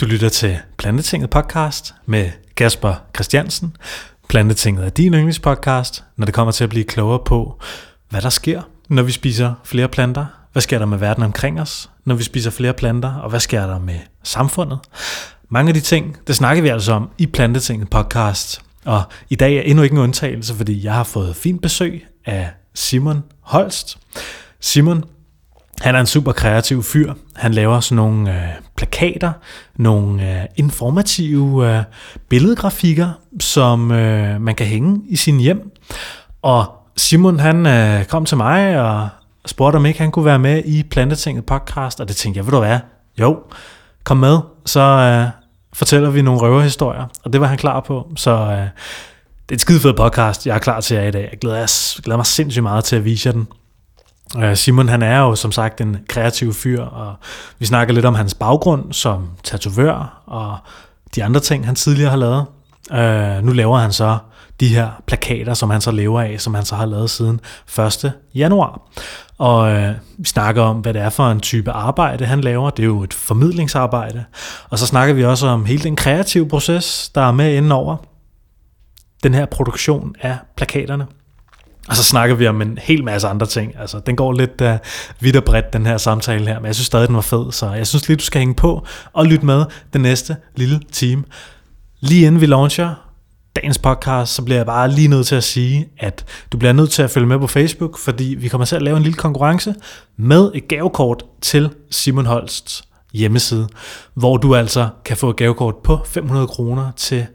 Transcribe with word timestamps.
Du 0.00 0.06
lytter 0.06 0.28
til 0.28 0.58
Plantetinget 0.78 1.30
podcast 1.30 1.94
med 2.06 2.30
Kasper 2.56 2.94
Christiansen. 3.14 3.76
Plantetinget 4.28 4.84
er 4.84 4.90
din 4.90 5.14
yndlingspodcast, 5.14 6.04
når 6.16 6.24
det 6.24 6.34
kommer 6.34 6.52
til 6.52 6.64
at 6.64 6.70
blive 6.70 6.84
klogere 6.84 7.18
på, 7.24 7.60
hvad 8.10 8.22
der 8.22 8.30
sker, 8.30 8.62
når 8.88 9.02
vi 9.02 9.12
spiser 9.12 9.54
flere 9.64 9.88
planter. 9.88 10.26
Hvad 10.52 10.62
sker 10.62 10.78
der 10.78 10.86
med 10.86 10.98
verden 10.98 11.22
omkring 11.22 11.60
os, 11.60 11.90
når 12.04 12.14
vi 12.14 12.22
spiser 12.22 12.50
flere 12.50 12.72
planter? 12.72 13.14
Og 13.14 13.30
hvad 13.30 13.40
sker 13.40 13.66
der 13.66 13.78
med 13.78 13.98
samfundet? 14.22 14.78
Mange 15.48 15.68
af 15.68 15.74
de 15.74 15.80
ting, 15.80 16.16
det 16.26 16.36
snakker 16.36 16.62
vi 16.62 16.68
altså 16.68 16.92
om 16.92 17.10
i 17.18 17.26
Plantetinget 17.26 17.90
podcast. 17.90 18.62
Og 18.84 19.02
i 19.30 19.34
dag 19.34 19.56
er 19.56 19.62
endnu 19.62 19.82
ikke 19.82 19.92
en 19.94 19.98
undtagelse, 19.98 20.54
fordi 20.54 20.84
jeg 20.84 20.94
har 20.94 21.04
fået 21.04 21.36
fint 21.36 21.62
besøg 21.62 22.06
af 22.26 22.50
Simon 22.74 23.24
Holst. 23.40 23.98
Simon 24.60 25.04
han 25.80 25.94
er 25.94 26.00
en 26.00 26.06
super 26.06 26.32
kreativ 26.32 26.82
fyr. 26.82 27.14
Han 27.36 27.54
laver 27.54 27.80
sådan 27.80 27.96
nogle 27.96 28.34
øh, 28.34 28.48
plakater, 28.76 29.32
nogle 29.76 30.40
øh, 30.40 30.46
informative 30.56 31.76
øh, 31.76 31.82
billedgrafikker, 32.28 33.10
som 33.40 33.92
øh, 33.92 34.40
man 34.40 34.54
kan 34.54 34.66
hænge 34.66 35.02
i 35.08 35.16
sin 35.16 35.40
hjem. 35.40 35.70
Og 36.42 36.64
Simon 36.96 37.38
han 37.38 37.66
øh, 37.66 38.04
kom 38.04 38.24
til 38.24 38.36
mig 38.36 38.80
og 38.80 39.08
spurgte, 39.46 39.76
om 39.76 39.86
ikke 39.86 40.00
han 40.00 40.10
kunne 40.10 40.24
være 40.24 40.38
med 40.38 40.62
i 40.64 40.82
Plantetinget 40.82 41.46
podcast, 41.46 42.00
og 42.00 42.08
det 42.08 42.16
tænkte 42.16 42.38
jeg, 42.38 42.46
ved 42.46 42.52
du 42.52 42.58
hvad? 42.58 42.78
Jo, 43.20 43.38
kom 44.04 44.16
med, 44.16 44.38
så 44.66 44.80
øh, 44.80 45.28
fortæller 45.72 46.10
vi 46.10 46.22
nogle 46.22 46.40
røverhistorier, 46.40 47.06
og 47.24 47.32
det 47.32 47.40
var 47.40 47.46
han 47.46 47.58
klar 47.58 47.80
på. 47.80 48.08
Så 48.16 48.30
øh, 48.30 48.68
det 49.48 49.54
er 49.54 49.54
et 49.54 49.60
skide 49.60 49.80
fed 49.80 49.94
podcast, 49.94 50.46
jeg 50.46 50.54
er 50.54 50.58
klar 50.58 50.80
til 50.80 50.96
jer 50.96 51.02
i 51.02 51.10
dag. 51.10 51.28
Jeg 51.30 51.38
glæder, 51.38 51.56
jeg 51.56 51.68
glæder 52.04 52.16
mig 52.16 52.26
sindssygt 52.26 52.62
meget 52.62 52.84
til 52.84 52.96
at 52.96 53.04
vise 53.04 53.26
jer 53.26 53.32
den. 53.32 53.48
Øh, 54.38 54.56
Simon 54.56 54.88
han 54.88 55.02
er 55.02 55.18
jo 55.18 55.34
som 55.34 55.52
sagt 55.52 55.80
en 55.80 55.96
kreativ 56.08 56.54
fyr, 56.54 56.82
og 56.82 57.14
vi 57.58 57.66
snakker 57.66 57.94
lidt 57.94 58.04
om 58.04 58.14
hans 58.14 58.34
baggrund 58.34 58.92
som 58.92 59.28
tatovør 59.44 60.22
og 60.26 60.56
de 61.14 61.24
andre 61.24 61.40
ting, 61.40 61.66
han 61.66 61.74
tidligere 61.74 62.10
har 62.10 62.16
lavet. 62.16 62.46
Uh, 62.90 63.46
nu 63.46 63.52
laver 63.52 63.78
han 63.78 63.92
så 63.92 64.18
de 64.60 64.68
her 64.68 65.02
plakater, 65.06 65.54
som 65.54 65.70
han 65.70 65.80
så 65.80 65.90
lever 65.90 66.20
af, 66.20 66.40
som 66.40 66.54
han 66.54 66.64
så 66.64 66.74
har 66.74 66.86
lavet 66.86 67.10
siden 67.10 67.40
1. 67.78 68.12
januar. 68.34 68.80
Og 69.38 69.72
uh, 69.72 69.88
vi 70.18 70.24
snakker 70.24 70.62
om, 70.62 70.76
hvad 70.76 70.94
det 70.94 71.02
er 71.02 71.10
for 71.10 71.30
en 71.30 71.40
type 71.40 71.70
arbejde, 71.70 72.26
han 72.26 72.40
laver. 72.40 72.70
Det 72.70 72.82
er 72.82 72.86
jo 72.86 73.02
et 73.02 73.14
formidlingsarbejde. 73.14 74.24
Og 74.70 74.78
så 74.78 74.86
snakker 74.86 75.14
vi 75.14 75.24
også 75.24 75.46
om 75.46 75.64
hele 75.64 75.82
den 75.82 75.96
kreative 75.96 76.48
proces, 76.48 77.10
der 77.14 77.20
er 77.20 77.32
med 77.32 77.54
indenover 77.54 77.96
den 79.22 79.34
her 79.34 79.46
produktion 79.46 80.14
af 80.20 80.38
plakaterne. 80.56 81.06
Og 81.88 81.96
så 81.96 82.02
snakker 82.02 82.34
vi 82.34 82.46
om 82.46 82.62
en 82.62 82.78
hel 82.82 83.04
masse 83.04 83.28
andre 83.28 83.46
ting. 83.46 83.72
Altså, 83.78 84.00
den 84.06 84.16
går 84.16 84.32
lidt 84.32 84.60
uh, 84.60 84.68
vidt 85.20 85.36
og 85.36 85.44
bredt, 85.44 85.72
den 85.72 85.86
her 85.86 85.98
samtale 85.98 86.46
her, 86.46 86.58
men 86.58 86.66
jeg 86.66 86.74
synes 86.74 86.86
stadig, 86.86 87.08
den 87.08 87.16
var 87.16 87.22
fed, 87.22 87.52
så 87.52 87.72
jeg 87.72 87.86
synes 87.86 88.08
lige, 88.08 88.16
du 88.16 88.24
skal 88.24 88.38
hænge 88.38 88.54
på 88.54 88.86
og 89.12 89.26
lytte 89.26 89.46
med 89.46 89.64
den 89.92 90.00
næste 90.00 90.36
lille 90.56 90.80
time. 90.92 91.24
Lige 92.00 92.26
inden 92.26 92.40
vi 92.40 92.46
launcher 92.46 92.94
dagens 93.56 93.78
podcast, 93.78 94.34
så 94.34 94.42
bliver 94.42 94.58
jeg 94.58 94.66
bare 94.66 94.90
lige 94.90 95.08
nødt 95.08 95.26
til 95.26 95.34
at 95.34 95.44
sige, 95.44 95.88
at 95.98 96.24
du 96.52 96.58
bliver 96.58 96.72
nødt 96.72 96.90
til 96.90 97.02
at 97.02 97.10
følge 97.10 97.26
med 97.26 97.38
på 97.38 97.46
Facebook, 97.46 97.98
fordi 97.98 98.24
vi 98.24 98.48
kommer 98.48 98.64
til 98.64 98.76
at 98.76 98.82
lave 98.82 98.96
en 98.96 99.02
lille 99.02 99.16
konkurrence 99.16 99.74
med 100.16 100.50
et 100.54 100.68
gavekort 100.68 101.24
til 101.40 101.70
Simon 101.90 102.26
Holsts 102.26 102.84
hjemmeside, 103.12 103.68
hvor 104.14 104.36
du 104.36 104.54
altså 104.54 104.88
kan 105.04 105.16
få 105.16 105.30
et 105.30 105.36
gavekort 105.36 105.76
på 105.76 106.00
500 106.06 106.46
kroner 106.46 106.92
til 106.96 107.26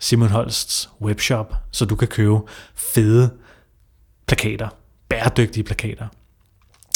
Simon 0.00 0.28
Holsts 0.28 0.90
webshop, 1.02 1.54
så 1.72 1.84
du 1.84 1.96
kan 1.96 2.08
købe 2.08 2.38
fede 2.74 3.30
plakater. 4.26 4.68
Bæredygtige 5.08 5.64
plakater. 5.64 6.06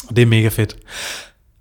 Og 0.09 0.17
det 0.17 0.23
er 0.23 0.27
mega 0.27 0.49
fedt. 0.49 0.77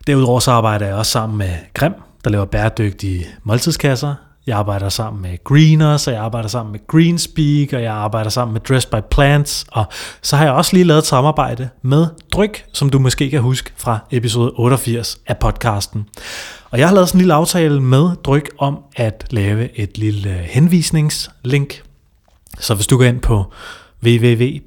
Derudover 0.08 0.40
så 0.40 0.52
arbejder 0.52 0.86
jeg 0.86 0.96
også 0.96 1.12
sammen 1.12 1.38
med 1.38 1.54
Grim, 1.74 1.94
der 2.24 2.30
laver 2.30 2.46
bæredygtige 2.46 3.28
måltidskasser. 3.44 4.16
Jeg 4.48 4.58
arbejder 4.58 4.90
sammen 4.90 5.22
med 5.22 5.44
Greeners, 5.44 6.08
og 6.08 6.14
jeg 6.14 6.22
arbejder 6.22 6.50
sammen 6.50 6.72
med 6.72 6.88
Greenspeak, 6.88 7.74
og 7.74 7.84
jeg 7.84 7.94
arbejder 7.94 8.30
sammen 8.30 8.54
med 8.54 8.62
Dress 8.62 8.86
by 8.86 8.96
Plants, 9.12 9.66
og 9.72 9.86
så 10.22 10.38
har 10.38 10.44
jeg 10.44 10.54
også 10.54 10.74
lige 10.74 10.84
lavet 10.84 11.00
et 11.00 11.06
samarbejde 11.06 11.70
med 11.82 12.08
Dryk, 12.34 12.66
som 12.74 12.90
du 12.90 13.00
måske 13.00 13.30
kan 13.30 13.42
huske 13.42 13.72
fra 13.78 14.00
episode 14.12 14.52
88 14.56 15.20
af 15.28 15.38
podcasten. 15.38 16.06
Og 16.70 16.80
jeg 16.80 16.88
har 16.88 16.96
lavet 16.96 17.10
sådan 17.10 17.18
en 17.18 17.22
lille 17.22 17.34
aftale 17.34 17.82
med 17.82 18.16
Dryk 18.24 18.50
om 18.58 18.80
at 18.96 19.28
lave 19.30 19.80
et 19.80 19.98
lille 19.98 20.30
henvisningslink. 20.30 21.84
Så 22.60 22.76
hvis 22.76 22.88
du 22.88 22.98
går 22.98 23.06
ind 23.06 23.20
på 23.20 23.54
www 24.04 24.58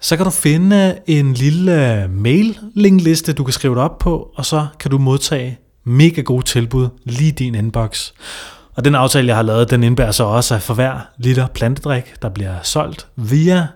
så 0.00 0.16
kan 0.16 0.24
du 0.24 0.30
finde 0.30 0.98
en 1.06 1.34
lille 1.34 2.08
mail-linkliste, 2.10 3.32
du 3.32 3.44
kan 3.44 3.52
skrive 3.52 3.74
dig 3.74 3.82
op 3.82 3.98
på, 3.98 4.30
og 4.34 4.46
så 4.46 4.66
kan 4.80 4.90
du 4.90 4.98
modtage 4.98 5.58
mega 5.84 6.20
gode 6.20 6.44
tilbud 6.44 6.88
lige 7.04 7.28
i 7.28 7.30
din 7.30 7.54
inbox. 7.54 8.12
Og 8.74 8.84
den 8.84 8.94
aftale, 8.94 9.28
jeg 9.28 9.36
har 9.36 9.42
lavet, 9.42 9.70
den 9.70 9.82
indbærer 9.82 10.10
så 10.10 10.24
også, 10.24 10.54
at 10.54 10.62
for 10.62 10.74
hver 10.74 10.98
liter 11.18 11.46
plantedrik, 11.46 12.22
der 12.22 12.28
bliver 12.28 12.54
solgt 12.62 13.06
via 13.16 13.66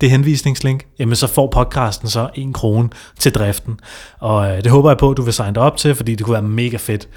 det 0.00 0.10
henvisningslink, 0.10 0.86
jamen 0.98 1.16
så 1.16 1.26
får 1.26 1.46
podcasten 1.46 2.08
så 2.08 2.28
en 2.34 2.52
krone 2.52 2.88
til 3.18 3.34
driften. 3.34 3.80
Og 4.18 4.50
øh, 4.50 4.64
det 4.64 4.70
håber 4.70 4.90
jeg 4.90 4.98
på, 4.98 5.10
at 5.10 5.16
du 5.16 5.22
vil 5.22 5.32
signe 5.32 5.54
dig 5.54 5.62
op 5.62 5.76
til, 5.76 5.94
fordi 5.94 6.14
det 6.14 6.26
kunne 6.26 6.32
være 6.32 6.42
mega 6.42 6.76
fedt 6.76 7.08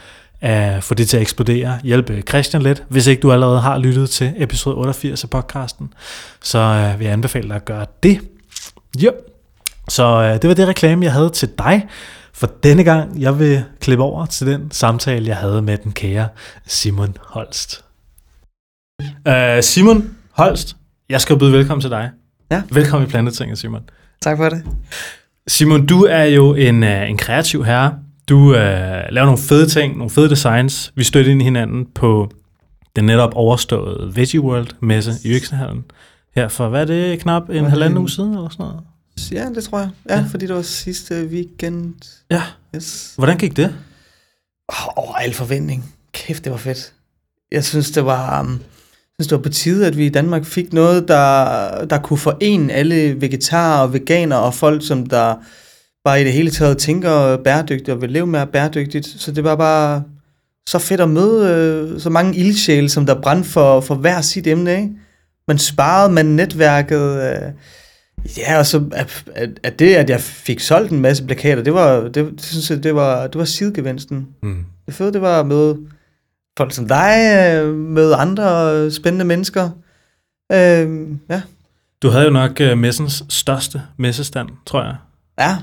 at 0.41 0.83
få 0.83 0.93
det 0.93 1.07
til 1.09 1.17
at 1.17 1.21
eksplodere, 1.21 1.79
hjælpe 1.83 2.21
Christian 2.21 2.63
lidt, 2.63 2.83
hvis 2.89 3.07
ikke 3.07 3.21
du 3.21 3.31
allerede 3.31 3.59
har 3.59 3.77
lyttet 3.77 4.09
til 4.09 4.33
episode 4.37 4.75
88 4.75 5.23
af 5.23 5.29
podcasten, 5.29 5.93
så 6.41 6.57
øh, 6.57 6.99
vil 6.99 7.05
jeg 7.05 7.13
anbefale 7.13 7.47
dig 7.47 7.55
at 7.55 7.65
gøre 7.65 7.85
det. 8.03 8.19
Jo, 8.97 9.11
så 9.89 10.03
øh, 10.03 10.41
det 10.41 10.47
var 10.47 10.53
det 10.53 10.67
reklame, 10.67 11.05
jeg 11.05 11.13
havde 11.13 11.29
til 11.29 11.49
dig, 11.57 11.87
for 12.33 12.51
denne 12.63 12.83
gang, 12.83 13.21
jeg 13.21 13.39
vil 13.39 13.63
klippe 13.79 14.03
over 14.03 14.25
til 14.25 14.47
den 14.47 14.71
samtale, 14.71 15.27
jeg 15.27 15.37
havde 15.37 15.61
med 15.61 15.77
den 15.77 15.91
kære 15.91 16.27
Simon 16.65 17.17
Holst. 17.21 17.83
Uh, 19.01 19.61
Simon 19.61 20.15
Holst, 20.31 20.75
jeg 21.09 21.21
skal 21.21 21.39
byde 21.39 21.51
velkommen 21.51 21.81
til 21.81 21.89
dig. 21.89 22.09
Ja. 22.51 22.61
Velkommen 22.71 23.07
i 23.07 23.11
Plantetinget, 23.11 23.57
Simon. 23.57 23.81
Tak 24.21 24.37
for 24.37 24.49
det. 24.49 24.63
Simon, 25.47 25.85
du 25.85 26.03
er 26.03 26.23
jo 26.23 26.53
en, 26.53 26.83
uh, 26.83 27.09
en 27.09 27.17
kreativ 27.17 27.65
herre, 27.65 27.95
du 28.29 28.55
øh, 28.55 29.03
laver 29.09 29.25
nogle 29.25 29.37
fede 29.37 29.67
ting, 29.67 29.97
nogle 29.97 30.09
fede 30.09 30.29
designs. 30.29 30.93
Vi 30.95 31.03
støtter 31.03 31.31
ind 31.31 31.41
i 31.41 31.43
hinanden 31.43 31.85
på 31.95 32.31
den 32.95 33.05
netop 33.05 33.31
overståede 33.35 34.15
Veggie 34.15 34.41
World 34.41 34.67
messe 34.79 35.11
i 35.23 35.35
Øksenhallen. 35.35 35.85
Her 36.35 36.47
for, 36.47 36.69
hvad 36.69 36.81
er 36.81 36.85
det, 36.85 37.19
knap 37.19 37.49
en 37.49 37.65
halvanden 37.65 37.97
uge 37.97 38.09
siden 38.09 38.33
eller 38.33 38.49
sådan 38.49 38.65
noget? 38.65 38.81
Ja, 39.31 39.49
det 39.55 39.63
tror 39.63 39.79
jeg. 39.79 39.89
Ja, 40.09 40.15
ja. 40.15 40.25
fordi 40.31 40.47
det 40.47 40.55
var 40.55 40.61
sidste 40.61 41.25
weekend. 41.25 41.93
Ja. 42.31 42.43
Yes. 42.75 43.13
Hvordan 43.17 43.37
gik 43.37 43.57
det? 43.57 43.75
Åh, 44.69 44.97
oh, 44.97 45.23
al 45.23 45.33
forventning. 45.33 45.95
Kæft, 46.13 46.43
det 46.43 46.51
var 46.51 46.57
fedt. 46.57 46.93
Jeg 47.51 47.63
synes, 47.63 47.91
det 47.91 48.05
var, 48.05 48.41
um, 48.41 48.61
synes, 49.19 49.27
det 49.27 49.35
var 49.35 49.41
på 49.41 49.49
tide, 49.49 49.87
at 49.87 49.97
vi 49.97 50.05
i 50.05 50.09
Danmark 50.09 50.45
fik 50.45 50.73
noget, 50.73 51.07
der, 51.07 51.85
der 51.85 51.97
kunne 51.97 52.17
forene 52.17 52.73
alle 52.73 53.21
vegetarer 53.21 53.81
og 53.81 53.93
veganer 53.93 54.35
og 54.35 54.53
folk, 54.53 54.87
som 54.87 55.05
der 55.05 55.35
bare 56.05 56.21
i 56.21 56.23
det 56.23 56.33
hele 56.33 56.51
taget 56.51 56.77
tænker 56.77 57.37
bæredygtigt 57.37 57.89
og 57.89 58.01
vil 58.01 58.09
leve 58.09 58.27
mere 58.27 58.47
bæredygtigt. 58.47 59.05
Så 59.05 59.31
det 59.31 59.43
var 59.43 59.55
bare 59.55 60.03
så 60.67 60.79
fedt 60.79 61.01
at 61.01 61.09
møde 61.09 61.53
øh, 61.53 61.99
så 61.99 62.09
mange 62.09 62.37
ildsjæle, 62.37 62.89
som 62.89 63.05
der 63.05 63.21
brændte 63.21 63.49
for, 63.49 63.81
for 63.81 63.95
hver 63.95 64.21
sit 64.21 64.47
emne. 64.47 64.71
Ikke? 64.75 64.89
Man 65.47 65.57
sparede, 65.57 66.13
man 66.13 66.25
netværket. 66.25 67.23
Øh, 67.23 67.51
ja, 68.37 68.57
og 68.57 68.65
så 68.65 68.83
at, 68.91 69.23
at 69.63 69.79
det, 69.79 69.95
at 69.95 70.09
jeg 70.09 70.21
fik 70.21 70.59
solgt 70.59 70.91
en 70.91 70.99
masse 70.99 71.25
plakater, 71.25 71.63
det 71.63 71.73
var, 71.73 72.01
det, 72.01 72.15
det 72.15 72.43
synes 72.43 72.69
jeg, 72.69 72.83
det 72.83 72.95
var, 72.95 73.27
det 73.27 73.39
var 73.39 73.45
sidegevinsten. 73.45 74.27
Mm. 74.43 74.65
Det 74.85 74.93
fede, 74.93 75.13
det 75.13 75.21
var 75.21 75.39
at 75.39 75.47
møde 75.47 75.77
folk 76.57 76.73
som 76.73 76.87
dig, 76.87 77.15
øh, 77.55 77.75
møde 77.75 78.15
andre 78.15 78.91
spændende 78.91 79.25
mennesker. 79.25 79.69
Øh, 80.51 81.07
ja. 81.29 81.41
Du 82.01 82.09
havde 82.09 82.25
jo 82.25 82.31
nok 82.31 82.59
uh, 82.71 82.77
messens 82.77 83.23
største 83.29 83.81
messestand, 83.97 84.49
tror 84.65 84.83
jeg. 84.83 84.95
Ja, 85.39 85.57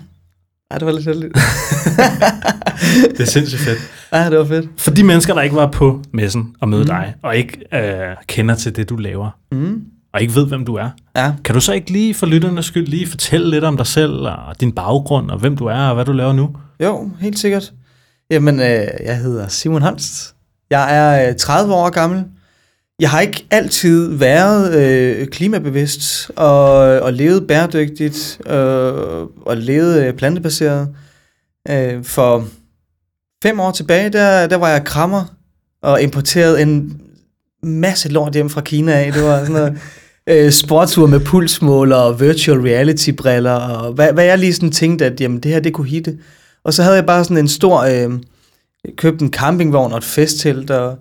Ja, 0.72 0.78
det 0.78 0.86
var 0.86 0.92
lidt 0.92 1.04
heldigt. 1.04 1.34
det 3.16 3.20
er 3.20 3.24
sindssygt 3.24 3.62
fedt. 3.62 3.78
Ja, 4.12 4.30
det 4.30 4.38
var 4.38 4.44
fedt. 4.44 4.68
For 4.76 4.90
de 4.90 5.04
mennesker, 5.04 5.34
der 5.34 5.42
ikke 5.42 5.56
var 5.56 5.70
på 5.70 6.02
messen 6.12 6.54
og 6.60 6.68
møde 6.68 6.82
mm. 6.82 6.86
dig, 6.86 7.14
og 7.22 7.36
ikke 7.36 7.58
øh, 7.74 8.16
kender 8.26 8.54
til 8.54 8.76
det, 8.76 8.88
du 8.88 8.96
laver, 8.96 9.30
mm. 9.52 9.82
og 10.12 10.20
ikke 10.20 10.34
ved, 10.34 10.46
hvem 10.46 10.64
du 10.64 10.74
er, 10.74 10.90
ja. 11.16 11.32
kan 11.44 11.54
du 11.54 11.60
så 11.60 11.72
ikke 11.72 11.90
lige 11.90 12.14
for 12.14 12.26
lytternes 12.26 12.66
skyld 12.66 12.86
lige 12.86 13.06
fortælle 13.06 13.50
lidt 13.50 13.64
om 13.64 13.76
dig 13.76 13.86
selv, 13.86 14.12
og 14.12 14.60
din 14.60 14.72
baggrund, 14.72 15.30
og 15.30 15.38
hvem 15.38 15.56
du 15.56 15.64
er, 15.64 15.88
og 15.88 15.94
hvad 15.94 16.04
du 16.04 16.12
laver 16.12 16.32
nu? 16.32 16.56
Jo, 16.82 17.10
helt 17.20 17.38
sikkert. 17.38 17.72
Jamen, 18.30 18.60
øh, 18.60 18.86
jeg 19.04 19.18
hedder 19.18 19.48
Simon 19.48 19.82
Holst. 19.82 20.34
Jeg 20.70 20.96
er 21.28 21.32
30 21.32 21.72
øh, 21.72 21.78
år 21.78 21.90
gammel. 21.90 22.24
Jeg 23.00 23.10
har 23.10 23.20
ikke 23.20 23.46
altid 23.50 24.12
været 24.12 24.74
øh, 24.74 25.26
klimabevidst 25.26 26.30
og, 26.36 26.78
og 26.78 27.12
levet 27.12 27.46
bæredygtigt 27.46 28.40
øh, 28.46 28.54
og 29.46 29.56
levet 29.56 30.06
øh, 30.06 30.14
plantebaseret. 30.14 30.88
Øh, 31.70 32.04
for 32.04 32.48
fem 33.42 33.60
år 33.60 33.70
tilbage, 33.70 34.10
der, 34.10 34.46
der 34.46 34.56
var 34.56 34.68
jeg 34.68 34.84
krammer 34.84 35.24
og 35.82 36.02
importerede 36.02 36.62
en 36.62 37.00
masse 37.62 38.08
lort 38.08 38.32
hjem 38.32 38.50
fra 38.50 38.60
Kina 38.60 38.92
af. 38.92 39.12
Det 39.12 39.22
var 39.22 39.38
sådan 39.38 39.52
noget 39.52 39.78
øh, 40.30 40.52
sportsur 40.52 41.06
med 41.06 41.20
pulsmåler 41.20 41.96
og 41.96 42.20
virtual 42.20 42.60
reality 42.60 43.10
briller 43.10 43.52
og 43.52 43.92
hvad, 43.92 44.12
hvad 44.12 44.24
jeg 44.24 44.38
lige 44.38 44.54
sådan 44.54 44.72
tænkte, 44.72 45.06
at 45.06 45.20
jamen, 45.20 45.40
det 45.40 45.50
her 45.50 45.60
det 45.60 45.72
kunne 45.72 45.88
hitte. 45.88 46.18
Og 46.64 46.74
så 46.74 46.82
havde 46.82 46.96
jeg 46.96 47.06
bare 47.06 47.24
sådan 47.24 47.38
en 47.38 47.48
stor, 47.48 47.80
øh, 47.80 48.20
købt 48.96 49.20
en 49.20 49.32
campingvogn 49.32 49.92
og 49.92 49.98
et 49.98 50.04
festtelt, 50.04 50.70
og, 50.70 50.98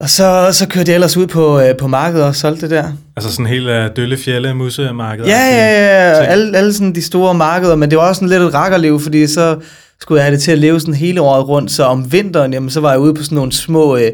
og 0.00 0.10
så, 0.10 0.48
så 0.52 0.68
kørte 0.68 0.90
jeg 0.90 0.94
ellers 0.94 1.16
ud 1.16 1.26
på, 1.26 1.60
øh, 1.60 1.76
på 1.76 1.86
markedet 1.86 2.26
og 2.26 2.36
solgte 2.36 2.62
det 2.62 2.70
der. 2.70 2.92
Altså 3.16 3.32
sådan 3.32 3.46
helt 3.46 3.68
uh, 3.68 3.96
Dølle 3.96 4.16
Fjelle 4.16 4.54
musemarked. 4.54 5.24
Ja, 5.24 5.38
ja, 5.38 5.66
ja, 6.10 6.24
alle, 6.24 6.56
alle 6.56 6.72
sådan 6.72 6.94
de 6.94 7.02
store 7.02 7.34
markeder, 7.34 7.76
men 7.76 7.90
det 7.90 7.98
var 7.98 8.08
også 8.08 8.18
sådan 8.18 8.28
lidt 8.28 8.42
et 8.42 8.54
rakkerliv, 8.54 9.00
fordi 9.00 9.26
så 9.26 9.58
skulle 10.00 10.18
jeg 10.18 10.24
have 10.24 10.34
det 10.34 10.42
til 10.42 10.52
at 10.52 10.58
leve 10.58 10.80
sådan 10.80 10.94
hele 10.94 11.20
året 11.20 11.48
rundt, 11.48 11.72
så 11.72 11.84
om 11.84 12.12
vinteren, 12.12 12.52
jamen, 12.52 12.70
så 12.70 12.80
var 12.80 12.90
jeg 12.90 13.00
ude 13.00 13.14
på 13.14 13.22
sådan 13.22 13.36
nogle 13.36 13.52
små, 13.52 13.96
øh, 13.96 14.10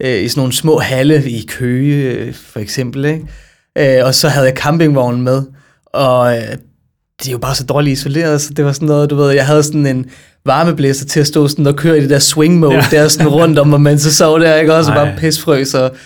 øh, 0.00 0.22
i 0.22 0.28
sådan 0.28 0.40
nogle 0.40 0.52
små 0.52 0.78
halle 0.78 1.30
i 1.30 1.46
Køge, 1.48 2.12
øh, 2.12 2.34
for 2.34 2.60
eksempel, 2.60 3.04
ikke? 3.04 3.98
Øh, 3.98 4.06
og 4.06 4.14
så 4.14 4.28
havde 4.28 4.46
jeg 4.46 4.56
campingvognen 4.56 5.22
med, 5.22 5.42
og 5.86 6.36
øh, 6.36 6.42
de 7.22 7.28
er 7.28 7.32
jo 7.32 7.38
bare 7.38 7.54
så 7.54 7.64
dårligt 7.64 7.98
isoleret, 7.98 8.40
så 8.40 8.54
det 8.54 8.64
var 8.64 8.72
sådan 8.72 8.88
noget, 8.88 9.10
du 9.10 9.16
ved, 9.16 9.30
jeg 9.30 9.46
havde 9.46 9.62
sådan 9.62 9.86
en 9.86 10.06
varmeblæser 10.44 11.06
til 11.06 11.20
at 11.20 11.26
stå 11.26 11.48
sådan 11.48 11.66
og 11.66 11.76
køre 11.76 11.98
i 11.98 12.00
det 12.00 12.10
der 12.10 12.18
swing 12.18 12.58
mode, 12.58 12.74
ja. 12.74 12.86
der 12.90 13.08
sådan 13.08 13.28
rundt 13.28 13.58
om, 13.58 13.72
og 13.72 13.80
man 13.80 13.98
så 13.98 14.14
sov 14.14 14.40
der, 14.40 14.56
ikke 14.56 14.74
også, 14.74 14.90
og 14.90 14.96
bare 14.96 15.16
pisfrøs 15.18 15.74
og, 15.74 15.96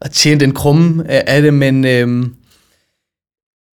og 0.00 0.10
tjente 0.10 0.44
en 0.44 0.54
krumme 0.54 1.10
af 1.10 1.42
det, 1.42 1.54
men 1.54 1.84
øh, 1.84 2.26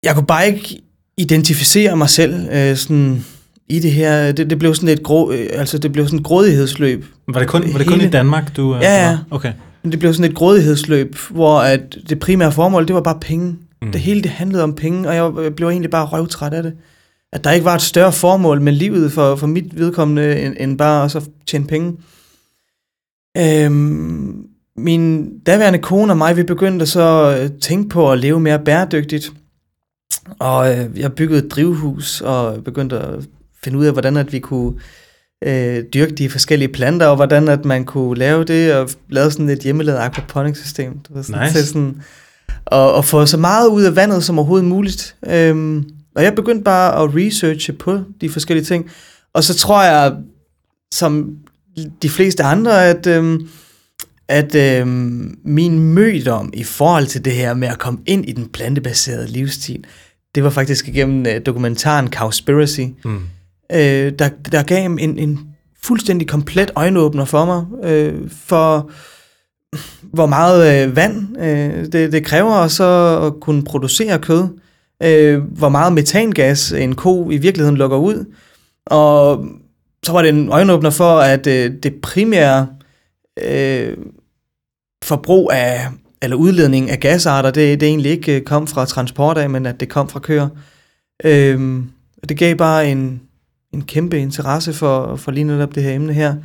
jeg 0.04 0.16
kunne 0.16 0.26
bare 0.26 0.48
ikke 0.48 0.82
identificere 1.18 1.96
mig 1.96 2.10
selv 2.10 2.48
øh, 2.52 2.78
sådan 2.78 3.26
i 3.70 3.80
det 3.80 3.92
her, 3.92 4.32
det, 4.32 4.50
det 4.50 4.60
blev 4.60 4.76
sådan 4.76 4.90
et 4.90 5.04
grå, 5.04 5.32
øh, 5.32 5.50
altså 5.54 5.78
det 5.78 5.92
blev 5.92 6.06
sådan 6.06 6.20
et 6.20 6.26
grådighedsløb. 6.26 7.06
Var 7.28 7.40
det 7.40 7.48
kun, 7.48 7.64
var 7.72 7.78
det 7.78 7.88
kun 7.88 8.02
i 8.02 8.10
Danmark, 8.10 8.58
du... 8.58 8.76
Øh, 8.76 8.82
ja, 8.82 9.10
ja. 9.10 9.18
Okay. 9.32 9.54
Men 9.84 9.92
det 9.92 10.00
blev 10.00 10.14
sådan 10.14 10.32
et 10.32 10.38
grådighedsløb, 10.38 11.16
hvor 11.30 11.60
at 11.60 11.98
det 12.10 12.20
primære 12.20 12.52
formål, 12.52 12.88
det 12.88 12.96
var 12.96 13.02
bare 13.02 13.20
penge. 13.22 13.56
Mm. 13.86 13.92
Det 13.92 14.02
hele 14.02 14.22
det 14.22 14.32
handlede 14.32 14.64
om 14.64 14.76
penge, 14.76 15.10
og 15.10 15.16
jeg 15.16 15.56
blev 15.56 15.70
egentlig 15.70 15.92
bare 15.92 16.06
røvtræt 16.06 16.54
af 16.54 16.64
det. 16.64 16.74
At 17.32 17.44
der 17.44 17.52
ikke 17.52 17.66
var 17.66 17.76
et 17.76 17.82
større 17.82 18.12
formål 18.12 18.62
med 18.62 18.74
livet 18.74 19.12
for, 19.12 19.36
for 19.36 19.48
mit 19.48 19.80
vedkommende, 19.80 20.42
end, 20.42 20.56
end 20.60 20.78
bare 20.78 21.06
at 21.06 21.12
så 21.12 21.30
tjene 21.48 21.68
penge. 21.68 21.98
Øhm, 23.38 24.46
min 24.78 25.38
daværende 25.40 25.80
kone 25.80 26.14
og 26.14 26.18
mig, 26.18 26.38
vi 26.38 26.44
begyndte 26.44 26.86
så 26.86 27.24
at 27.26 27.52
tænke 27.62 27.90
på 27.90 28.12
at 28.12 28.20
leve 28.20 28.40
mere 28.40 28.60
bæredygtigt. 28.60 29.32
Og 30.40 30.78
øh, 30.78 31.00
jeg 31.00 31.14
byggede 31.14 31.46
et 31.46 31.52
drivhus 31.52 32.22
og 32.22 32.64
begyndte 32.64 33.00
at 33.00 33.28
finde 33.64 33.80
ud 33.80 33.86
af, 33.86 33.92
hvordan 33.92 34.18
at 34.18 34.34
vi 34.34 34.40
kunne 34.40 34.74
øh, 35.44 35.84
dyrke 35.94 36.16
de 36.16 36.30
forskellige 36.30 36.70
planter, 36.70 37.08
og 37.08 37.16
hvordan 37.16 37.48
at 37.48 37.66
man 37.66 37.86
kunne 37.86 38.18
lave 38.18 38.44
det, 38.44 38.76
og 38.76 38.90
lave 39.10 39.32
sådan 39.32 39.50
et 39.50 39.60
hjemmelavet 39.60 40.00
aquaponics-system. 40.00 41.00
Du 41.00 41.14
ved, 41.14 41.24
sådan, 41.24 41.42
nice. 41.42 41.54
til 41.54 41.68
sådan, 41.68 42.02
og, 42.66 42.94
og 42.94 43.06
få 43.06 43.26
så 43.26 43.38
meget 43.38 43.68
ud 43.68 43.84
af 43.84 43.96
vandet 43.96 44.24
som 44.24 44.40
overhovedet 44.40 44.68
muligt. 44.68 45.16
Øhm, 45.28 45.90
og 46.16 46.24
jeg 46.24 46.36
begyndte 46.36 46.64
bare 46.64 47.04
at 47.04 47.16
researche 47.16 47.74
på 47.74 48.00
de 48.22 48.30
forskellige 48.30 48.66
ting. 48.66 48.90
Og 49.34 49.44
så 49.44 49.54
tror 49.54 49.84
jeg, 49.84 50.14
som 50.94 51.38
de 52.02 52.10
fleste 52.10 52.44
andre, 52.44 52.86
at, 52.86 53.08
øhm, 53.08 53.50
at 54.28 54.56
øhm, 54.56 55.38
min 55.46 55.80
mødom 55.80 56.50
i 56.54 56.64
forhold 56.64 57.08
til 57.08 57.26
det 57.26 57.34
her 57.34 57.54
med 57.54 57.68
at 57.68 57.80
komme 57.80 58.00
ind 58.06 58.26
i 58.26 58.32
den 58.32 58.50
plantebaserede 58.50 59.28
livsstil, 59.28 59.86
det 60.36 60.44
var 60.44 60.50
faktisk 60.50 60.88
igennem 60.88 61.26
uh, 61.36 61.42
dokumentaren 61.46 62.14
Cowspiracy, 62.14 62.82
mm. 63.06 63.20
øh, 63.72 64.14
der, 64.20 64.30
der 64.52 64.64
gav 64.64 64.86
en, 64.86 65.00
en 65.00 65.40
fuldstændig 65.84 66.28
komplet 66.28 66.72
øjenåbner 66.76 67.26
for 67.26 67.46
mig, 67.46 67.90
øh, 67.90 68.30
for 68.30 68.92
hvor 70.02 70.26
meget 70.26 70.84
øh, 70.88 70.96
vand 70.96 71.38
øh, 71.40 71.86
det, 71.92 72.12
det 72.12 72.26
kræver 72.26 72.68
så 72.68 73.20
at 73.26 73.40
kunne 73.40 73.64
producere 73.64 74.20
kød, 74.20 74.48
øh, 75.04 75.44
hvor 75.44 75.70
meget 75.70 75.94
metangas 75.94 76.72
en 76.72 76.96
ko 76.96 77.30
i 77.30 77.38
virkeligheden 77.38 77.78
lukker 77.78 77.98
ud, 77.98 78.26
og 78.86 79.46
så 80.04 80.12
var 80.12 80.22
det 80.22 80.30
en 80.30 80.50
øjenåbner 80.50 80.90
for, 80.90 81.20
at 81.20 81.48
øh, 81.48 81.72
det 81.84 81.94
primære 82.02 82.68
øh, 83.44 83.98
forbrug 85.04 85.52
af, 85.54 85.88
eller 86.22 86.38
udledning 86.38 86.90
af 86.90 87.00
gasarter, 87.00 87.52
det, 87.52 87.80
det 87.80 87.88
egentlig 87.88 88.12
ikke 88.12 88.36
øh, 88.36 88.42
kom 88.42 88.68
fra 88.68 88.86
transport 88.86 89.38
af, 89.38 89.50
men 89.50 89.66
at 89.66 89.80
det 89.80 89.90
kom 89.90 90.10
fra 90.10 90.20
køer. 90.20 90.50
Øh, 91.24 91.84
det 92.30 92.38
gav 92.38 92.56
bare 92.56 92.88
en, 92.88 93.22
en 93.74 93.82
kæmpe 93.82 94.20
interesse 94.20 94.74
for, 94.74 95.16
for 95.16 95.32
lige 95.32 95.44
netop 95.44 95.76
det 95.76 95.84
her 95.84 95.94
emne 95.96 96.14
her. 96.14 96.36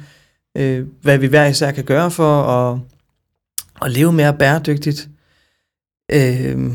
Øh, 0.57 0.87
hvad 1.03 1.19
vi 1.19 1.27
hver 1.27 1.47
især 1.47 1.71
kan 1.71 1.85
gøre 1.85 2.11
for 2.11 2.43
at, 2.43 2.79
at 3.83 3.91
leve 3.91 4.13
mere 4.13 4.35
bæredygtigt. 4.35 5.09
Øh, 6.13 6.73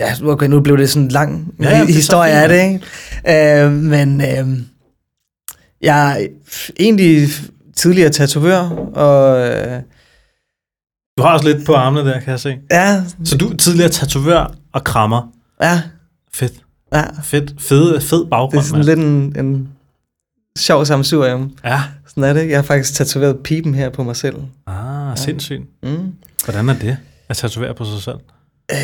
ja, 0.00 0.14
okay, 0.22 0.46
nu 0.46 0.60
blev 0.60 0.78
det 0.78 0.90
sådan 0.90 1.02
en 1.02 1.08
lang 1.08 1.54
ja, 1.60 1.78
ja, 1.78 1.84
historie 1.84 2.32
af 2.32 2.48
det, 2.48 2.62
ikke? 2.62 3.62
Øh, 3.62 3.72
men 3.72 4.20
øh, 4.20 4.58
jeg 5.82 6.22
er 6.22 6.26
egentlig 6.80 7.28
tidligere 7.76 8.10
tatovør, 8.10 8.58
og... 8.94 9.48
Øh, 9.48 9.82
du 11.18 11.22
har 11.22 11.32
også 11.32 11.48
lidt 11.48 11.66
på 11.66 11.74
armene 11.74 12.10
der, 12.10 12.20
kan 12.20 12.30
jeg 12.30 12.40
se. 12.40 12.58
Ja. 12.70 13.02
Så 13.24 13.36
du 13.36 13.48
er 13.48 13.56
tidligere 13.56 13.90
tatovør 13.90 14.54
og 14.72 14.84
krammer. 14.84 15.32
Ja. 15.62 15.82
Fedt. 16.32 16.52
Ja. 16.92 17.04
Fedt. 17.22 17.54
Fed, 17.58 18.00
fed 18.00 18.26
baggrund. 18.30 18.52
Det 18.52 18.58
er 18.58 18.62
sådan 18.62 18.78
man. 18.78 18.86
lidt 18.86 18.98
en, 18.98 19.46
en 19.46 19.68
sjov 20.58 20.84
samsurium. 20.84 21.56
Ja. 21.64 21.82
Sådan 22.06 22.24
er 22.24 22.32
det. 22.32 22.48
Jeg 22.48 22.58
har 22.58 22.62
faktisk 22.62 22.94
tatoveret 22.94 23.38
pipen 23.44 23.74
her 23.74 23.90
på 23.90 24.02
mig 24.02 24.16
selv. 24.16 24.36
Ah, 24.66 25.10
ja. 25.10 25.16
sindssygt. 25.16 25.62
Mm. 25.82 26.12
Hvordan 26.46 26.68
er 26.68 26.78
det 26.78 26.96
at 27.28 27.36
tatovere 27.36 27.74
på 27.74 27.84
sig 27.84 28.02
selv? 28.02 28.16
Øh, 28.72 28.76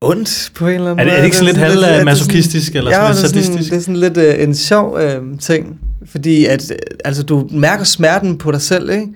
ondt 0.00 0.52
på 0.54 0.66
en 0.66 0.74
eller 0.74 0.90
anden 0.90 0.96
måde. 0.96 1.00
Er 1.00 1.04
det, 1.04 1.12
er 1.12 1.16
det 1.16 1.24
ikke 1.24 1.36
sådan 1.36 1.54
lidt 1.54 1.88
halv 1.88 2.04
masochistisk 2.04 2.76
eller 2.76 2.90
ja, 2.90 2.96
sådan 2.96 3.34
lidt 3.34 3.46
sadistisk? 3.46 3.70
det 3.70 3.76
er 3.76 3.80
sådan 3.80 3.96
lidt 3.96 4.16
uh, 4.16 4.42
en 4.42 4.54
sjov 4.54 4.94
uh, 4.94 5.38
ting, 5.38 5.80
fordi 6.06 6.46
at, 6.46 6.70
uh, 6.70 6.76
altså, 7.04 7.22
du 7.22 7.48
mærker 7.50 7.84
smerten 7.84 8.38
på 8.38 8.52
dig 8.52 8.60
selv, 8.60 8.90
ikke? 8.90 9.06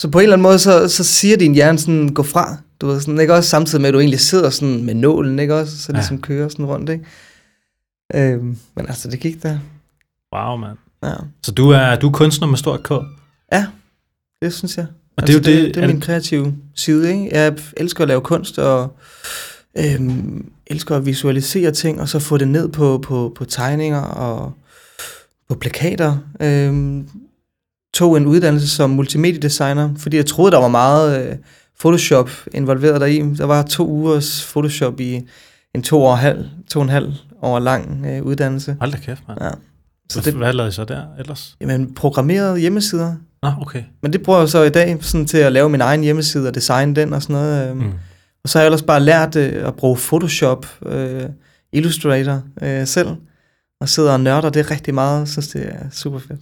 Så 0.00 0.10
på 0.10 0.18
en 0.18 0.22
eller 0.22 0.36
anden 0.36 0.42
måde, 0.42 0.58
så, 0.58 0.88
så 0.88 1.04
siger 1.04 1.36
din 1.36 1.54
hjerne 1.54 1.78
sådan, 1.78 2.08
gå 2.08 2.22
fra. 2.22 2.56
Du 2.80 2.86
ved, 2.86 3.00
sådan, 3.00 3.20
ikke 3.20 3.34
også 3.34 3.50
samtidig 3.50 3.80
med, 3.80 3.88
at 3.88 3.94
du 3.94 3.98
egentlig 3.98 4.20
sidder 4.20 4.50
sådan 4.50 4.84
med 4.84 4.94
nålen, 4.94 5.38
ikke 5.38 5.54
også? 5.54 5.78
Så 5.78 5.92
ligesom 5.92 6.16
ja. 6.16 6.20
kører 6.20 6.48
sådan 6.48 6.66
rundt, 6.66 6.90
ikke? 6.90 8.36
Uh, 8.36 8.44
men 8.44 8.86
altså, 8.88 9.08
det 9.08 9.20
gik 9.20 9.42
der. 9.42 9.58
Wow, 10.34 10.56
mand. 10.56 10.76
Ja. 11.02 11.14
Så 11.42 11.52
du 11.52 11.70
er, 11.70 11.96
du 11.96 12.08
er 12.08 12.12
kunstner 12.12 12.48
med 12.48 12.58
stort 12.58 12.82
K? 12.82 12.90
Ja, 13.52 13.66
det 14.42 14.54
synes 14.54 14.76
jeg. 14.76 14.86
Og 15.18 15.22
altså, 15.22 15.38
det 15.38 15.48
er 15.48 15.52
jo 15.52 15.58
det, 15.58 15.66
det, 15.66 15.74
det 15.74 15.82
er 15.82 15.86
min 15.86 16.00
kreative 16.00 16.54
side, 16.74 17.12
ikke? 17.12 17.28
Jeg 17.32 17.56
elsker 17.76 18.02
at 18.02 18.08
lave 18.08 18.20
kunst, 18.20 18.58
og 18.58 18.96
øhm, 19.78 20.50
elsker 20.66 20.96
at 20.96 21.06
visualisere 21.06 21.70
ting, 21.70 22.00
og 22.00 22.08
så 22.08 22.18
få 22.18 22.36
det 22.36 22.48
ned 22.48 22.68
på, 22.68 22.98
på, 22.98 23.32
på 23.36 23.44
tegninger 23.44 24.00
og 24.00 24.52
på 25.48 25.54
plakater. 25.54 26.18
Øhm, 26.40 27.08
tog 27.94 28.16
en 28.16 28.26
uddannelse 28.26 28.68
som 28.68 28.90
multimediedesigner, 28.90 29.90
fordi 29.96 30.16
jeg 30.16 30.26
troede, 30.26 30.52
der 30.52 30.58
var 30.58 30.68
meget 30.68 31.26
øh, 31.26 31.36
Photoshop 31.80 32.30
involveret 32.54 33.00
deri. 33.00 33.18
Der 33.18 33.44
var 33.44 33.62
to 33.62 33.88
ugers 33.88 34.48
Photoshop 34.52 35.00
i 35.00 35.20
en 35.74 35.82
to, 35.82 36.02
år 36.02 36.14
halv, 36.14 36.44
to 36.70 36.78
og 36.78 36.82
en 36.82 36.88
halv 36.88 37.12
år 37.42 37.58
lang 37.58 38.06
øh, 38.06 38.22
uddannelse. 38.22 38.76
Hold 38.80 38.92
da 38.92 38.98
kæft, 38.98 39.22
mand. 39.28 39.42
Ja. 39.42 39.50
Så 40.10 40.20
det, 40.20 40.34
hvad 40.34 40.52
lavede 40.52 40.68
I 40.68 40.72
så 40.72 40.84
der 40.84 41.02
ellers? 41.18 41.56
Jamen, 41.60 41.94
programmerede 41.94 42.60
hjemmesider. 42.60 43.14
Ah, 43.42 43.60
okay. 43.62 43.82
Men 44.02 44.12
det 44.12 44.22
bruger 44.22 44.38
jeg 44.38 44.48
så 44.48 44.62
i 44.62 44.70
dag 44.70 44.98
sådan 45.00 45.26
til 45.26 45.38
at 45.38 45.52
lave 45.52 45.68
min 45.68 45.80
egen 45.80 46.00
hjemmeside 46.00 46.48
og 46.48 46.54
designe 46.54 46.94
den 46.94 47.12
og 47.12 47.22
sådan 47.22 47.36
noget. 47.36 47.76
Mm. 47.76 47.92
Og 48.42 48.48
så 48.48 48.58
har 48.58 48.62
jeg 48.62 48.66
ellers 48.66 48.82
bare 48.82 49.00
lært 49.00 49.36
øh, 49.36 49.68
at 49.68 49.74
bruge 49.74 49.96
Photoshop, 49.96 50.66
øh, 50.86 51.24
Illustrator 51.72 52.42
øh, 52.62 52.86
selv, 52.86 53.08
og 53.80 53.88
sidder 53.88 54.12
og 54.12 54.20
nørder 54.20 54.50
det 54.50 54.70
rigtig 54.70 54.94
meget. 54.94 55.20
Jeg 55.20 55.28
synes, 55.28 55.48
det 55.48 55.66
er 55.66 55.90
super 55.90 56.18
fedt. 56.18 56.40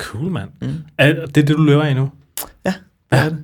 Cool, 0.00 0.30
mand. 0.30 0.48
Mm. 0.62 0.74
Er 0.98 1.12
det 1.26 1.34
det, 1.34 1.48
du 1.48 1.62
lever 1.62 1.82
af 1.82 1.96
nu? 1.96 2.10
Ja, 2.64 2.74
det 3.10 3.16
ja. 3.16 3.24
er 3.24 3.28
det. 3.28 3.38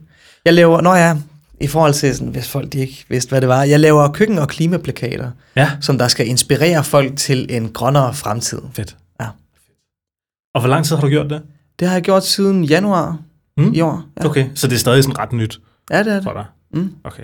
Jeg 0.45 0.55
laver, 0.55 0.81
når 0.81 0.95
jeg 0.95 1.19
i 1.61 1.67
forhold 1.67 1.95
til, 1.95 2.15
sådan, 2.15 2.33
hvis 2.33 2.49
folk 2.49 2.73
de 2.73 2.79
ikke 2.79 3.05
vidste, 3.09 3.29
hvad 3.29 3.41
det 3.41 3.49
var, 3.49 3.63
jeg 3.63 3.81
laver 3.81 4.13
køkken- 4.13 4.39
og 4.39 4.49
klimaplakater, 4.49 5.31
ja. 5.57 5.71
som 5.81 5.99
der 5.99 6.09
skal 6.09 6.29
inspirere 6.29 6.85
folk 6.85 7.17
til 7.17 7.47
en 7.51 7.73
grønnere 7.73 8.15
fremtid. 8.15 8.61
Fedt. 8.73 8.97
Ja. 9.21 9.27
Og 10.55 10.61
hvor 10.61 10.69
lang 10.69 10.85
tid 10.85 10.97
har 10.97 11.03
du 11.03 11.09
gjort 11.09 11.31
det? 11.31 11.43
Det 11.79 11.89
har 11.89 11.95
jeg 11.95 12.03
gjort 12.03 12.25
siden 12.25 12.65
januar 12.65 13.19
mm. 13.57 13.73
i 13.73 13.81
år. 13.81 14.05
Ja. 14.21 14.27
Okay, 14.27 14.47
så 14.55 14.67
det 14.69 14.75
er 14.75 14.79
stadig 14.79 15.05
sådan 15.05 15.19
ret 15.19 15.33
nyt 15.33 15.61
Ja, 15.91 15.99
det 16.03 16.13
er 16.13 16.21
det. 16.21 16.25
dig? 16.35 16.45
Mm. 16.75 16.95
Okay. 17.05 17.23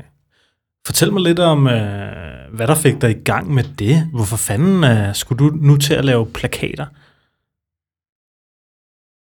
Fortæl 0.86 1.12
mig 1.12 1.22
lidt 1.22 1.38
om, 1.38 1.66
øh, 1.66 2.54
hvad 2.54 2.66
der 2.66 2.74
fik 2.74 3.00
dig 3.00 3.10
i 3.10 3.22
gang 3.24 3.54
med 3.54 3.64
det. 3.78 4.08
Hvorfor 4.12 4.36
fanden 4.36 4.84
øh, 4.84 5.14
skulle 5.14 5.38
du 5.38 5.56
nu 5.56 5.76
til 5.76 5.94
at 5.94 6.04
lave 6.04 6.26
plakater? 6.26 6.86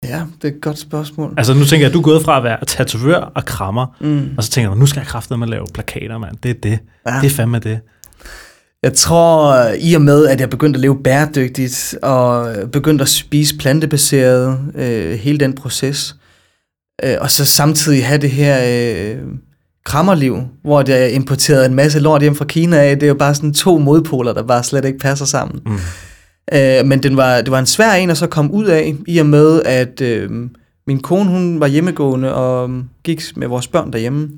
Ja, 0.05 0.27
det 0.43 0.51
er 0.51 0.55
et 0.57 0.61
godt 0.63 0.79
spørgsmål. 0.79 1.35
Altså 1.37 1.55
nu 1.55 1.65
tænker 1.65 1.85
jeg, 1.87 1.89
at 1.91 1.95
du 1.95 1.99
er 1.99 2.03
gået 2.03 2.23
fra 2.23 2.37
at 2.37 2.45
være 2.45 2.65
tatovør 2.65 3.17
og 3.21 3.45
krammer, 3.45 3.87
Mm. 4.01 4.35
og 4.37 4.45
så 4.45 4.51
tænker 4.51 4.71
jeg, 4.71 4.79
nu 4.79 4.87
skal 4.87 5.01
jeg 5.01 5.07
at 5.43 5.49
lave 5.49 5.67
plakater, 5.75 6.19
mand. 6.19 6.37
Det 6.37 6.51
er 6.51 6.55
det. 6.55 6.79
Ja. 7.07 7.21
Det 7.21 7.27
er 7.27 7.31
fandme 7.37 7.59
det. 7.59 7.81
Jeg 8.85 8.93
tror, 8.93 9.67
i 9.81 9.95
og 9.95 10.03
med, 10.03 10.27
at 10.27 10.41
jeg 10.41 10.51
begyndte 10.51 10.77
at 10.77 10.81
leve 10.81 11.03
bæredygtigt, 11.05 11.95
og 12.03 12.55
begyndte 12.73 13.03
at 13.03 13.09
spise 13.09 13.59
plantebaseret, 13.59 14.59
øh, 14.75 15.13
hele 15.13 15.39
den 15.39 15.53
proces, 15.53 16.17
øh, 17.05 17.17
og 17.21 17.31
så 17.31 17.45
samtidig 17.45 18.07
have 18.07 18.21
det 18.21 18.31
her 18.31 18.59
øh, 18.65 19.19
krammerliv, 19.85 20.39
hvor 20.63 20.91
jeg 20.91 21.13
importerede 21.13 21.67
en 21.67 21.75
masse 21.75 22.01
lort 22.01 22.23
hjem 22.23 22.35
fra 22.35 22.45
Kina 22.45 22.77
af, 22.77 22.97
det 22.97 23.07
er 23.07 23.09
jo 23.09 23.15
bare 23.15 23.35
sådan 23.35 23.55
to 23.55 23.79
modpoler, 23.79 24.33
der 24.33 24.43
bare 24.43 24.63
slet 24.63 24.85
ikke 24.85 24.99
passer 24.99 25.27
sammen. 25.27 25.61
Mm. 25.67 25.79
Øh, 26.53 26.87
men 26.87 27.03
den 27.03 27.17
var, 27.17 27.41
det 27.41 27.51
var 27.51 27.59
en 27.59 27.67
svær 27.67 27.93
en 27.93 28.11
at 28.11 28.17
så 28.17 28.27
komme 28.27 28.53
ud 28.53 28.65
af, 28.65 28.95
i 29.07 29.19
og 29.19 29.27
med, 29.27 29.63
at 29.63 30.01
øh, 30.01 30.31
min 30.87 31.01
kone 31.01 31.31
hun 31.31 31.61
var 31.61 31.67
hjemmegående 31.67 32.35
og 32.35 32.71
gik 33.05 33.23
med 33.37 33.49
vores 33.49 33.69
børn 33.69 33.93
derhjemme. 33.93 34.31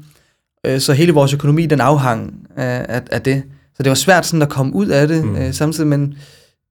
Øh, 0.66 0.80
så 0.80 0.92
hele 0.92 1.12
vores 1.12 1.34
økonomi, 1.34 1.66
den 1.66 1.80
afhang 1.80 2.34
af, 2.56 2.86
af, 2.88 3.02
af 3.10 3.22
det. 3.22 3.42
Så 3.76 3.82
det 3.82 3.88
var 3.88 3.94
svært 3.94 4.26
sådan 4.26 4.42
at 4.42 4.48
komme 4.48 4.74
ud 4.74 4.86
af 4.86 5.08
det 5.08 5.24
mm. 5.24 5.36
øh, 5.36 5.54
samtidig, 5.54 5.88
men 5.88 6.18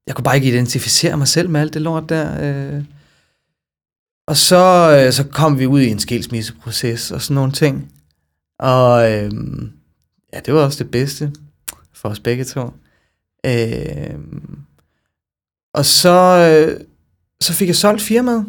jeg 0.08 0.16
kunne 0.16 0.24
bare 0.24 0.36
ikke 0.36 0.48
identificere 0.48 1.18
mig 1.18 1.28
selv 1.28 1.50
med 1.50 1.62
alt 1.62 1.74
det 1.74 1.82
lort 1.82 2.10
der. 2.10 2.28
Øh. 2.76 2.84
Og 4.28 4.38
så, 4.38 4.96
øh, 5.06 5.14
så 5.14 5.24
kom 5.24 5.60
vi 5.60 5.66
ud 5.66 5.82
i 5.82 5.90
en 5.90 6.00
skilsmisseproces 6.00 7.12
og 7.12 7.22
sådan 7.22 7.36
nogle 7.36 7.52
ting. 7.52 7.92
Og 8.60 9.12
øh, 9.12 9.32
ja, 10.34 10.40
det 10.40 10.54
var 10.54 10.62
også 10.62 10.84
det 10.84 10.92
bedste 10.92 11.32
for 11.94 12.10
os 12.10 12.20
begge 12.20 12.44
to. 12.44 12.74
Øh, 13.46 14.16
og 15.74 15.86
så, 15.86 16.20
øh, 16.50 16.80
så 17.42 17.54
fik 17.54 17.68
jeg 17.68 17.76
solgt 17.76 18.02
firmaet. 18.02 18.46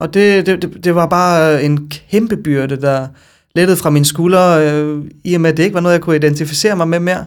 Og 0.00 0.14
det, 0.14 0.46
det, 0.46 0.62
det, 0.62 0.84
det 0.84 0.94
var 0.94 1.06
bare 1.06 1.64
en 1.64 1.88
kæmpe 1.88 2.36
byrde, 2.36 2.80
der 2.80 3.08
lettet 3.54 3.78
fra 3.78 3.90
mine 3.90 4.04
skuldre, 4.04 4.70
øh, 4.70 5.04
i 5.24 5.34
og 5.34 5.40
med, 5.40 5.50
at 5.50 5.56
det 5.56 5.62
ikke 5.62 5.74
var 5.74 5.80
noget, 5.80 5.94
jeg 5.94 6.02
kunne 6.02 6.16
identificere 6.16 6.76
mig 6.76 6.88
med 6.88 7.00
mere, 7.00 7.26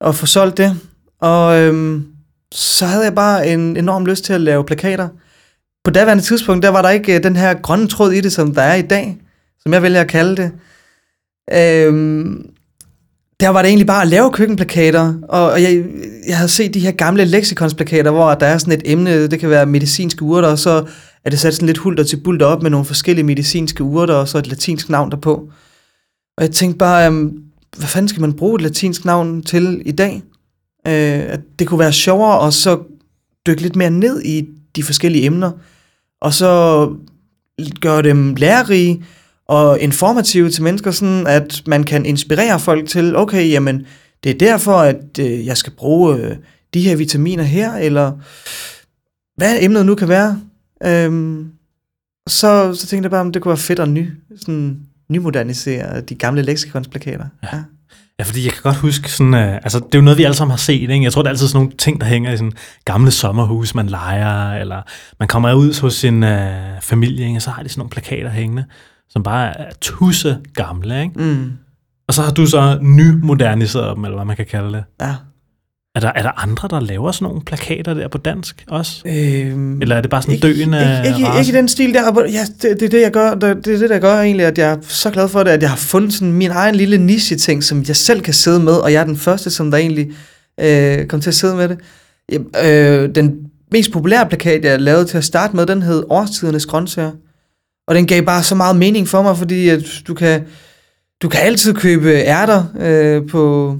og 0.00 0.14
få 0.14 0.26
solgt 0.26 0.56
det. 0.56 0.80
Og 1.20 1.60
øh, 1.60 2.00
så 2.52 2.86
havde 2.86 3.04
jeg 3.04 3.14
bare 3.14 3.48
en 3.48 3.76
enorm 3.76 4.06
lyst 4.06 4.24
til 4.24 4.32
at 4.32 4.40
lave 4.40 4.64
plakater. 4.64 5.08
På 5.84 5.90
daværende 5.90 6.24
tidspunkt, 6.24 6.62
der 6.62 6.68
var 6.68 6.82
der 6.82 6.90
ikke 6.90 7.16
øh, 7.16 7.22
den 7.22 7.36
her 7.36 7.54
grønne 7.54 7.88
tråd 7.88 8.12
i 8.12 8.20
det, 8.20 8.32
som 8.32 8.54
der 8.54 8.62
er 8.62 8.74
i 8.74 8.82
dag, 8.82 9.16
som 9.60 9.72
jeg 9.72 9.82
vælger 9.82 10.00
at 10.00 10.08
kalde 10.08 10.36
det. 10.36 10.52
Øh, 11.52 12.26
der 13.40 13.48
var 13.48 13.62
det 13.62 13.68
egentlig 13.68 13.86
bare 13.86 14.02
at 14.02 14.08
lave 14.08 14.32
køkkenplakater, 14.32 15.14
og 15.28 15.62
jeg, 15.62 15.84
jeg 16.28 16.36
havde 16.36 16.48
set 16.48 16.74
de 16.74 16.80
her 16.80 16.92
gamle 16.92 17.24
leksikonsplakater, 17.24 18.10
hvor 18.10 18.34
der 18.34 18.46
er 18.46 18.58
sådan 18.58 18.72
et 18.72 18.82
emne, 18.84 19.26
det 19.26 19.40
kan 19.40 19.50
være 19.50 19.66
medicinske 19.66 20.22
urter, 20.22 20.48
og 20.48 20.58
så 20.58 20.84
er 21.26 21.30
det 21.30 21.38
sat 21.38 21.54
sådan 21.54 21.66
lidt 21.66 21.78
hulter 21.78 22.04
til 22.04 22.16
bulter 22.16 22.46
op 22.46 22.62
med 22.62 22.70
nogle 22.70 22.86
forskellige 22.86 23.24
medicinske 23.24 23.84
urter, 23.84 24.14
og 24.14 24.28
så 24.28 24.38
et 24.38 24.46
latinsk 24.46 24.88
navn 24.88 25.10
derpå. 25.10 25.50
Og 26.36 26.44
jeg 26.44 26.50
tænkte 26.50 26.78
bare, 26.78 27.06
øhm, 27.06 27.42
hvad 27.76 27.86
fanden 27.86 28.08
skal 28.08 28.20
man 28.20 28.32
bruge 28.32 28.54
et 28.54 28.62
latinsk 28.62 29.04
navn 29.04 29.42
til 29.42 29.82
i 29.84 29.92
dag? 29.92 30.22
Øh, 30.86 31.32
at 31.32 31.40
det 31.58 31.66
kunne 31.66 31.78
være 31.78 31.92
sjovere 31.92 32.46
at 32.46 32.54
så 32.54 32.78
dykke 33.46 33.62
lidt 33.62 33.76
mere 33.76 33.90
ned 33.90 34.22
i 34.22 34.48
de 34.76 34.82
forskellige 34.82 35.24
emner, 35.24 35.52
og 36.20 36.34
så 36.34 36.90
gøre 37.80 38.02
dem 38.02 38.34
lærerige, 38.34 39.04
og 39.48 39.80
informative 39.80 40.50
til 40.50 40.62
mennesker, 40.62 40.90
sådan 40.90 41.26
at 41.26 41.62
man 41.66 41.84
kan 41.84 42.06
inspirere 42.06 42.60
folk 42.60 42.88
til, 42.88 43.16
okay, 43.16 43.50
jamen, 43.50 43.86
det 44.24 44.30
er 44.30 44.38
derfor, 44.38 44.76
at 44.76 45.18
øh, 45.20 45.46
jeg 45.46 45.56
skal 45.56 45.72
bruge 45.72 46.16
øh, 46.16 46.36
de 46.74 46.80
her 46.80 46.96
vitaminer 46.96 47.44
her, 47.44 47.74
eller 47.74 48.12
hvad 49.36 49.56
emnet 49.60 49.86
nu 49.86 49.94
kan 49.94 50.08
være. 50.08 50.40
Øhm, 50.84 51.52
så, 52.28 52.74
så 52.74 52.86
tænkte 52.86 53.06
jeg 53.06 53.10
bare, 53.10 53.20
om 53.20 53.32
det 53.32 53.42
kunne 53.42 53.50
være 53.50 53.56
fedt 53.56 53.78
at 53.78 53.88
ny, 53.88 54.10
sådan, 54.36 54.80
nymodernisere 55.08 56.00
de 56.00 56.14
gamle 56.14 56.42
leksikonsplakater. 56.42 57.26
Ja. 57.42 57.48
ja. 57.52 57.62
Ja, 58.18 58.24
fordi 58.24 58.44
jeg 58.44 58.52
kan 58.52 58.62
godt 58.62 58.76
huske 58.76 59.12
sådan, 59.12 59.34
uh, 59.34 59.54
altså 59.54 59.78
det 59.78 59.94
er 59.94 59.98
jo 59.98 60.04
noget, 60.04 60.18
vi 60.18 60.24
alle 60.24 60.34
sammen 60.34 60.50
har 60.50 60.58
set, 60.58 60.90
ikke? 60.90 61.02
Jeg 61.02 61.12
tror, 61.12 61.22
det 61.22 61.26
er 61.26 61.30
altid 61.30 61.48
sådan 61.48 61.62
nogle 61.62 61.76
ting, 61.76 62.00
der 62.00 62.06
hænger 62.06 62.32
i 62.32 62.36
sådan 62.36 62.52
gamle 62.84 63.10
sommerhus, 63.10 63.74
man 63.74 63.86
leger, 63.86 64.52
eller 64.52 64.82
man 65.18 65.28
kommer 65.28 65.54
ud 65.54 65.80
hos 65.80 65.94
sin 65.94 66.22
uh, 66.22 66.30
familie, 66.82 67.26
ikke? 67.26 67.38
og 67.38 67.42
så 67.42 67.50
har 67.50 67.62
de 67.62 67.68
sådan 67.68 67.80
nogle 67.80 67.90
plakater 67.90 68.30
hængende 68.30 68.64
som 69.08 69.22
bare 69.22 69.58
er 69.60 69.72
tusse 69.80 70.38
gamle, 70.54 71.02
ikke? 71.02 71.20
Mm. 71.20 71.52
Og 72.08 72.14
så 72.14 72.22
har 72.22 72.30
du 72.30 72.46
så 72.46 72.78
nymoderniseret 72.82 73.96
dem, 73.96 74.04
eller 74.04 74.16
hvad 74.16 74.24
man 74.24 74.36
kan 74.36 74.46
kalde 74.46 74.72
det. 74.72 74.84
Ja. 75.00 75.14
Er 75.96 76.00
der, 76.00 76.12
er 76.14 76.22
der 76.22 76.42
andre, 76.42 76.68
der 76.68 76.80
laver 76.80 77.12
sådan 77.12 77.24
nogle 77.24 77.40
plakater 77.40 77.94
der 77.94 78.08
på 78.08 78.18
dansk 78.18 78.64
også? 78.68 79.02
Øhm, 79.06 79.82
Eller 79.82 79.96
er 79.96 80.00
det 80.00 80.10
bare 80.10 80.22
sådan 80.22 80.34
ikke, 80.34 80.46
døende 80.46 81.02
ikke, 81.06 81.18
ikke, 81.18 81.38
ikke 81.38 81.52
i 81.52 81.54
den 81.54 81.68
stil 81.68 81.94
der. 81.94 82.22
Ja, 82.32 82.44
det, 82.62 82.80
det, 82.80 82.82
er 82.82 82.88
det, 82.88 83.00
jeg 83.00 83.10
gør, 83.10 83.34
det, 83.34 83.64
det 83.64 83.74
er 83.74 83.78
det, 83.78 83.90
der 83.90 83.98
gør 83.98 84.20
egentlig, 84.20 84.46
at 84.46 84.58
jeg 84.58 84.72
er 84.72 84.76
så 84.82 85.10
glad 85.10 85.28
for 85.28 85.42
det, 85.42 85.50
at 85.50 85.62
jeg 85.62 85.70
har 85.70 85.76
fundet 85.76 86.12
sådan 86.12 86.32
min 86.32 86.50
egen 86.50 86.74
lille 86.74 86.98
niche-ting, 86.98 87.64
som 87.64 87.84
jeg 87.88 87.96
selv 87.96 88.20
kan 88.20 88.34
sidde 88.34 88.60
med, 88.60 88.72
og 88.72 88.92
jeg 88.92 89.00
er 89.00 89.04
den 89.04 89.16
første, 89.16 89.50
som 89.50 89.70
der 89.70 89.78
egentlig 89.78 90.10
øh, 90.60 91.06
kom 91.06 91.20
til 91.20 91.30
at 91.30 91.34
sidde 91.34 91.56
med 91.56 91.68
det. 91.68 91.78
Øh, 92.64 93.14
den 93.14 93.36
mest 93.72 93.92
populære 93.92 94.26
plakat, 94.26 94.64
jeg 94.64 94.80
lavede 94.80 95.04
til 95.04 95.18
at 95.18 95.24
starte 95.24 95.56
med, 95.56 95.66
den 95.66 95.82
hed 95.82 96.04
Årstidernes 96.10 96.66
Grøntsager. 96.66 97.12
Og 97.88 97.94
den 97.94 98.06
gav 98.06 98.22
bare 98.22 98.42
så 98.42 98.54
meget 98.54 98.76
mening 98.76 99.08
for 99.08 99.22
mig, 99.22 99.36
fordi 99.36 99.68
at 99.68 99.82
du 100.06 100.14
kan, 100.14 100.42
du 101.22 101.28
kan 101.28 101.40
altid 101.42 101.74
købe 101.74 102.08
ærter 102.10 102.64
øh, 102.80 103.28
på 103.28 103.76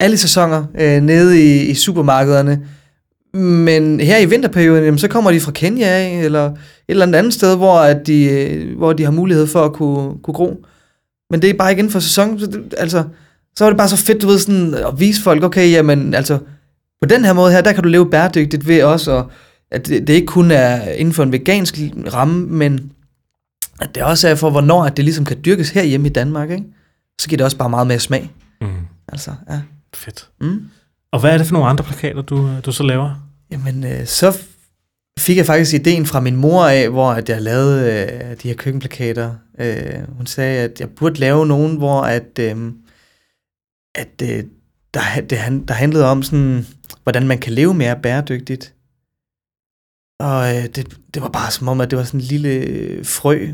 alle 0.00 0.16
sæsoner 0.16 0.64
øh, 0.78 1.02
nede 1.02 1.42
i, 1.42 1.66
i 1.66 1.74
supermarkederne. 1.74 2.66
Men 3.34 4.00
her 4.00 4.18
i 4.18 4.26
vinterperioden, 4.26 4.84
jamen, 4.84 4.98
så 4.98 5.08
kommer 5.08 5.30
de 5.30 5.40
fra 5.40 5.52
Kenya 5.52 5.86
af, 5.86 6.20
eller 6.24 6.46
et 6.46 6.54
eller 6.88 7.18
andet 7.18 7.34
sted, 7.34 7.56
hvor, 7.56 7.78
at 7.78 8.06
de, 8.06 8.24
øh, 8.24 8.76
hvor 8.76 8.92
de 8.92 9.04
har 9.04 9.10
mulighed 9.10 9.46
for 9.46 9.64
at 9.64 9.72
kunne, 9.72 10.18
kunne 10.22 10.34
gro. 10.34 10.64
Men 11.30 11.42
det 11.42 11.50
er 11.50 11.54
bare 11.54 11.70
ikke 11.70 11.80
inden 11.80 11.92
for 11.92 12.00
sæson. 12.00 12.38
Så 12.38 12.46
det, 12.46 12.74
altså, 12.78 13.04
så 13.56 13.64
er 13.64 13.70
det 13.70 13.78
bare 13.78 13.88
så 13.88 13.96
fedt, 13.96 14.22
du 14.22 14.26
ved, 14.26 14.38
sådan, 14.38 14.74
at 14.74 15.00
vise 15.00 15.22
folk, 15.22 15.44
okay, 15.44 15.70
jamen, 15.70 16.14
altså, 16.14 16.38
på 17.02 17.08
den 17.08 17.24
her 17.24 17.32
måde 17.32 17.52
her, 17.52 17.60
der 17.60 17.72
kan 17.72 17.82
du 17.82 17.88
leve 17.88 18.10
bæredygtigt 18.10 18.68
ved 18.68 18.82
også 18.82 19.18
at 19.18 19.24
at 19.70 19.86
det, 19.86 20.06
det 20.06 20.14
ikke 20.14 20.26
kun 20.26 20.50
er 20.50 20.92
inden 20.92 21.14
for 21.14 21.22
en 21.22 21.32
vegansk 21.32 21.78
ramme, 22.14 22.46
men 22.46 22.92
at 23.80 23.94
det 23.94 24.02
også 24.02 24.28
er 24.28 24.34
for, 24.34 24.50
hvornår 24.50 24.84
at 24.84 24.96
det 24.96 25.04
ligesom 25.04 25.24
kan 25.24 25.36
dyrkes 25.44 25.70
herhjemme 25.70 26.08
i 26.08 26.12
Danmark, 26.12 26.50
ikke? 26.50 26.64
så 27.20 27.28
giver 27.28 27.36
det 27.36 27.44
også 27.44 27.56
bare 27.56 27.70
meget 27.70 27.86
mere 27.86 27.98
smag. 27.98 28.30
Mm. 28.60 28.68
Altså, 29.08 29.30
ja. 29.50 29.60
Fedt. 29.98 30.30
Mm. 30.40 30.70
Og 31.12 31.20
hvad 31.20 31.32
er 31.32 31.38
det 31.38 31.46
for 31.46 31.52
nogle 31.52 31.68
andre 31.68 31.84
plakater, 31.84 32.22
du, 32.22 32.60
du 32.66 32.72
så 32.72 32.82
laver? 32.82 33.30
Jamen, 33.50 33.84
øh, 33.84 34.06
så 34.06 34.38
fik 35.18 35.36
jeg 35.36 35.46
faktisk 35.46 35.74
ideen 35.74 36.06
fra 36.06 36.20
min 36.20 36.36
mor 36.36 36.66
af, 36.66 36.88
hvor 36.90 37.10
at 37.10 37.28
jeg 37.28 37.42
lavede 37.42 37.92
øh, 37.92 38.36
de 38.42 38.48
her 38.48 38.54
køkkenplakater. 38.54 39.34
Øh, 39.58 40.16
hun 40.16 40.26
sagde, 40.26 40.58
at 40.64 40.80
jeg 40.80 40.90
burde 40.90 41.20
lave 41.20 41.46
nogen, 41.46 41.76
hvor 41.76 42.02
at, 42.02 42.38
øh, 42.40 42.72
at 43.94 44.22
øh, 44.22 44.44
der, 44.94 45.00
det, 45.20 45.68
der 45.68 45.74
handlede 45.74 46.06
om, 46.06 46.22
sådan, 46.22 46.66
hvordan 47.02 47.28
man 47.28 47.38
kan 47.38 47.52
leve 47.52 47.74
mere 47.74 48.00
bæredygtigt. 48.02 48.74
Og 50.20 50.56
øh, 50.56 50.62
det, 50.64 50.98
det 51.14 51.22
var 51.22 51.28
bare 51.28 51.50
som 51.50 51.68
om, 51.68 51.80
at 51.80 51.90
det 51.90 51.98
var 51.98 52.04
sådan 52.04 52.20
en 52.20 52.26
lille 52.26 52.48
øh, 52.48 53.06
frø, 53.06 53.48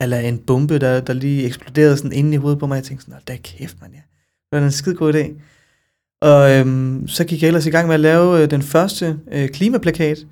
eller 0.00 0.18
en 0.18 0.38
bombe, 0.38 0.78
der, 0.78 1.00
der 1.00 1.12
lige 1.12 1.44
eksploderede 1.44 1.96
sådan 1.96 2.12
inde 2.12 2.34
i 2.34 2.36
hovedet 2.36 2.58
på 2.58 2.66
mig. 2.66 2.76
Jeg 2.76 2.84
tænkte 2.84 3.06
sådan, 3.06 3.20
da 3.28 3.36
kæft, 3.36 3.80
man, 3.80 3.90
ja. 3.90 4.00
Det 4.50 4.60
var 4.60 4.66
en 4.66 4.72
skide 4.72 4.94
god 4.94 5.14
idé. 5.14 5.32
Og 6.20 6.50
øhm, 6.50 7.08
så 7.08 7.24
gik 7.24 7.42
jeg 7.42 7.48
ellers 7.48 7.66
i 7.66 7.70
gang 7.70 7.86
med 7.86 7.94
at 7.94 8.00
lave 8.00 8.42
øh, 8.42 8.50
den 8.50 8.62
første 8.62 9.18
øh, 9.32 9.48
klimaplakat. 9.48 10.26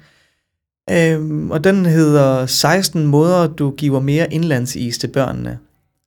Øhm, 0.91 1.51
og 1.51 1.65
den 1.65 1.87
hedder 1.87 2.47
16 2.47 3.07
måder, 3.07 3.47
du 3.47 3.71
giver 3.71 4.01
mere 4.01 4.33
indlandsis 4.33 4.99
til 4.99 5.09
børnene. 5.09 5.59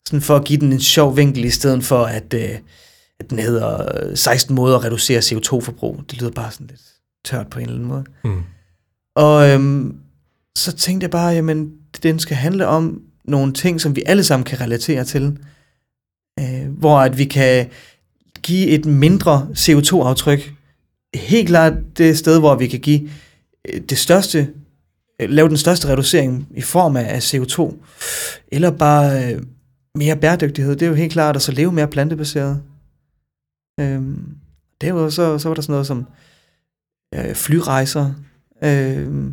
Sådan 0.08 0.22
for 0.22 0.36
at 0.36 0.46
give 0.46 0.60
den 0.60 0.74
en 0.74 0.80
sjov 0.80 1.18
vinkel, 1.18 1.46
i 1.46 1.50
stedet 1.50 1.84
for 1.84 2.04
at, 2.04 2.34
øh, 2.34 2.58
at 3.20 3.30
den 3.30 3.40
hedder 3.40 4.16
16 4.16 4.56
måder 4.56 4.78
at 4.78 4.84
reducere 4.84 5.20
CO2-forbrug. 5.20 6.02
Det 6.12 6.20
lyder 6.20 6.32
bare 6.32 6.52
sådan 6.52 6.68
lidt 6.68 6.82
tørt 7.26 7.48
på 7.48 7.60
en 7.60 7.66
eller 7.66 7.76
anden 7.76 7.90
måde. 7.90 8.04
Mm. 8.24 8.44
Og 9.16 9.50
øhm, 9.50 9.96
så 10.56 10.72
tænkte 10.72 11.04
jeg 11.04 11.12
bare, 11.12 11.34
jamen, 11.34 11.72
den 12.04 12.20
skal 12.20 12.38
handle 12.38 12.68
om 12.68 13.02
nogle 13.26 13.54
ting, 13.54 13.82
som 13.82 13.96
vi 13.96 14.04
alle 14.06 14.24
sammen 14.24 14.44
kan 14.44 14.62
relatere 14.62 15.04
til. 15.04 15.38
Øh, 16.40 16.70
hvor 16.70 17.00
at 17.00 17.18
vi 17.18 17.26
kan 17.26 17.70
give 18.44 18.68
et 18.68 18.86
mindre 18.86 19.48
CO2-aftryk. 19.52 20.54
Helt 21.16 21.48
klart 21.48 21.74
det 21.98 22.18
sted, 22.18 22.40
hvor 22.40 22.56
vi 22.56 22.68
kan 22.68 22.80
give 22.80 23.10
øh, 23.70 23.82
det 23.82 23.98
største, 23.98 24.54
øh, 25.22 25.30
lave 25.30 25.50
den 25.50 25.58
største 25.58 25.88
reducering 25.88 26.48
i 26.56 26.62
form 26.62 26.96
af 26.96 27.34
CO2, 27.34 27.76
eller 28.52 28.72
bare 28.72 29.34
øh, 29.34 29.42
mere 29.96 30.16
bæredygtighed. 30.16 30.76
Det 30.76 30.82
er 30.82 30.90
jo 30.90 30.96
helt 30.96 31.14
klart 31.14 31.36
at 31.36 31.42
så 31.42 31.52
leve 31.52 31.72
mere 31.72 31.88
plantebaseret. 31.88 32.64
Øhm, 33.80 34.38
derudover 34.82 35.10
så, 35.10 35.38
så 35.38 35.50
var 35.50 35.56
der 35.56 35.62
sådan 35.62 35.74
noget 35.74 35.88
som 35.88 36.06
øh, 37.16 37.36
flyrejser, 37.36 38.14
øh, 38.64 39.32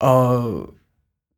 og 0.00 0.75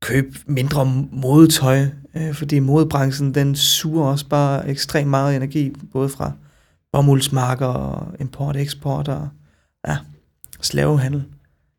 købe 0.09 0.39
mindre 0.47 0.87
modetøj, 1.13 1.87
øh, 2.17 2.35
fordi 2.35 2.59
modebranchen 2.59 3.35
den 3.35 3.57
suger 3.57 4.07
også 4.07 4.29
bare 4.29 4.69
ekstremt 4.69 5.11
meget 5.11 5.37
energi, 5.37 5.73
både 5.93 6.09
fra 6.09 6.33
bomuldsmarker 6.93 7.67
og 7.67 8.15
import 8.21 8.57
og 8.57 8.63
eksport 8.63 9.09
og 9.09 9.29
ja, 9.89 9.97
slavehandel, 10.61 11.25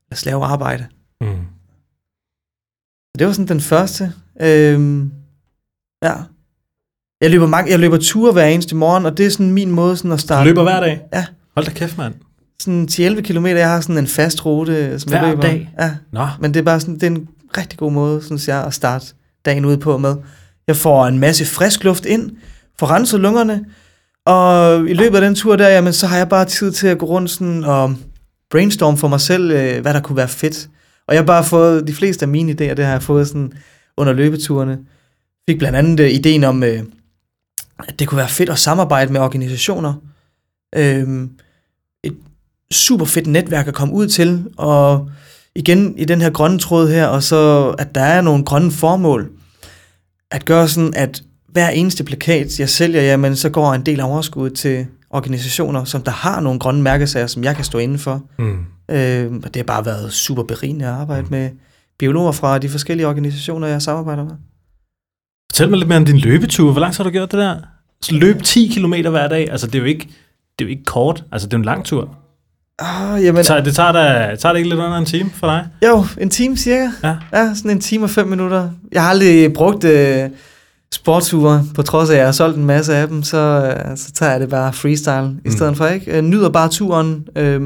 eller 0.09 0.15
slavearbejde. 0.15 0.85
Mm. 1.21 1.45
Det 3.19 3.27
var 3.27 3.33
sådan 3.33 3.47
den 3.47 3.61
første. 3.61 4.13
Øh, 4.41 5.05
ja. 6.03 6.13
Jeg 7.21 7.31
løber, 7.31 7.47
mange, 7.47 7.71
jeg 7.71 7.79
løber 7.79 7.97
ture 7.97 8.31
hver 8.33 8.45
eneste 8.45 8.75
morgen, 8.75 9.05
og 9.05 9.17
det 9.17 9.25
er 9.25 9.29
sådan 9.29 9.51
min 9.51 9.71
måde 9.71 9.97
sådan 9.97 10.11
at 10.11 10.19
starte. 10.19 10.41
Du 10.41 10.45
løber 10.45 10.63
hver 10.63 10.79
dag? 10.79 11.01
Ja. 11.13 11.25
Hold 11.55 11.65
da 11.65 11.71
kæft, 11.71 11.97
mand 11.97 12.13
sådan 12.61 12.87
10-11 12.91 13.21
km. 13.21 13.45
Jeg 13.45 13.69
har 13.69 13.81
sådan 13.81 13.97
en 13.97 14.07
fast 14.07 14.45
rute, 14.45 14.99
som 14.99 15.09
Hver 15.11 15.19
jeg 15.19 15.29
løber. 15.29 15.41
dag? 15.41 15.73
Ja. 15.79 15.95
Nå. 16.11 16.27
Men 16.39 16.53
det 16.53 16.59
er 16.59 16.63
bare 16.63 16.79
sådan, 16.79 16.95
det 16.95 17.03
er 17.03 17.07
en 17.07 17.27
rigtig 17.57 17.79
god 17.79 17.91
måde, 17.91 18.23
synes 18.23 18.47
jeg, 18.47 18.65
at 18.65 18.73
starte 18.73 19.05
dagen 19.45 19.65
ud 19.65 19.77
på 19.77 19.97
med. 19.97 20.15
Jeg 20.67 20.75
får 20.75 21.07
en 21.07 21.19
masse 21.19 21.45
frisk 21.45 21.83
luft 21.83 22.05
ind, 22.05 22.31
får 22.79 22.87
renset 22.91 23.19
lungerne, 23.19 23.65
Og 24.25 24.79
i 24.89 24.93
løbet 24.93 25.15
af 25.15 25.21
den 25.21 25.35
tur 25.35 25.55
der, 25.55 25.67
jamen, 25.67 25.93
så 25.93 26.07
har 26.07 26.17
jeg 26.17 26.29
bare 26.29 26.45
tid 26.45 26.71
til 26.71 26.87
at 26.87 26.97
gå 26.97 27.05
rundt 27.05 27.31
sådan 27.31 27.63
og 27.63 27.95
brainstorm 28.51 28.97
for 28.97 29.07
mig 29.07 29.21
selv, 29.21 29.51
øh, 29.51 29.81
hvad 29.81 29.93
der 29.93 30.01
kunne 30.01 30.17
være 30.17 30.27
fedt. 30.27 30.69
Og 31.07 31.13
jeg 31.15 31.21
har 31.21 31.25
bare 31.25 31.43
fået, 31.43 31.87
de 31.87 31.93
fleste 31.93 32.23
af 32.23 32.29
mine 32.29 32.51
idéer, 32.51 32.73
det 32.73 32.85
har 32.85 32.91
jeg 32.91 33.03
fået 33.03 33.27
sådan 33.27 33.53
under 33.97 34.13
løbeturene. 34.13 34.77
Fik 35.49 35.57
blandt 35.57 35.77
andet 35.77 35.99
øh, 35.99 36.09
ideen 36.09 36.43
om, 36.43 36.63
øh, 36.63 36.83
at 37.87 37.99
det 37.99 38.07
kunne 38.07 38.17
være 38.17 38.29
fedt 38.29 38.49
at 38.49 38.59
samarbejde 38.59 39.13
med 39.13 39.21
organisationer. 39.21 39.93
Øh, 40.75 41.27
et 42.03 42.17
super 42.71 43.05
fedt 43.05 43.27
netværk 43.27 43.67
at 43.67 43.73
komme 43.73 43.93
ud 43.93 44.07
til, 44.07 44.45
og 44.57 45.09
igen 45.55 45.97
i 45.97 46.05
den 46.05 46.21
her 46.21 46.29
grønne 46.29 46.59
tråd 46.59 46.89
her, 46.89 47.05
og 47.05 47.23
så 47.23 47.69
at 47.79 47.95
der 47.95 48.01
er 48.01 48.21
nogle 48.21 48.45
grønne 48.45 48.71
formål. 48.71 49.29
At 50.31 50.45
gøre 50.45 50.67
sådan, 50.67 50.93
at 50.95 51.23
hver 51.47 51.69
eneste 51.69 52.03
plakat, 52.03 52.59
jeg 52.59 52.69
sælger, 52.69 53.01
jamen, 53.01 53.35
så 53.35 53.49
går 53.49 53.73
en 53.73 53.85
del 53.85 53.99
af 53.99 54.09
overskuddet 54.09 54.57
til 54.57 54.85
organisationer, 55.09 55.83
som 55.83 56.01
der 56.01 56.11
har 56.11 56.39
nogle 56.39 56.59
grønne 56.59 56.81
mærkesager, 56.81 57.27
som 57.27 57.43
jeg 57.43 57.55
kan 57.55 57.65
stå 57.65 57.77
inden 57.77 57.99
for. 57.99 58.23
Mm. 58.39 58.65
Øh, 58.91 59.31
og 59.43 59.53
det 59.53 59.55
har 59.55 59.63
bare 59.63 59.85
været 59.85 60.13
super 60.13 60.43
berigende 60.43 60.85
at 60.85 60.91
arbejde 60.91 61.23
mm. 61.23 61.31
med 61.31 61.49
biologer 61.99 62.31
fra 62.31 62.57
de 62.57 62.69
forskellige 62.69 63.07
organisationer, 63.07 63.67
jeg 63.67 63.81
samarbejder 63.81 64.23
med. 64.23 64.35
Fortæl 65.51 65.69
mig 65.69 65.77
lidt 65.77 65.87
mere 65.87 65.97
om 65.97 66.05
din 66.05 66.17
løbetur. 66.17 66.71
Hvor 66.71 66.81
langt 66.81 66.97
har 66.97 67.03
du 67.03 67.09
gjort 67.09 67.31
det 67.31 67.39
der? 67.39 67.57
Så 68.01 68.15
løb 68.15 68.43
10 68.43 68.67
km 68.67 68.93
hver 69.09 69.27
dag. 69.27 69.51
Altså, 69.51 69.67
det 69.67 69.75
er 69.75 69.79
jo 69.79 69.85
ikke, 69.85 70.07
det 70.59 70.65
er 70.65 70.69
jo 70.69 70.69
ikke 70.69 70.83
kort. 70.83 71.23
Altså, 71.31 71.47
det 71.47 71.53
er 71.53 71.57
en 71.57 71.65
lang 71.65 71.85
tur. 71.85 72.17
Ah, 72.81 73.23
jamen, 73.23 73.37
Det 73.37 73.45
tager, 73.45 73.61
det 73.63 73.75
tager, 73.75 73.91
da, 73.91 74.35
tager 74.35 74.53
det 74.53 74.59
ikke 74.59 74.69
lidt 74.69 74.79
under 74.79 74.97
en 74.97 75.05
time 75.05 75.29
for 75.35 75.47
dig? 75.47 75.67
jo, 75.85 76.05
en 76.17 76.29
time 76.29 76.57
cirka. 76.57 76.87
Ja. 77.03 77.15
Ja, 77.33 77.53
sådan 77.55 77.71
en 77.71 77.81
time 77.81 78.03
og 78.03 78.09
fem 78.09 78.27
minutter. 78.27 78.69
Jeg 78.91 79.01
har 79.03 79.09
aldrig 79.09 79.53
brugt 79.53 79.83
øh, 79.83 80.29
sportsure, 80.93 81.65
på 81.75 81.81
trods 81.81 82.09
af, 82.09 82.13
at 82.13 82.19
jeg 82.19 82.27
har 82.27 82.31
solgt 82.31 82.57
en 82.57 82.65
masse 82.65 82.95
af 82.95 83.07
dem, 83.07 83.23
så, 83.23 83.37
øh, 83.37 83.97
så 83.97 84.11
tager 84.11 84.31
jeg 84.31 84.41
det 84.41 84.49
bare 84.49 84.73
freestyle 84.73 85.21
mm. 85.29 85.41
i 85.45 85.51
stedet 85.51 85.77
for, 85.77 85.87
ikke? 85.87 86.11
Jeg 86.13 86.21
nyder 86.21 86.49
bare 86.49 86.69
turen. 86.69 87.25
Øh, 87.35 87.61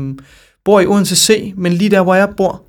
bor 0.66 0.80
i 0.80 0.86
Odense 0.88 1.16
C, 1.16 1.54
men 1.58 1.74
lige 1.74 1.90
der, 1.90 2.02
hvor 2.02 2.16
jeg 2.16 2.30
bor, 2.38 2.62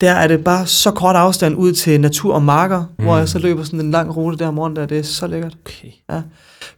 der 0.00 0.12
er 0.12 0.28
det 0.28 0.44
bare 0.44 0.66
så 0.66 0.90
kort 0.90 1.16
afstand 1.16 1.56
ud 1.56 1.72
til 1.72 2.00
natur 2.00 2.34
og 2.34 2.42
marker, 2.42 2.84
mm. 2.98 3.04
hvor 3.04 3.18
jeg 3.18 3.28
så 3.28 3.38
løber 3.38 3.62
sådan 3.64 3.80
en 3.80 3.90
lang 3.90 4.16
rute 4.16 4.38
der 4.38 4.48
om 4.48 4.54
morgenen, 4.54 4.76
der 4.76 4.86
det 4.86 4.98
er 4.98 5.02
så 5.02 5.26
lækkert. 5.26 5.56
Okay. 5.64 6.22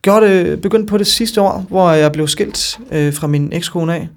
Gjorde 0.03 0.27
det, 0.27 0.61
begyndte 0.61 0.87
på 0.87 0.99
det 0.99 1.07
sidste 1.07 1.41
år, 1.41 1.65
hvor 1.69 1.91
jeg 1.91 2.13
blev 2.13 2.29
skilt 2.29 2.79
øh, 2.93 3.15
fra 3.15 3.27
min 3.27 3.53
ekskone 3.53 3.95
af. 3.95 4.09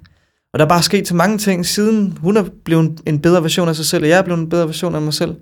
Og 0.52 0.58
der 0.58 0.64
er 0.64 0.68
bare 0.68 0.82
sket 0.82 1.06
til 1.06 1.16
mange 1.16 1.38
ting 1.38 1.66
siden. 1.66 2.18
Hun 2.20 2.36
er 2.36 2.44
blevet 2.64 3.00
en 3.06 3.18
bedre 3.18 3.42
version 3.42 3.68
af 3.68 3.76
sig 3.76 3.86
selv, 3.86 4.02
og 4.04 4.08
jeg 4.08 4.18
er 4.18 4.22
blevet 4.22 4.40
en 4.40 4.48
bedre 4.48 4.66
version 4.66 4.94
af 4.94 5.02
mig 5.02 5.14
selv. 5.14 5.34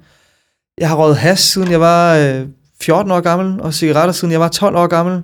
Jeg 0.79 0.89
har 0.89 0.97
røget 0.97 1.17
has, 1.17 1.41
siden 1.41 1.71
jeg 1.71 1.81
var 1.81 2.15
øh, 2.17 2.47
14 2.83 3.11
år 3.13 3.21
gammel, 3.21 3.61
og 3.61 3.75
cigaretter, 3.75 4.13
siden 4.13 4.33
jeg 4.33 4.41
var 4.41 4.49
12 4.49 4.77
år 4.77 4.87
gammel. 4.87 5.23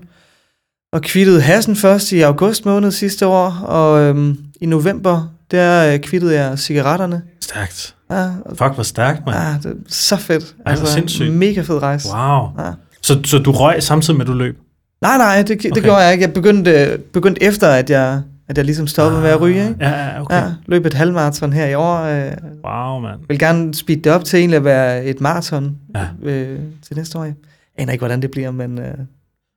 Og 0.92 1.02
kvittede 1.02 1.40
hassen 1.40 1.76
først 1.76 2.12
i 2.12 2.20
august 2.20 2.66
måned 2.66 2.90
sidste 2.90 3.26
år, 3.26 3.50
og 3.64 4.00
øhm, 4.00 4.38
i 4.60 4.66
november, 4.66 5.28
der 5.50 5.92
øh, 5.92 5.98
kvittede 6.00 6.34
jeg 6.34 6.58
cigaretterne. 6.58 7.22
Stærkt. 7.40 7.94
Ja, 8.10 8.24
og, 8.24 8.56
Fuck, 8.56 8.74
hvor 8.74 8.82
stærkt, 8.82 9.20
mand. 9.26 9.36
ja, 9.38 9.68
det 9.68 9.76
er 9.76 9.80
så 9.88 10.16
fedt. 10.16 10.54
Altså, 10.66 10.84
hvor 10.84 10.90
sindssygt. 10.92 11.32
Mega 11.32 11.60
fed 11.60 11.82
rejse. 11.82 12.08
Wow. 12.16 12.48
Ja. 12.58 12.70
Så, 13.02 13.20
så 13.24 13.38
du 13.38 13.52
røg 13.52 13.82
samtidig 13.82 14.16
med, 14.16 14.24
at 14.26 14.28
du 14.28 14.34
løb? 14.34 14.58
Nej, 15.02 15.16
nej, 15.18 15.42
det, 15.42 15.62
det 15.62 15.72
Okay. 15.72 15.82
gjorde 15.82 15.98
jeg 15.98 16.12
ikke. 16.12 16.22
Jeg 16.24 16.32
begyndte, 16.34 16.98
begyndte 17.12 17.42
efter, 17.42 17.68
at 17.68 17.90
jeg, 17.90 18.22
at 18.52 18.56
jeg 18.58 18.64
ligesom 18.64 18.86
stoppede 18.86 19.22
med 19.22 19.30
at 19.30 19.40
ryge. 19.40 19.68
Ikke? 19.68 19.76
Ja, 19.80 19.90
ja, 20.06 20.20
okay. 20.22 20.34
Ja, 20.36 20.44
løb 20.66 20.86
et 20.86 20.94
halvmarathon 20.94 21.52
her 21.52 21.66
i 21.66 21.74
år. 21.74 21.96
Øh, 22.02 22.32
Wow, 22.64 23.00
mand. 23.00 23.20
vil 23.28 23.38
gerne 23.38 23.74
speede 23.74 24.00
det 24.02 24.12
op 24.12 24.24
til 24.24 24.38
egentlig 24.38 24.56
at 24.56 24.64
være 24.64 25.04
et 25.04 25.20
maraton 25.20 25.78
Ja. 25.94 26.06
øh, 26.22 26.58
til 26.86 26.96
næste 26.96 27.18
år. 27.18 27.24
Jeg 27.24 27.34
aner 27.78 27.92
ikke, 27.92 28.00
hvordan 28.02 28.22
det 28.22 28.30
bliver, 28.30 28.50
men 28.50 28.78
øh, 28.78 28.94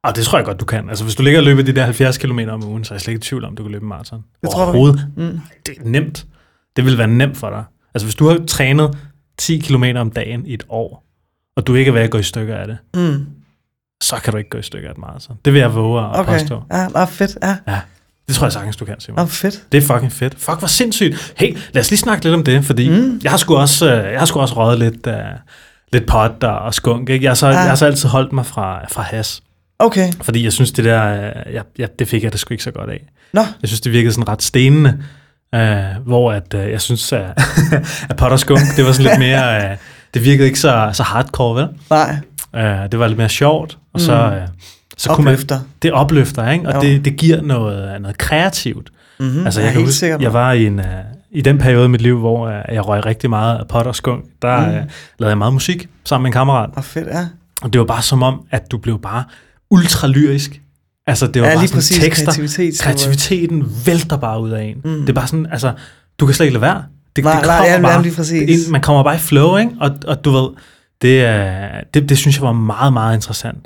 Og 0.04 0.16
det 0.16 0.24
tror 0.24 0.38
jeg 0.38 0.46
godt, 0.46 0.60
du 0.60 0.66
kan. 0.66 0.90
Altså, 0.90 1.04
hvis 1.04 1.16
du 1.16 1.24
ligger 1.24 1.40
og 1.40 1.44
løber 1.46 1.62
de 1.64 1.72
der 1.76 1.84
70 1.84 2.18
km 2.18 2.40
om 2.50 2.64
ugen, 2.64 2.84
så 2.84 2.94
er 2.94 2.96
jeg 2.96 3.02
slet 3.02 3.12
ikke 3.14 3.20
i 3.26 3.28
tvivl 3.30 3.46
om, 3.46 3.56
du 3.56 3.64
kan 3.64 3.72
løbe 3.72 3.84
en 3.84 3.90
maraton. 3.90 4.24
Det 4.42 4.50
tror 4.50 4.64
Overhovedet. 4.64 5.08
mm, 5.18 5.40
Det 5.66 5.78
er 5.78 5.82
nemt. 5.90 6.26
Det 6.76 6.86
vil 6.86 6.98
være 6.98 7.08
nemt 7.08 7.38
for 7.38 7.50
dig. 7.50 7.64
Altså, 7.94 8.06
hvis 8.06 8.16
du 8.16 8.28
har 8.28 8.40
trænet 8.48 8.98
10 9.38 9.58
km 9.58 9.84
om 9.96 10.10
dagen 10.12 10.46
i 10.46 10.54
et 10.54 10.64
år, 10.70 11.04
og 11.56 11.68
du 11.68 11.76
ikke 11.76 11.90
er 11.90 11.94
ved 11.94 12.02
at 12.02 12.10
gå 12.12 12.18
i 12.18 12.24
stykker 12.24 12.56
af 12.56 12.68
det, 12.68 12.78
mm, 12.96 13.26
så 14.04 14.16
kan 14.24 14.32
du 14.32 14.38
ikke 14.38 14.50
gå 14.50 14.58
i 14.58 14.62
stykker 14.62 14.88
af 14.90 14.92
et 14.94 14.98
maraton. 14.98 15.38
Det 15.46 15.54
vil 15.54 15.60
jeg 15.60 15.76
våge 15.76 16.02
at 16.02 16.20
okay. 16.20 16.32
påstå. 16.40 16.62
Ja, 16.72 16.88
ah, 16.96 17.08
fedt. 17.08 17.38
Ja, 17.44 17.80
Det 18.28 18.36
tror 18.36 18.46
jeg 18.46 18.54
sagtens, 18.54 18.76
du 18.76 18.86
kan, 18.86 18.96
Simon. 19.00 19.20
ah, 19.20 19.28
fedt. 19.28 19.64
Det 19.72 19.78
er 19.78 19.82
fucking 19.88 20.12
fedt. 20.12 20.36
Fuck, 20.40 20.60
hvor 20.60 20.68
sindssygt. 20.68 21.34
Hey, 21.38 21.58
lad 21.74 21.82
os 21.82 21.90
lige 21.90 22.00
snakke 22.00 22.24
lidt 22.24 22.36
om 22.36 22.44
det, 22.44 22.66
fordi 22.66 22.90
Mm. 22.90 23.20
jeg 23.24 23.32
har 23.32 23.38
sgu 23.38 23.56
også, 23.56 23.94
øh, 23.96 24.12
jeg 24.12 24.20
har 24.20 24.26
sgu 24.26 24.40
også 24.40 24.56
røget 24.56 24.80
lidt, 24.80 25.08
uh, 25.08 25.14
lidt 25.94 26.06
pot 26.08 26.44
og, 26.44 26.74
skunk. 26.74 27.10
Ikke? 27.10 27.24
Jeg, 27.24 27.30
har 27.30 27.36
så, 27.36 27.48
Ah. 27.48 27.54
jeg 27.54 27.62
har 27.64 27.76
så 27.76 27.86
altid 27.86 28.10
holdt 28.10 28.34
mig 28.34 28.46
fra, 28.46 28.86
fra 28.92 29.02
has, 29.02 29.42
Okay. 29.80 30.12
fordi 30.22 30.44
jeg 30.44 30.54
synes, 30.54 30.72
det 30.72 30.86
der, 30.86 31.04
øh, 31.14 31.54
jeg, 31.54 31.64
jeg, 31.78 31.90
det 32.00 32.08
fik 32.08 32.24
jeg 32.24 32.32
det 32.32 32.40
sgu 32.40 32.54
ikke 32.54 32.64
så 32.64 32.72
godt 32.72 32.90
af. 32.90 33.02
Nå, 33.34 33.42
Jeg 33.42 33.68
synes, 33.70 33.82
det 33.82 33.92
virkede 33.92 34.14
sådan 34.14 34.28
ret 34.28 34.42
stenende, 34.44 34.98
øh, 35.56 35.84
hvor 36.06 36.32
at, 36.32 36.54
øh, 36.56 36.72
jeg 36.72 36.82
synes, 36.82 37.14
at, 37.14 37.26
at 38.10 38.16
pot 38.18 38.32
og 38.32 38.40
skunk, 38.40 38.62
det 38.78 38.86
var 38.86 38.92
sådan 38.92 39.06
lidt 39.12 39.20
mere, 39.20 39.72
øh, 39.72 39.78
det 40.14 40.24
virkede 40.24 40.48
ikke 40.48 40.60
så, 40.60 40.90
så 40.94 41.04
hardcore, 41.04 41.56
vel? 41.62 41.68
nej. 41.90 42.16
Øh, 42.56 42.92
det 42.92 43.00
var 43.00 43.08
lidt 43.08 43.18
mere 43.18 43.30
sjovt, 43.30 43.78
og 43.94 44.00
så, 44.02 44.28
Mm. 44.30 44.36
øh, 44.36 44.48
så 44.98 45.10
kunne 45.10 45.26
man, 45.26 45.34
Opløfter. 45.34 45.60
det 45.82 45.92
opløfter, 45.92 46.52
ikke? 46.52 46.68
og 46.70 46.76
Jo. 46.76 46.82
det, 46.82 47.06
det 47.06 47.18
giver 47.18 47.42
noget, 47.42 48.02
noget 48.02 48.18
kreativt. 48.18 48.90
Mm-hmm. 49.20 49.46
Altså, 49.46 49.60
jeg 49.62 49.68
er 49.68 49.72
kan 49.72 49.80
helt 49.80 49.88
huske, 49.88 50.00
sikker 50.00 50.18
på. 50.18 50.24
jeg 50.24 50.34
var 50.34 50.52
i, 50.52 50.66
en, 50.66 50.80
uh, 50.80 50.86
i 51.32 51.42
den 51.42 51.58
periode 51.58 51.86
i 51.86 51.88
mit 51.88 52.02
liv, 52.02 52.20
hvor 52.20 52.48
uh, 52.48 52.54
jeg 52.76 52.88
røg 52.88 53.06
rigtig 53.06 53.30
meget 53.30 53.58
af 53.58 53.68
pot 53.68 53.88
og 53.88 53.96
skunk, 53.96 54.26
der 54.42 54.60
Mm. 54.60 54.66
uh, 54.68 54.74
lavede 55.20 55.30
jeg 55.30 55.38
meget 55.38 55.54
musik 55.54 55.90
sammen 56.06 56.24
med 56.24 56.30
en 56.30 56.34
kammerat. 56.34 56.70
Ah, 56.78 56.84
fedt, 56.84 57.08
ja. 57.08 57.26
Og 57.62 57.74
det 57.74 57.80
var 57.80 57.86
bare 57.86 58.02
som 58.02 58.24
om, 58.24 58.42
at 58.52 58.72
du 58.72 58.78
blev 58.78 59.02
bare 59.02 59.24
ultra 59.70 60.08
lyrisk. 60.08 60.62
Altså, 61.08 61.28
det 61.28 61.42
var 61.42 61.48
Ja, 61.48 61.56
bare 61.56 61.68
sådan 61.68 61.78
præcis. 61.78 62.00
tekster. 62.00 62.26
Kreativitet. 62.26 62.80
Kreativiteten 62.82 63.66
vælter 63.86 64.18
bare 64.18 64.42
ud 64.42 64.50
af 64.50 64.64
en. 64.64 64.76
Mm. 64.84 65.00
Det 65.00 65.10
er 65.10 65.14
bare 65.14 65.28
sådan, 65.28 65.48
altså, 65.52 65.74
du 66.20 66.26
kan 66.26 66.36
slet 66.36 66.46
ikke 66.46 66.54
lade 66.54 66.62
være. 66.62 66.84
Det, 67.16 67.24
Nej, 67.24 67.34
det 67.40 67.46
nej, 67.48 67.58
kommer 67.58 67.72
ja, 67.74 67.82
bare. 67.82 68.02
lige 68.04 68.16
præcis. 68.16 68.70
Man 68.70 68.82
kommer 68.82 69.04
bare 69.04 69.16
i 69.16 69.20
flow, 69.20 69.58
ikke? 69.58 69.72
Og, 69.82 69.92
og 70.08 70.26
du 70.26 70.32
ved, 70.32 70.50
det, 71.02 71.22
er, 71.26 71.70
det, 71.94 72.10
det 72.10 72.18
synes 72.18 72.36
jeg 72.38 72.44
var 72.46 72.52
meget, 72.54 72.94
meget 72.94 73.16
interessant. 73.16 73.58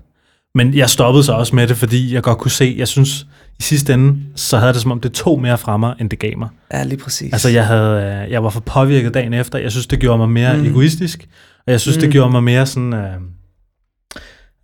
Men 0.55 0.73
jeg 0.73 0.89
stoppede 0.89 1.23
så 1.23 1.33
også 1.33 1.55
med 1.55 1.67
det, 1.67 1.77
fordi 1.77 2.13
jeg 2.13 2.23
godt 2.23 2.37
kunne 2.37 2.51
se, 2.51 2.75
jeg 2.77 2.87
synes, 2.87 3.27
i 3.59 3.63
sidste 3.63 3.93
ende, 3.93 4.17
så 4.35 4.57
havde 4.57 4.73
det 4.73 4.81
som 4.81 4.91
om, 4.91 4.99
det 5.01 5.11
tog 5.13 5.41
mere 5.41 5.57
fra 5.57 5.77
mig, 5.77 5.95
end 5.99 6.09
det 6.09 6.19
gav 6.19 6.37
mig. 6.37 6.49
Ja, 6.73 6.83
lige 6.83 6.97
præcis. 6.99 7.33
Altså, 7.33 7.49
jeg, 7.49 7.67
havde, 7.67 8.23
øh, 8.25 8.31
jeg 8.31 8.43
var 8.43 8.49
for 8.49 8.59
påvirket 8.59 9.13
dagen 9.13 9.33
efter. 9.33 9.59
Jeg 9.59 9.71
synes, 9.71 9.87
det 9.87 9.99
gjorde 9.99 10.17
mig 10.17 10.29
mere 10.29 10.57
Mm. 10.57 10.65
egoistisk. 10.65 11.27
Og 11.65 11.71
jeg 11.71 11.81
synes. 11.81 11.97
Mm. 11.97 12.01
det 12.01 12.11
gjorde 12.11 12.31
mig 12.31 12.43
mere 12.43 12.65
sådan... 12.65 12.93
Øh, 12.93 13.13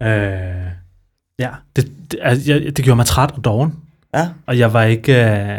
øh, 0.04 0.65
ja, 1.39 1.50
det, 1.76 1.91
det, 2.12 2.19
altså, 2.21 2.54
jeg, 2.54 2.78
det 2.78 2.86
gjorde 2.86 2.95
mig 2.95 3.06
træt 3.06 3.32
og 3.32 3.43
doven. 3.43 3.74
Ja. 4.15 4.28
Og 4.48 4.60
jeg 4.60 4.74
var 4.74 4.84
ikke 4.84 5.26
øh, 5.32 5.58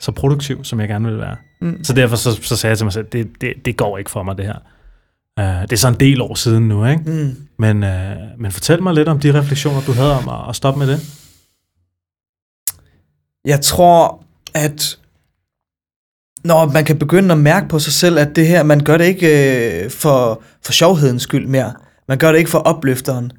så 0.00 0.12
produktiv, 0.12 0.64
som 0.64 0.80
jeg 0.80 0.88
gerne 0.88 1.04
ville 1.04 1.20
være. 1.20 1.36
Mm. 1.60 1.84
Så 1.84 1.92
derfor 1.92 2.16
så, 2.16 2.42
så 2.42 2.56
sagde 2.56 2.70
jeg 2.70 2.78
til 2.78 2.84
mig 2.84 2.92
selv, 2.92 3.06
det, 3.12 3.28
det, 3.40 3.52
det 3.64 3.76
går 3.76 3.98
ikke 3.98 4.10
for 4.10 4.22
mig, 4.22 4.36
det 4.38 4.44
her. 4.46 4.54
Uh, 5.38 5.44
det 5.62 5.72
er 5.72 5.76
så 5.76 5.88
en 5.88 5.94
del 6.00 6.20
år 6.20 6.34
siden 6.34 6.68
nu, 6.68 6.86
ikke? 6.86 7.02
Mm. 7.06 7.36
Men, 7.58 7.82
uh, 7.82 8.40
men 8.40 8.52
fortæl 8.52 8.82
mig 8.82 8.94
lidt 8.94 9.08
om 9.08 9.20
de 9.20 9.38
refleksioner, 9.40 9.80
du 9.80 9.92
havde 9.92 10.16
om 10.18 10.28
at, 10.28 10.48
at 10.48 10.56
stoppe 10.56 10.78
med 10.78 10.86
det. 10.86 11.00
Jeg 13.44 13.60
tror, 13.60 14.22
at 14.54 14.98
når 16.44 16.66
man 16.72 16.84
kan 16.84 16.98
begynde 16.98 17.32
at 17.32 17.38
mærke 17.38 17.68
på 17.68 17.78
sig 17.78 17.92
selv, 17.92 18.18
at 18.18 18.36
det 18.36 18.46
her, 18.46 18.62
man 18.62 18.80
gør 18.80 18.96
det 18.98 19.04
ikke 19.04 19.84
øh, 19.84 19.90
for, 19.90 20.42
for 20.64 20.72
sjovhedens 20.72 21.22
skyld 21.22 21.46
mere. 21.46 21.72
Man 22.08 22.18
gør 22.18 22.32
det 22.32 22.38
ikke 22.38 22.50
for 22.50 22.58
opløfteren. 22.58 23.32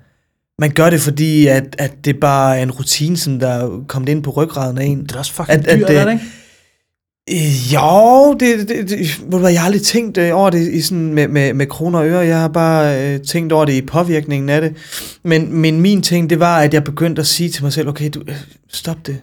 Man 0.59 0.71
gør 0.71 0.89
det, 0.89 1.01
fordi 1.01 1.47
at, 1.47 1.75
at 1.79 2.05
det 2.05 2.19
bare 2.19 2.57
er 2.57 2.63
en 2.63 2.71
rutine, 2.71 3.17
som 3.17 3.39
der 3.39 3.47
er 3.49 3.83
kommet 3.87 4.09
ind 4.09 4.23
på 4.23 4.29
ryggraden 4.29 4.77
af 4.77 4.85
en. 4.85 5.03
Det 5.03 5.11
er 5.11 5.19
også 5.19 5.33
fucking 5.33 5.59
At- 5.59 5.67
at 5.67 5.79
dyrt, 5.79 5.87
det- 5.87 5.97
er 5.97 6.05
det 6.05 6.11
ikke? 6.13 6.25
Øh, 7.31 7.73
Jo, 7.73 8.33
det, 8.33 8.69
det, 8.69 8.89
det, 8.89 8.99
ved 9.23 9.31
du 9.31 9.37
hvad, 9.37 9.51
jeg 9.51 9.59
har 9.61 9.65
aldrig 9.65 9.81
tænkt 9.81 10.17
øh, 10.17 10.35
over 10.35 10.49
det 10.49 10.71
i 10.73 10.81
sådan 10.81 11.13
med, 11.13 11.27
med, 11.27 11.53
med 11.53 11.67
kroner 11.67 11.99
og 11.99 12.07
øre. 12.07 12.19
Jeg 12.19 12.39
har 12.39 12.47
bare 12.47 13.01
øh, 13.13 13.19
tænkt 13.21 13.53
over 13.53 13.65
det 13.65 13.73
i 13.73 13.81
påvirkningen 13.81 14.49
af 14.49 14.61
det. 14.61 14.73
Men, 15.23 15.53
men 15.53 15.81
min 15.81 16.01
ting, 16.01 16.29
det 16.29 16.39
var, 16.39 16.57
at 16.59 16.73
jeg 16.73 16.83
begyndte 16.83 17.19
at 17.19 17.27
sige 17.27 17.49
til 17.49 17.63
mig 17.63 17.73
selv, 17.73 17.87
okay, 17.87 18.09
du, 18.13 18.21
øh, 18.27 18.35
stop 18.73 18.97
det. 19.05 19.21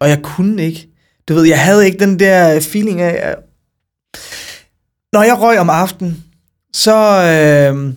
Og 0.00 0.08
jeg 0.08 0.18
kunne 0.22 0.62
ikke. 0.64 0.88
Du 1.28 1.34
ved, 1.34 1.44
jeg 1.44 1.60
havde 1.60 1.86
ikke 1.86 1.98
den 1.98 2.18
der 2.18 2.60
feeling 2.60 3.00
af... 3.00 3.28
at- 3.30 3.36
Når 5.12 5.22
jeg 5.22 5.40
røg 5.40 5.58
om 5.58 5.70
aftenen, 5.70 6.24
så... 6.72 6.96
Øh, 6.96 7.92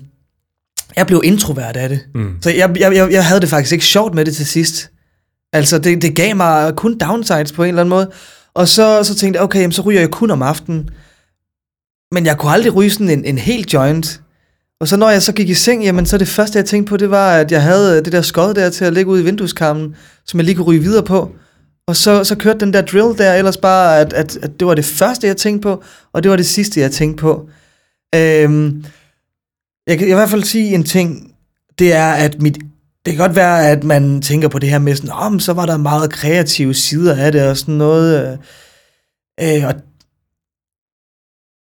jeg 0.98 1.08
blev 1.08 1.22
introvert 1.24 1.78
af 1.78 1.89
det. 1.89 2.00
Mm. 2.15 2.32
Så 2.41 2.50
jeg, 2.50 2.76
jeg, 2.80 2.96
jeg, 2.96 3.12
jeg 3.12 3.26
havde 3.26 3.41
det 3.41 3.50
faktisk 3.50 3.74
ikke 3.74 3.86
sjovt 3.86 4.15
med 4.15 4.26
det 4.26 4.36
til 4.36 4.46
sidst. 4.46 4.89
Altså, 5.54 5.80
det, 5.80 6.02
det 6.02 6.15
gav 6.15 6.36
mig 6.36 6.76
kun 6.76 6.98
downsides 6.98 7.52
på 7.52 7.63
en 7.63 7.68
eller 7.70 7.82
anden 7.82 7.89
måde. 7.89 8.12
Og 8.56 8.68
så, 8.68 9.04
så 9.04 9.15
tænkte 9.15 9.38
jeg, 9.38 9.44
okay, 9.44 9.60
jamen, 9.60 9.72
så 9.72 9.82
ryger 9.82 10.00
jeg 10.00 10.12
kun 10.12 10.32
om 10.32 10.41
aftenen. 10.41 10.89
Men 12.12 12.26
jeg 12.26 12.38
kunne 12.38 12.52
aldrig 12.52 12.76
ryge 12.76 12.89
sådan 12.89 13.10
en, 13.10 13.26
en 13.26 13.38
hel 13.38 13.65
joint. 13.74 14.22
Og 14.80 14.88
så 14.88 14.98
når 14.98 15.10
jeg 15.10 15.22
så 15.22 15.34
gik 15.34 15.50
i 15.50 15.54
seng, 15.54 15.84
jamen 15.84 16.06
så 16.06 16.18
det 16.18 16.28
første, 16.28 16.58
jeg 16.58 16.65
tænkte 16.65 16.89
på, 16.89 16.98
det 16.98 17.10
var, 17.10 17.36
at 17.36 17.52
jeg 17.52 17.63
havde 17.63 17.98
øh, 17.98 18.06
det 18.06 18.12
der 18.12 18.22
skod 18.22 18.54
der 18.54 18.70
til 18.70 18.86
at 18.86 18.94
ligge 18.94 19.12
ude 19.12 19.22
i 19.22 19.26
vindueskarmen, 19.26 19.96
som 20.26 20.39
jeg 20.39 20.46
lige 20.46 20.56
kunne 20.56 20.65
ryge 20.65 20.82
videre 20.82 21.04
på. 21.04 21.36
Og 21.88 21.96
så, 21.96 22.24
så 22.24 22.36
kørte 22.36 22.60
den 22.60 22.74
der 22.74 22.82
drill 22.82 23.18
der 23.18 23.34
ellers 23.34 23.58
bare, 23.58 24.00
at, 24.00 24.13
at, 24.13 24.38
at 24.38 24.60
det 24.60 24.68
var 24.68 24.76
det 24.76 24.86
første, 24.86 25.28
jeg 25.28 25.38
tænkte 25.38 25.63
på, 25.63 25.84
og 26.13 26.24
det 26.24 26.32
var 26.32 26.38
det 26.38 26.46
sidste, 26.46 26.80
jeg 26.80 26.91
tænkte 26.91 27.22
på. 27.22 27.50
Øhm, 28.15 28.86
jeg 29.88 29.98
kan 29.98 30.08
i 30.08 30.13
hvert 30.13 30.30
fald 30.30 30.44
sige 30.44 30.76
en 30.76 30.84
ting, 30.84 31.36
det 31.80 31.94
er, 31.94 32.12
at 32.12 32.41
mit 32.41 32.58
det 33.06 33.13
kan 33.13 33.28
godt 33.28 33.36
være, 33.36 33.70
at 33.70 33.84
man 33.84 34.22
tænker 34.22 34.48
på 34.48 34.60
det 34.60 34.70
her 34.70 34.80
med 34.80 34.96
sådan, 34.96 35.12
oh, 35.12 35.32
men 35.32 35.39
så 35.39 35.54
var 35.54 35.65
der 35.65 35.78
meget 35.78 36.12
kreative 36.12 36.74
sider 36.74 37.26
af 37.26 37.32
det 37.32 37.50
og 37.50 37.58
sådan 37.58 37.76
noget. 37.76 38.39
Øh, 39.39 39.58
øh 39.58 39.68
og 39.68 39.74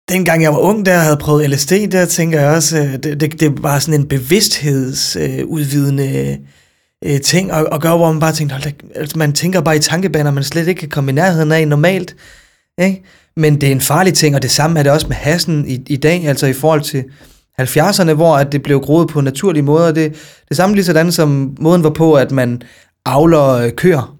dengang 0.10 0.44
jeg 0.44 0.54
var 0.54 0.60
ung, 0.60 0.86
der 0.86 0.98
havde 0.98 1.18
prøvet 1.18 1.50
LSD, 1.50 1.74
der 1.92 2.06
tænker 2.06 2.40
jeg 2.40 2.50
også, 2.50 2.78
øh, 2.78 2.94
det, 2.94 3.22
det, 3.22 3.40
det 3.40 3.64
var 3.64 3.80
sådan 3.80 4.00
en 4.00 4.08
bevidsthedsudvidende 4.08 6.38
øh, 7.06 7.22
ting 7.22 7.52
at, 7.52 7.68
at 7.72 7.82
gøre, 7.82 7.98
hvor 7.98 8.12
man 8.12 8.20
bare 8.20 8.34
tænkte, 8.34 8.54
hold 8.54 8.64
da, 8.64 8.72
altså 8.96 9.18
man 9.18 9.34
tænker 9.34 9.62
bare 9.62 9.76
i 9.76 9.80
tankebaner, 9.80 10.32
man 10.32 10.44
slet 10.44 10.68
ikke 10.68 10.80
kan 10.80 10.90
komme 10.90 11.12
i 11.12 11.16
nærheden 11.16 11.52
af 11.52 11.68
normalt. 11.68 12.16
Ikke? 12.82 13.04
Men 13.38 13.62
det 13.62 13.68
er 13.68 13.72
en 13.72 13.82
farlig 13.82 14.14
ting, 14.14 14.36
og 14.36 14.42
det 14.42 14.52
samme 14.52 14.80
er 14.80 14.84
det 14.84 14.92
også 14.92 15.08
med 15.08 15.16
hassen 15.16 15.68
i, 15.68 15.84
i 15.88 15.98
dag, 15.98 16.28
altså 16.28 16.48
i 16.48 16.54
forhold 16.54 16.82
til 16.82 17.04
70'erne, 17.60 18.14
hvor 18.14 18.36
at 18.38 18.52
det 18.52 18.64
blev 18.64 18.80
groet 18.80 19.08
på 19.08 19.22
naturlige 19.22 19.64
måder. 19.64 19.92
Det, 19.92 20.16
det 20.50 20.58
samme 20.58 20.76
lige 20.76 20.86
sådan 20.86 21.12
som 21.12 21.56
måden 21.60 21.84
var 21.84 21.90
på, 21.90 22.14
at 22.14 22.32
man 22.32 22.62
avler 23.06 23.50
øh, 23.50 23.72
køer. 23.72 24.16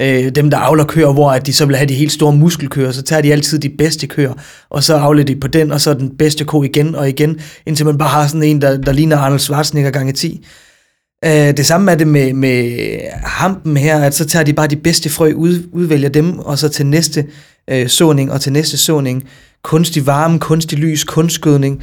Øh, 0.00 0.28
dem, 0.28 0.50
der 0.50 0.58
avler 0.58 0.84
køer, 0.84 1.12
hvor 1.12 1.30
at 1.30 1.46
de 1.46 1.52
så 1.52 1.66
vil 1.66 1.76
have 1.76 1.88
de 1.88 1.94
helt 1.94 2.12
store 2.12 2.32
muskelkøer, 2.32 2.92
så 2.92 3.02
tager 3.02 3.22
de 3.22 3.32
altid 3.32 3.58
de 3.58 3.68
bedste 3.78 4.06
køer, 4.06 4.32
og 4.70 4.84
så 4.84 4.94
avler 4.94 5.24
de 5.24 5.36
på 5.36 5.48
den, 5.48 5.72
og 5.72 5.80
så 5.80 5.94
den 5.94 6.16
bedste 6.16 6.44
ko 6.44 6.62
igen 6.62 6.94
og 6.94 7.08
igen, 7.08 7.40
indtil 7.66 7.86
man 7.86 7.98
bare 7.98 8.08
har 8.08 8.26
sådan 8.26 8.42
en, 8.42 8.62
der, 8.62 8.76
der 8.76 8.92
ligner 8.92 9.16
Arnold 9.16 9.40
Schwarzenegger 9.40 9.90
gange 9.90 10.12
10. 10.12 10.46
Øh, 11.24 11.30
det 11.30 11.66
samme 11.66 11.92
er 11.92 11.96
det 11.96 12.08
med, 12.08 12.32
med 12.32 12.98
hampen 13.12 13.76
her, 13.76 13.98
at 13.98 14.14
så 14.14 14.26
tager 14.26 14.44
de 14.44 14.52
bare 14.52 14.66
de 14.66 14.76
bedste 14.76 15.10
frø, 15.10 15.32
ud, 15.32 15.68
udvælger 15.72 16.08
dem, 16.08 16.38
og 16.38 16.58
så 16.58 16.68
til 16.68 16.86
næste 16.86 17.26
øh, 17.70 17.88
såning 17.88 18.32
og 18.32 18.40
til 18.40 18.52
næste 18.52 18.76
såning, 18.76 19.28
kunstig 19.62 20.06
varme, 20.06 20.38
kunstig 20.38 20.78
lys, 20.78 21.04
kunstgødning, 21.04 21.82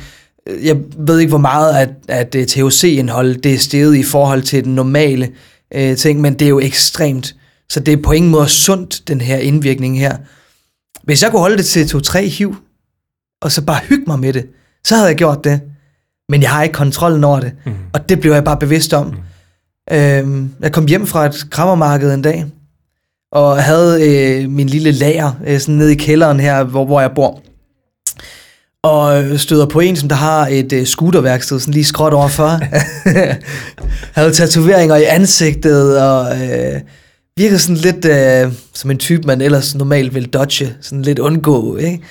jeg 0.64 0.78
ved 0.98 1.20
ikke, 1.20 1.30
hvor 1.30 1.38
meget 1.38 1.76
at, 1.76 1.90
at 2.08 2.36
øh, 2.36 2.46
THC-indhold 2.46 3.36
det 3.36 3.54
er 3.54 3.58
steget 3.58 3.96
i 3.96 4.04
forhold 4.04 4.42
til 4.42 4.64
den 4.64 4.76
normale 4.76 5.32
øh, 5.74 5.98
ting, 5.98 6.22
men 6.22 6.34
det 6.34 6.46
er 6.46 6.50
jo 6.50 6.60
ekstremt. 6.60 7.36
Så 7.70 7.80
det 7.80 7.94
er 7.94 8.02
på 8.04 8.12
ingen 8.12 8.32
måde 8.32 8.50
sundt, 8.50 9.08
den 9.08 9.22
her 9.22 9.38
indvirkning 9.38 10.00
her. 10.00 10.18
Hvis 11.04 11.24
jeg 11.24 11.32
kunne 11.32 11.40
holde 11.40 11.58
det 11.58 11.66
til 11.66 11.84
2-3 11.86 12.20
hiv, 12.20 12.56
og 13.42 13.52
så 13.52 13.62
bare 13.62 13.80
hygge 13.90 14.04
mig 14.08 14.20
med 14.20 14.34
det, 14.34 14.46
så 14.86 14.96
havde 14.96 15.08
jeg 15.08 15.16
gjort 15.16 15.44
det. 15.44 15.62
Men 16.30 16.42
jeg 16.42 16.50
har 16.50 16.64
ikke 16.64 16.74
kontrollen 16.74 17.24
over 17.24 17.40
det, 17.40 17.52
mm. 17.66 17.74
og 17.94 18.10
det 18.10 18.20
blev 18.20 18.34
jeg 18.34 18.44
bare 18.44 18.58
bevidst 18.58 18.94
om. 18.94 19.06
Mm. 19.06 19.96
Øhm, 19.98 20.52
jeg 20.62 20.72
kom 20.72 20.86
hjem 20.86 21.08
fra 21.08 21.26
et 21.26 21.48
krammermarked 21.52 22.14
en 22.14 22.22
dag, 22.22 22.46
og 23.32 23.64
havde 23.64 24.10
øh, 24.10 24.50
min 24.50 24.68
lille 24.68 24.92
lager 24.92 25.32
øh, 25.48 25.60
sådan 25.60 25.76
nede 25.76 25.92
i 25.92 25.96
kælderen 25.96 26.40
her, 26.40 26.64
hvor, 26.64 26.86
hvor 26.86 27.02
jeg 27.02 27.12
bor 27.16 27.42
og 28.86 29.40
støder 29.40 29.66
på 29.66 29.80
en, 29.80 29.96
som 29.96 30.10
der 30.10 30.16
har 30.16 30.48
et 30.48 30.74
uh, 30.74 30.84
scooterværksted, 30.84 31.60
sådan 31.60 31.74
lige 31.74 31.84
skråt 31.84 32.14
overfor. 32.14 32.60
havde 34.20 34.32
tatoveringer 34.32 34.96
i 34.96 35.04
ansigtet, 35.04 36.02
og 36.02 36.22
uh, 36.32 36.82
virker 37.38 37.58
sådan 37.58 37.76
lidt 37.76 38.06
uh, 38.06 38.54
som 38.74 38.92
en 38.92 38.98
type, 38.98 39.28
man 39.28 39.42
ellers 39.42 39.76
normalt 39.76 40.16
vil 40.16 40.26
dodge, 40.26 40.76
sådan 40.82 41.02
lidt 41.02 41.20
undgå, 41.20 41.78
ikke? 41.78 42.02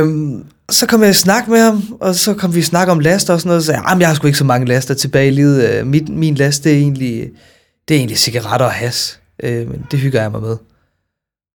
Um, 0.00 0.44
så 0.70 0.86
kom 0.86 1.02
jeg 1.02 1.10
i 1.10 1.12
snak 1.12 1.48
med 1.48 1.60
ham, 1.60 1.96
og 2.00 2.14
så 2.14 2.34
kom 2.34 2.54
vi 2.54 2.58
i 2.58 2.62
snak 2.62 2.88
om 2.88 3.00
laster 3.00 3.34
og 3.34 3.40
sådan 3.40 3.48
noget, 3.48 3.58
og 3.58 3.62
så 3.62 3.66
sagde 3.66 3.80
jeg, 3.88 4.00
jeg 4.00 4.08
har 4.08 4.14
sgu 4.14 4.26
ikke 4.26 4.38
så 4.38 4.44
mange 4.44 4.66
laster 4.66 4.94
tilbage 4.94 5.28
i 5.28 5.30
livet. 5.30 5.80
Uh, 5.80 5.86
mit, 5.86 6.08
min 6.08 6.34
last, 6.34 6.64
det 6.64 6.72
er 6.72 6.76
egentlig, 6.76 7.30
det 7.88 7.94
er 7.94 7.98
egentlig 7.98 8.18
cigaretter 8.18 8.66
og 8.66 8.72
has, 8.72 9.20
uh, 9.44 9.50
men 9.50 9.86
det 9.90 9.98
hygger 9.98 10.22
jeg 10.22 10.30
mig 10.30 10.42
med. 10.42 10.56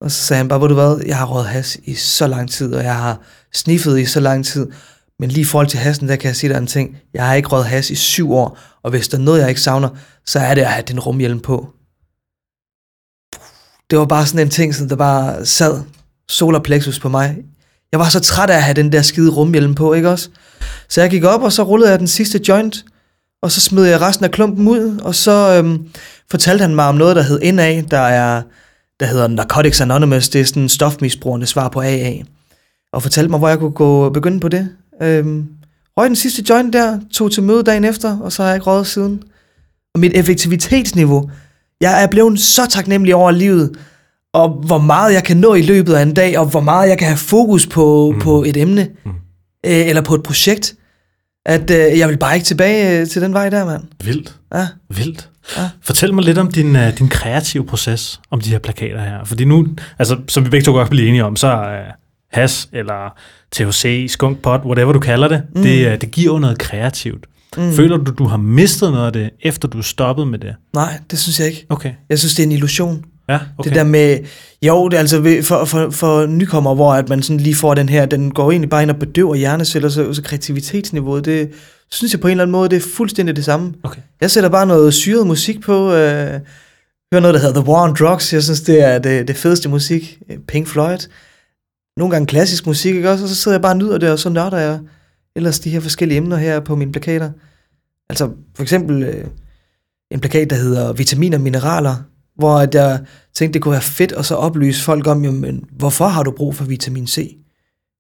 Og 0.01 0.11
så 0.11 0.23
sagde 0.23 0.37
han 0.37 0.47
bare, 0.47 0.59
hvor 0.59 0.67
du 0.67 0.73
hvad, 0.73 1.01
jeg 1.05 1.17
har 1.17 1.25
røget 1.25 1.47
has 1.47 1.77
i 1.83 1.93
så 1.93 2.27
lang 2.27 2.49
tid, 2.51 2.73
og 2.73 2.83
jeg 2.83 2.95
har 2.95 3.21
sniffet 3.53 3.99
i 3.99 4.05
så 4.05 4.19
lang 4.19 4.45
tid, 4.45 4.67
men 5.19 5.29
lige 5.29 5.41
i 5.41 5.45
forhold 5.45 5.67
til 5.67 5.79
hassen, 5.79 6.07
der 6.07 6.15
kan 6.15 6.27
jeg 6.27 6.35
sige 6.35 6.53
dig 6.53 6.57
en 6.57 6.67
ting. 6.67 6.97
Jeg 7.13 7.27
har 7.27 7.33
ikke 7.33 7.49
røget 7.49 7.65
has 7.65 7.89
i 7.89 7.95
syv 7.95 8.33
år, 8.33 8.59
og 8.83 8.89
hvis 8.89 9.07
der 9.07 9.17
er 9.17 9.21
noget, 9.21 9.39
jeg 9.39 9.49
ikke 9.49 9.61
savner, 9.61 9.89
så 10.25 10.39
er 10.39 10.55
det 10.55 10.61
at 10.61 10.71
have 10.71 10.83
den 10.87 10.99
rumhjelm 10.99 11.39
på. 11.39 11.67
Det 13.89 13.99
var 13.99 14.05
bare 14.05 14.25
sådan 14.25 14.45
en 14.45 14.49
ting, 14.49 14.75
som 14.75 14.89
der 14.89 14.95
bare 14.95 15.45
sad 15.45 15.83
solar 16.29 16.59
plexus 16.59 16.99
på 16.99 17.09
mig. 17.09 17.37
Jeg 17.91 17.99
var 17.99 18.09
så 18.09 18.19
træt 18.19 18.49
af 18.49 18.55
at 18.55 18.63
have 18.63 18.73
den 18.73 18.91
der 18.91 19.01
skide 19.01 19.31
rumhjelm 19.31 19.75
på, 19.75 19.93
ikke 19.93 20.09
også? 20.09 20.29
Så 20.89 21.01
jeg 21.01 21.09
gik 21.09 21.23
op, 21.23 21.41
og 21.41 21.51
så 21.51 21.63
rullede 21.63 21.91
jeg 21.91 21.99
den 21.99 22.07
sidste 22.07 22.41
joint, 22.47 22.85
og 23.41 23.51
så 23.51 23.61
smed 23.61 23.85
jeg 23.85 24.01
resten 24.01 24.25
af 24.25 24.31
klumpen 24.31 24.67
ud, 24.67 24.99
og 24.99 25.15
så 25.15 25.57
øhm, 25.57 25.87
fortalte 26.31 26.61
han 26.61 26.75
mig 26.75 26.85
om 26.85 26.95
noget, 26.95 27.15
der 27.15 27.21
hed 27.21 27.51
NA, 27.51 27.81
der 27.81 27.99
er 27.99 28.41
der 28.99 29.05
hedder 29.05 29.27
Narcotics 29.27 29.81
Anonymous. 29.81 30.29
Det 30.29 30.41
er 30.41 30.45
sådan 30.45 30.69
stofmisbrugende 30.69 31.47
svar 31.47 31.69
på 31.69 31.81
AA. 31.81 32.13
Og 32.93 33.03
fortalte 33.03 33.29
mig, 33.29 33.39
hvor 33.39 33.49
jeg 33.49 33.59
kunne 33.59 33.71
gå 33.71 34.09
begynde 34.09 34.39
på 34.39 34.49
det. 34.49 34.69
Øhm, 35.01 35.47
røg 35.97 36.07
den 36.07 36.15
sidste 36.15 36.43
joint 36.49 36.73
der, 36.73 36.99
tog 37.13 37.31
til 37.31 37.43
møde 37.43 37.63
dagen 37.63 37.83
efter, 37.83 38.19
og 38.19 38.31
så 38.31 38.41
har 38.41 38.49
jeg 38.49 38.55
ikke 38.55 38.65
røget 38.65 38.87
siden. 38.87 39.23
Og 39.93 39.99
mit 39.99 40.11
effektivitetsniveau, 40.15 41.29
jeg 41.81 42.03
er 42.03 42.07
blevet 42.07 42.39
så 42.39 42.65
taknemmelig 42.69 43.15
over 43.15 43.31
livet, 43.31 43.75
og 44.33 44.49
hvor 44.49 44.77
meget 44.77 45.13
jeg 45.13 45.23
kan 45.23 45.37
nå 45.37 45.53
i 45.53 45.61
løbet 45.61 45.93
af 45.93 46.01
en 46.01 46.13
dag, 46.13 46.39
og 46.39 46.45
hvor 46.45 46.59
meget 46.59 46.89
jeg 46.89 46.97
kan 46.97 47.07
have 47.07 47.17
fokus 47.17 47.67
på, 47.67 48.11
mm. 48.11 48.21
på 48.21 48.43
et 48.43 48.57
emne, 48.57 48.89
mm. 49.05 49.11
øh, 49.65 49.87
eller 49.87 50.01
på 50.01 50.15
et 50.15 50.23
projekt, 50.23 50.75
at 51.45 51.71
øh, 51.71 51.99
jeg 51.99 52.09
vil 52.09 52.17
bare 52.17 52.35
ikke 52.35 52.45
tilbage 52.45 53.01
øh, 53.01 53.07
til 53.07 53.21
den 53.21 53.33
vej 53.33 53.49
der, 53.49 53.65
mand. 53.65 53.83
Vildt. 54.03 54.35
Ja. 54.53 54.67
Vildt. 54.89 55.29
Ja. 55.57 55.69
Fortæl 55.81 56.13
mig 56.13 56.23
lidt 56.23 56.37
om 56.37 56.51
din, 56.51 56.75
uh, 56.75 56.97
din 56.97 57.07
kreative 57.07 57.65
proces 57.65 58.19
om 58.31 58.41
de 58.41 58.49
her 58.49 58.59
plakater 58.59 59.01
her. 59.01 59.23
Fordi 59.23 59.45
nu, 59.45 59.67
altså, 59.99 60.17
som 60.27 60.45
vi 60.45 60.49
begge 60.49 60.65
to 60.65 60.71
godt 60.71 60.87
kan 60.87 60.95
blive 60.95 61.07
enige 61.07 61.25
om, 61.25 61.35
så 61.35 61.47
er 61.47 61.79
uh, 61.79 61.85
has 62.31 62.69
eller 62.73 63.17
THC, 63.51 64.05
skunkpot, 64.09 64.61
whatever 64.65 64.93
du 64.93 64.99
kalder 64.99 65.27
det, 65.27 65.43
mm. 65.55 65.63
det, 65.63 65.93
uh, 65.93 66.01
det 66.01 66.11
giver 66.11 66.33
jo 66.33 66.39
noget 66.39 66.57
kreativt. 66.57 67.25
Mm. 67.57 67.73
Føler 67.73 67.97
du, 67.97 68.11
du 68.11 68.25
har 68.25 68.37
mistet 68.37 68.91
noget 68.91 69.05
af 69.05 69.13
det, 69.13 69.29
efter 69.41 69.67
du 69.67 69.77
er 69.77 69.81
stoppet 69.81 70.27
med 70.27 70.39
det? 70.39 70.55
Nej, 70.73 70.99
det 71.11 71.19
synes 71.19 71.39
jeg 71.39 71.47
ikke. 71.47 71.65
Okay. 71.69 71.91
Jeg 72.09 72.19
synes, 72.19 72.35
det 72.35 72.43
er 72.43 72.47
en 72.47 72.51
illusion. 72.51 73.03
Ja, 73.29 73.39
okay. 73.57 73.69
Det 73.69 73.75
der 73.75 73.83
med, 73.83 74.19
jo, 74.61 74.87
det 74.87 74.95
er 74.95 74.99
altså 74.99 75.41
for, 75.43 75.65
for, 75.65 75.89
for 75.89 76.25
nykommer, 76.25 76.75
hvor 76.75 76.93
at 76.93 77.09
man 77.09 77.23
sådan 77.23 77.39
lige 77.39 77.55
får 77.55 77.73
den 77.73 77.89
her, 77.89 78.05
den 78.05 78.31
går 78.31 78.51
egentlig 78.51 78.69
bare 78.69 78.81
ind 78.81 78.91
og 78.91 78.97
bedøver 78.97 79.35
hjerneceller, 79.35 79.89
så, 79.89 80.13
så 80.13 80.21
kreativitetsniveauet, 80.21 81.25
det 81.25 81.49
synes 81.91 82.13
jeg 82.13 82.21
på 82.21 82.27
en 82.27 82.31
eller 82.31 82.43
anden 82.43 82.51
måde, 82.51 82.69
det 82.69 82.75
er 82.75 82.89
fuldstændig 82.95 83.35
det 83.35 83.45
samme. 83.45 83.73
Okay. 83.83 84.01
Jeg 84.21 84.31
sætter 84.31 84.49
bare 84.49 84.65
noget 84.65 84.93
syret 84.93 85.27
musik 85.27 85.61
på, 85.61 85.93
øh, 85.93 86.39
hører 87.13 87.21
noget, 87.21 87.33
der 87.33 87.39
hedder 87.39 87.61
The 87.61 87.69
War 87.71 87.83
on 87.83 87.95
Drugs, 87.95 88.33
jeg 88.33 88.43
synes, 88.43 88.61
det 88.61 88.81
er 88.81 88.99
det, 88.99 89.27
det 89.27 89.37
fedeste 89.37 89.69
musik, 89.69 90.19
Pink 90.47 90.67
Floyd, 90.67 90.97
nogle 91.97 92.11
gange 92.11 92.27
klassisk 92.27 92.67
musik, 92.67 92.95
ikke 92.95 93.09
også, 93.09 93.23
og 93.23 93.29
så 93.29 93.35
sidder 93.35 93.57
jeg 93.57 93.61
bare 93.61 93.73
og 93.73 93.77
nyder 93.77 93.97
det, 93.97 94.11
og 94.11 94.19
så 94.19 94.29
nørder 94.29 94.57
jeg 94.57 94.79
ellers 95.35 95.59
de 95.59 95.69
her 95.69 95.79
forskellige 95.79 96.17
emner 96.17 96.37
her 96.37 96.59
på 96.59 96.75
mine 96.75 96.91
plakater. 96.91 97.31
Altså 98.09 98.29
for 98.55 98.63
eksempel 98.63 99.03
øh, 99.03 99.25
en 100.11 100.19
plakat, 100.19 100.49
der 100.49 100.55
hedder 100.55 100.93
Vitaminer 100.93 101.37
og 101.37 101.41
Mineraler, 101.41 101.95
hvor 102.35 102.57
at 102.57 102.75
jeg 102.75 102.99
tænkte, 103.33 103.53
det 103.53 103.61
kunne 103.61 103.71
være 103.71 103.81
fedt 103.81 104.11
at 104.11 104.25
så 104.25 104.35
oplyse 104.35 104.83
folk 104.83 105.07
om, 105.07 105.23
jamen, 105.23 105.63
hvorfor 105.71 106.07
har 106.07 106.23
du 106.23 106.31
brug 106.31 106.55
for 106.55 106.65
vitamin 106.65 107.07
C? 107.07 107.37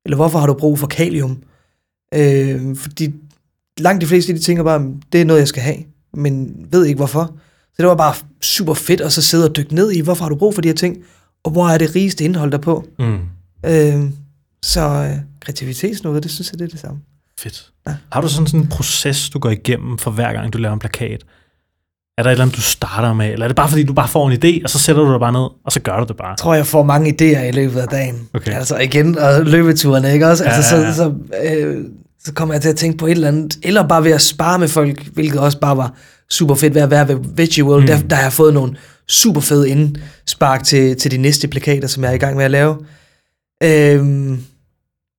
Eller 0.05 0.15
hvorfor 0.15 0.39
har 0.39 0.47
du 0.47 0.53
brug 0.53 0.79
for 0.79 0.87
kalium? 0.87 1.43
Øh, 2.13 2.75
fordi 2.75 3.13
langt 3.77 4.01
de 4.01 4.07
fleste 4.07 4.33
de 4.33 4.39
tænker 4.39 4.63
bare, 4.63 4.87
det 5.11 5.21
er 5.21 5.25
noget, 5.25 5.39
jeg 5.39 5.47
skal 5.47 5.63
have, 5.63 5.77
men 6.13 6.55
ved 6.71 6.85
ikke 6.85 6.97
hvorfor. 6.97 7.33
Så 7.65 7.75
det 7.77 7.87
var 7.87 7.95
bare 7.95 8.13
super 8.41 8.73
fedt 8.73 9.01
at 9.01 9.13
så 9.13 9.21
sidde 9.21 9.49
og 9.49 9.55
dykke 9.55 9.75
ned 9.75 9.91
i, 9.91 10.01
hvorfor 10.01 10.23
har 10.23 10.29
du 10.29 10.35
brug 10.35 10.53
for 10.55 10.61
de 10.61 10.67
her 10.67 10.75
ting, 10.75 10.97
og 11.43 11.51
hvor 11.51 11.69
er 11.69 11.77
det 11.77 11.95
rigeste 11.95 12.23
indhold 12.23 12.51
der 12.51 12.57
på. 12.57 12.85
Mm. 12.99 13.19
Øh, 13.65 14.03
så 14.63 14.81
øh, 14.81 15.15
kreativitetsniveau, 15.39 16.19
det 16.19 16.31
synes 16.31 16.51
jeg, 16.51 16.59
det 16.59 16.65
er 16.65 16.69
det 16.69 16.79
samme. 16.79 16.99
Fedt. 17.39 17.71
Ja. 17.87 17.95
Har 18.11 18.21
du 18.21 18.27
sådan, 18.27 18.47
sådan 18.47 18.59
en 18.59 18.67
proces, 18.67 19.29
du 19.29 19.39
går 19.39 19.49
igennem 19.49 19.97
for 19.97 20.11
hver 20.11 20.33
gang, 20.33 20.53
du 20.53 20.57
laver 20.57 20.73
en 20.73 20.79
plakat? 20.79 21.23
Er 22.17 22.23
der 22.23 22.29
et 22.29 22.31
eller 22.31 22.43
andet, 22.43 22.55
du 22.55 22.61
starter 22.61 23.13
med? 23.13 23.29
Eller 23.29 23.45
er 23.45 23.47
det 23.47 23.55
bare 23.55 23.69
fordi, 23.69 23.83
du 23.83 23.93
bare 23.93 24.07
får 24.07 24.29
en 24.29 24.37
idé, 24.43 24.63
og 24.63 24.69
så 24.69 24.79
sætter 24.79 25.03
du 25.03 25.11
dig 25.11 25.19
bare 25.19 25.31
ned, 25.31 25.47
og 25.65 25.71
så 25.71 25.79
gør 25.79 25.99
du 25.99 26.05
det 26.07 26.17
bare? 26.17 26.29
Jeg 26.29 26.37
tror, 26.37 26.53
jeg 26.53 26.67
får 26.67 26.83
mange 26.83 27.09
idéer 27.09 27.43
i 27.43 27.51
løbet 27.51 27.79
af 27.79 27.87
dagen. 27.87 28.29
Okay. 28.33 28.51
Altså 28.51 28.77
igen, 28.77 29.17
og 29.17 29.45
løbeturene, 29.45 30.13
ikke 30.13 30.27
også? 30.27 30.43
Altså, 30.43 30.75
ja, 30.75 30.81
ja, 30.81 30.87
ja. 30.87 30.93
Så, 30.93 31.03
så, 31.03 31.13
øh, 31.43 31.85
så 32.27 32.33
kommer 32.33 32.53
jeg 32.55 32.61
til 32.61 32.69
at 32.69 32.75
tænke 32.75 32.97
på 32.97 33.07
et 33.07 33.11
eller 33.11 33.27
andet, 33.27 33.59
eller 33.63 33.87
bare 33.87 34.03
ved 34.03 34.11
at 34.11 34.21
spare 34.21 34.59
med 34.59 34.67
folk, 34.67 35.07
hvilket 35.07 35.39
også 35.39 35.59
bare 35.59 35.77
var 35.77 35.95
super 36.29 36.55
fedt 36.55 36.75
ved 36.75 36.81
at 36.81 36.91
være 36.91 37.07
ved 37.07 37.17
Veggie 37.35 37.63
World, 37.63 37.81
mm. 37.81 37.87
der, 37.87 38.01
der 38.01 38.15
har 38.15 38.23
jeg 38.23 38.33
fået 38.33 38.53
nogle 38.53 38.77
super 39.07 39.41
fede 39.41 39.69
indspark 39.69 40.63
til, 40.63 40.95
til 40.95 41.11
de 41.11 41.17
næste 41.17 41.47
plakater, 41.47 41.87
som 41.87 42.03
jeg 42.03 42.09
er 42.09 42.15
i 42.15 42.17
gang 42.17 42.37
med 42.37 42.45
at 42.45 42.51
lave. 42.51 42.77
Øhm, 43.63 44.43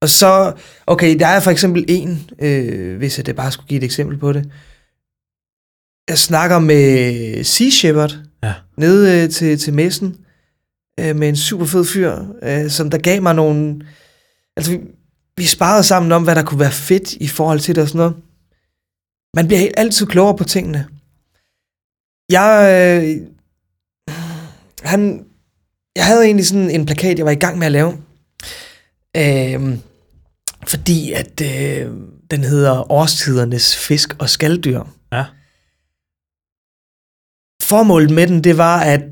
og 0.03 0.09
så, 0.09 0.53
okay, 0.87 1.19
der 1.19 1.27
er 1.27 1.41
for 1.41 1.51
eksempel 1.51 1.85
en, 1.89 2.31
øh, 2.39 2.97
hvis 2.97 3.19
jeg 3.19 3.27
det 3.27 3.37
bare 3.37 3.53
skulle 3.53 3.69
give 3.69 3.79
et 3.79 3.85
eksempel 3.85 4.19
på 4.19 4.33
det, 4.33 4.51
jeg 6.09 6.19
snakker 6.19 6.59
med 6.59 7.45
Sea 7.45 7.71
Shepherd 7.71 8.19
ja. 8.43 8.53
nede 8.77 9.23
øh, 9.23 9.31
til, 9.31 9.59
til 9.59 9.75
messen 9.75 10.17
øh, 11.01 11.17
med 11.17 11.29
en 11.29 11.37
super 11.37 11.65
fed 11.67 11.85
fyr, 11.85 12.19
øh, 12.43 12.71
som 12.71 12.91
der 12.91 12.99
gav 12.99 13.23
mig 13.23 13.35
nogle... 13.35 13.81
Altså, 14.57 14.79
vi, 15.39 15.47
sparede 15.47 15.83
sammen 15.83 16.13
om, 16.13 16.25
hvad 16.25 16.35
der 16.35 16.43
kunne 16.43 16.61
være 16.61 16.73
fedt 16.73 17.13
i 17.13 17.29
forhold 17.29 17.61
til 17.61 17.75
det 17.75 17.83
og 17.83 17.89
sådan 17.89 17.99
noget. 17.99 18.17
Man 19.37 19.47
bliver 19.47 19.69
altid 19.77 20.07
klogere 20.07 20.37
på 20.37 20.45
tingene. 20.45 20.89
Jeg... 22.31 22.51
Øh, 23.03 23.27
han, 24.83 25.27
jeg 25.97 26.07
havde 26.07 26.25
egentlig 26.25 26.47
sådan 26.47 26.71
en 26.71 26.87
plakat, 26.87 27.19
jeg 27.19 27.27
var 27.27 27.33
i 27.33 27.35
gang 27.45 27.59
med 27.59 27.67
at 27.67 27.73
lave. 27.73 27.93
Øh, 29.17 29.79
fordi 30.67 31.13
at 31.13 31.41
øh, 31.41 31.93
den 32.31 32.45
hedder 32.45 32.93
Årstidernes 32.93 33.77
fisk 33.77 34.17
og 34.19 34.31
skalddyr. 34.31 34.83
Ja. 35.13 35.25
formålet 37.63 38.11
med 38.11 38.27
den, 38.27 38.45
det 38.45 38.59
var, 38.59 38.81
at 38.81 39.03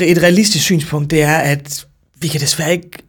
et 0.00 0.22
realistisk 0.22 0.64
synspunkt, 0.64 1.10
det 1.10 1.22
er, 1.22 1.38
at 1.38 1.86
vi 2.14 2.28
kan 2.28 2.40
desværre 2.40 2.72
ikke 2.72 3.02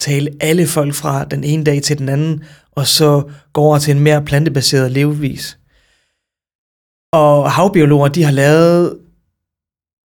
overtale 0.00 0.30
alle 0.40 0.66
folk 0.66 0.94
fra 0.94 1.24
den 1.24 1.44
ene 1.44 1.64
dag 1.64 1.82
til 1.82 1.98
den 1.98 2.08
anden, 2.08 2.42
og 2.72 2.86
så 2.86 3.22
gå 3.52 3.60
over 3.60 3.78
til 3.78 3.96
en 3.96 4.00
mere 4.00 4.22
plantebaseret 4.22 4.92
levevis. 4.92 5.58
Og 7.12 7.50
havbiologer, 7.50 8.08
de 8.08 8.22
har 8.22 8.32
lavet 8.32 8.98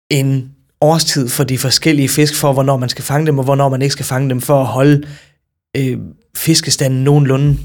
en 0.09 0.51
årstid 0.81 1.29
for 1.29 1.43
de 1.43 1.57
forskellige 1.57 2.09
fisk, 2.09 2.35
for 2.35 2.53
hvornår 2.53 2.77
man 2.77 2.89
skal 2.89 3.03
fange 3.03 3.25
dem, 3.25 3.37
og 3.37 3.45
hvornår 3.45 3.69
man 3.69 3.81
ikke 3.81 3.93
skal 3.93 4.05
fange 4.05 4.29
dem, 4.29 4.41
for 4.41 4.61
at 4.61 4.65
holde 4.67 5.07
øh, 5.77 5.97
fiskestanden 6.35 7.03
nogenlunde. 7.03 7.57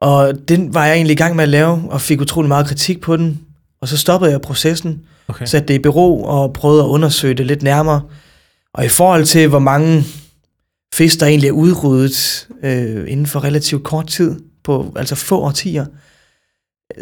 Og 0.00 0.32
den 0.48 0.74
var 0.74 0.86
jeg 0.86 0.94
egentlig 0.94 1.14
i 1.14 1.22
gang 1.22 1.36
med 1.36 1.42
at 1.42 1.48
lave, 1.48 1.84
og 1.90 2.00
fik 2.00 2.20
utrolig 2.20 2.48
meget 2.48 2.66
kritik 2.66 3.00
på 3.00 3.16
den. 3.16 3.40
Og 3.80 3.88
så 3.88 3.96
stoppede 3.96 4.30
jeg 4.30 4.40
processen, 4.40 5.00
Okay. 5.30 5.46
satte 5.46 5.68
det 5.68 5.74
i 5.74 5.78
bero 5.78 6.22
og 6.22 6.52
prøvede 6.52 6.82
at 6.82 6.86
undersøge 6.86 7.34
det 7.34 7.46
lidt 7.46 7.62
nærmere. 7.62 8.02
Og 8.74 8.84
i 8.84 8.88
forhold 8.88 9.24
til, 9.24 9.48
hvor 9.48 9.58
mange 9.58 10.04
fisk, 10.98 11.20
der 11.20 11.26
egentlig 11.26 11.48
er 11.48 11.52
udryddet 11.52 12.48
øh, 12.62 13.04
inden 13.10 13.26
for 13.26 13.44
relativt 13.44 13.84
kort 13.84 14.06
tid, 14.06 14.40
på 14.64 14.92
altså 14.96 15.14
få 15.14 15.40
årtier, 15.40 15.86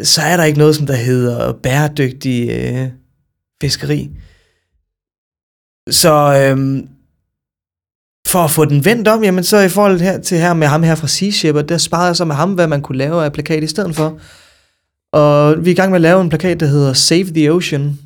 så 0.03 0.21
er 0.21 0.37
der 0.37 0.43
ikke 0.43 0.59
noget, 0.59 0.75
som 0.75 0.87
der 0.87 0.95
hedder 0.95 1.53
bæredygtig 1.53 2.49
øh, 2.49 2.87
fiskeri. 3.61 4.09
Så 5.89 6.13
øh, 6.13 6.83
for 8.27 8.39
at 8.39 8.51
få 8.51 8.65
den 8.65 8.85
vendt 8.85 9.07
om, 9.07 9.23
jamen 9.23 9.43
så 9.43 9.59
i 9.59 9.69
forhold 9.69 9.99
her, 9.99 10.21
til 10.21 10.37
her 10.37 10.53
med 10.53 10.67
ham 10.67 10.83
her 10.83 10.95
fra 10.95 11.07
Sea 11.07 11.31
Shepherd, 11.31 11.67
der 11.67 11.77
sparede 11.77 12.07
jeg 12.07 12.15
så 12.15 12.25
med 12.25 12.35
ham, 12.35 12.53
hvad 12.53 12.67
man 12.67 12.81
kunne 12.81 12.97
lave 12.97 13.25
af 13.25 13.33
plakat 13.33 13.63
i 13.63 13.67
stedet 13.67 13.95
for. 13.95 14.19
Og 15.11 15.65
vi 15.65 15.69
er 15.69 15.73
i 15.73 15.75
gang 15.75 15.91
med 15.91 15.97
at 15.97 16.01
lave 16.01 16.21
en 16.21 16.29
plakat, 16.29 16.59
der 16.59 16.65
hedder 16.65 16.93
Save 16.93 17.23
the 17.23 17.51
Ocean, 17.53 17.99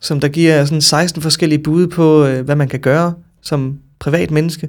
som 0.00 0.20
der 0.20 0.28
giver 0.28 0.64
sådan 0.64 0.82
16 0.82 1.22
forskellige 1.22 1.62
bud 1.62 1.86
på, 1.86 2.24
øh, 2.24 2.44
hvad 2.44 2.56
man 2.56 2.68
kan 2.68 2.80
gøre 2.80 3.14
som 3.42 3.78
privat 3.98 4.30
menneske, 4.30 4.68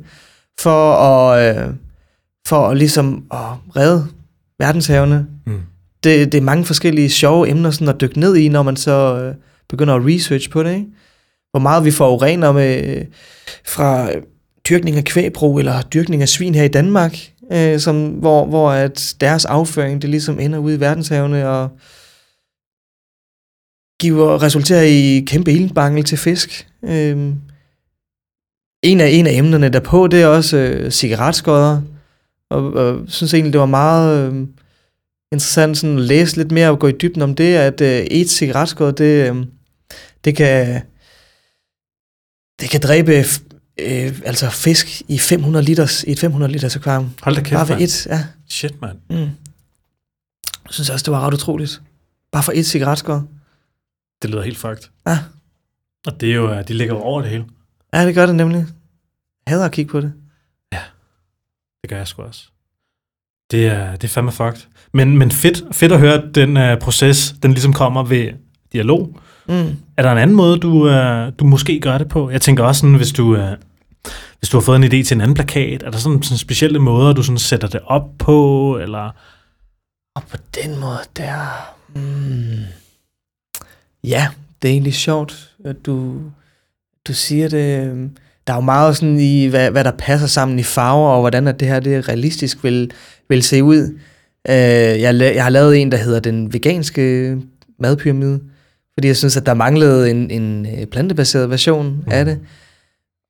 for 0.59 0.93
at, 0.93 1.57
øh, 1.57 1.73
for 2.47 2.67
at 2.67 2.77
ligesom 2.77 3.25
at 3.31 3.75
redde 3.75 4.07
verdenshavene. 4.59 5.27
Mm. 5.45 5.61
Det, 6.03 6.31
det 6.31 6.37
er 6.37 6.41
mange 6.41 6.65
forskellige 6.65 7.09
sjove 7.09 7.49
emner 7.49 7.71
sådan 7.71 7.87
at 7.87 8.01
dykke 8.01 8.19
ned 8.19 8.35
i, 8.35 8.49
når 8.49 8.63
man 8.63 8.75
så 8.75 9.19
øh, 9.21 9.35
begynder 9.69 9.95
at 9.95 10.05
research 10.05 10.49
på 10.49 10.63
det. 10.63 10.73
Ikke? 10.73 10.87
Hvor 11.51 11.59
meget 11.59 11.85
vi 11.85 11.91
forurener 11.91 12.51
med, 12.51 12.97
øh, 12.97 13.05
fra 13.65 14.11
øh, 14.11 14.21
dyrkning 14.69 14.97
af 14.97 15.03
kvægbrug 15.03 15.59
eller 15.59 15.81
dyrkning 15.81 16.21
af 16.21 16.29
svin 16.29 16.55
her 16.55 16.63
i 16.63 16.67
Danmark, 16.67 17.17
øh, 17.51 17.79
som, 17.79 18.07
hvor, 18.07 18.45
hvor 18.45 18.71
at 18.71 19.15
deres 19.21 19.45
afføring 19.45 20.01
det 20.01 20.09
ligesom 20.09 20.39
ender 20.39 20.59
ude 20.59 20.75
i 20.75 20.79
verdenshavene 20.79 21.49
og 21.49 21.69
giver 23.99 24.41
resulterer 24.41 24.81
i 24.81 25.23
kæmpe 25.27 25.51
iltmangel 25.51 26.03
til 26.03 26.17
fisk. 26.17 26.67
Øh, 26.83 27.33
en 28.91 29.01
af 29.01 29.07
en 29.09 29.27
af 29.27 29.31
emnerne 29.31 29.69
derpå, 29.69 30.07
det 30.07 30.21
er 30.21 30.27
også 30.27 30.57
øh, 30.57 30.91
cigaretskodder. 30.91 31.81
Og, 32.49 32.73
og 32.73 33.05
synes 33.07 33.33
egentlig, 33.33 33.53
det 33.53 33.59
var 33.59 33.65
meget 33.65 34.31
øh, 34.33 34.47
interessant 35.31 35.77
sådan 35.77 35.97
at 35.97 36.03
læse 36.03 36.37
lidt 36.37 36.51
mere 36.51 36.69
og 36.69 36.79
gå 36.79 36.87
i 36.87 36.91
dybden 37.01 37.21
om 37.21 37.35
det, 37.35 37.55
at 37.55 37.81
øh, 37.81 37.99
et 37.99 38.29
cigaretskodder, 38.29 38.91
det, 38.91 39.29
øh, 39.29 39.45
det 40.25 40.35
kan 40.35 40.81
det 42.61 42.69
kan 42.69 42.81
dræbe 42.81 43.11
øh, 43.79 44.19
altså 44.25 44.49
fisk 44.49 45.01
i 45.07 45.19
500 45.19 45.65
liters, 45.65 46.03
i 46.03 46.11
et 46.11 46.19
500 46.19 46.51
liters 46.51 46.75
akvarium. 46.75 47.09
Hold 47.21 47.35
da 47.35 47.41
kæft, 47.41 47.53
Bare 47.53 47.67
ved 47.67 47.75
mand. 47.75 47.83
et, 47.83 48.05
ja. 48.05 48.23
Shit, 48.49 48.81
mand. 48.81 48.97
Mm. 49.09 49.15
Jeg 49.17 49.29
synes 50.73 50.89
også, 50.89 51.03
det 51.03 51.11
var 51.11 51.27
ret 51.27 51.33
utroligt. 51.33 51.81
Bare 52.31 52.43
for 52.43 52.51
et 52.55 52.65
cigaretskod. 52.65 53.21
Det 54.21 54.29
lyder 54.29 54.41
helt 54.41 54.57
fucked. 54.57 54.89
Ja. 55.07 55.19
Og 56.07 56.21
det 56.21 56.31
er 56.31 56.35
jo, 56.35 56.61
de 56.67 56.73
ligger 56.73 56.93
over 56.95 57.21
det 57.21 57.29
hele. 57.29 57.45
Ja, 57.93 58.05
det 58.05 58.15
gør 58.15 58.25
det 58.25 58.35
nemlig. 58.35 58.65
Hader 59.47 59.65
at 59.65 59.71
kigge 59.71 59.91
på 59.91 60.01
det. 60.01 60.13
Det 61.81 61.89
gør 61.89 61.97
jeg 61.97 62.07
sgu 62.07 62.21
også. 62.21 62.47
Det 63.51 63.67
er, 63.67 63.91
det 63.91 64.03
er 64.03 64.07
fandme 64.07 64.31
fucked. 64.31 64.61
Men, 64.93 65.17
men 65.17 65.31
fedt, 65.31 65.75
fedt 65.75 65.91
at 65.91 65.99
høre, 65.99 66.13
at 66.13 66.35
den 66.35 66.57
uh, 66.57 66.79
proces, 66.79 67.35
den 67.43 67.51
ligesom 67.51 67.73
kommer 67.73 68.03
ved 68.03 68.31
dialog. 68.73 69.19
Mm. 69.47 69.77
Er 69.97 70.01
der 70.01 70.11
en 70.11 70.17
anden 70.17 70.35
måde, 70.35 70.59
du, 70.59 70.69
uh, 70.69 71.33
du 71.39 71.45
måske 71.45 71.79
gør 71.79 71.97
det 71.97 72.09
på? 72.09 72.29
Jeg 72.29 72.41
tænker 72.41 72.63
også 72.63 72.79
sådan, 72.79 72.95
hvis 72.95 73.11
du, 73.11 73.23
uh, 73.23 73.53
hvis 74.39 74.49
du 74.49 74.57
har 74.57 74.61
fået 74.61 74.75
en 74.75 74.83
idé 74.83 75.03
til 75.03 75.15
en 75.15 75.21
anden 75.21 75.35
plakat, 75.35 75.83
er 75.83 75.91
der 75.91 75.97
sådan, 75.97 76.23
sådan 76.23 76.37
specielle 76.37 76.79
måder, 76.79 77.13
du 77.13 77.23
sådan 77.23 77.37
sætter 77.37 77.67
det 77.67 77.81
op 77.85 78.09
på, 78.19 78.77
eller... 78.81 79.11
Og 80.15 80.23
på 80.23 80.37
den 80.55 80.79
måde 80.79 80.99
der... 81.17 81.73
Mm. 81.95 82.63
Ja, 84.03 84.27
det 84.61 84.67
er 84.67 84.71
egentlig 84.71 84.93
sjovt, 84.93 85.55
at 85.65 85.85
du, 85.85 86.21
du 87.07 87.13
siger 87.13 87.49
det. 87.49 88.09
Der 88.47 88.53
er 88.53 88.57
jo 88.57 88.61
meget 88.61 88.97
sådan 88.97 89.19
i, 89.19 89.45
hvad, 89.45 89.71
hvad 89.71 89.83
der 89.83 89.91
passer 89.91 90.27
sammen 90.27 90.59
i 90.59 90.63
farver, 90.63 91.09
og 91.09 91.19
hvordan 91.19 91.47
at 91.47 91.59
det 91.59 91.67
her 91.67 91.79
det 91.79 92.09
realistisk 92.09 92.63
vil, 92.63 92.91
vil 93.29 93.43
se 93.43 93.63
ud. 93.63 93.83
Uh, 94.49 94.55
jeg, 95.01 95.15
jeg 95.19 95.43
har 95.43 95.49
lavet 95.49 95.81
en, 95.81 95.91
der 95.91 95.97
hedder 95.97 96.19
den 96.19 96.53
veganske 96.53 97.37
madpyramide, 97.79 98.39
fordi 98.93 99.07
jeg 99.07 99.17
synes, 99.17 99.37
at 99.37 99.45
der 99.45 99.53
manglede 99.53 100.11
en, 100.11 100.31
en 100.31 100.65
øh, 100.65 100.85
plantebaseret 100.85 101.49
version 101.49 101.87
mm. 101.87 102.11
af 102.11 102.25
det. 102.25 102.39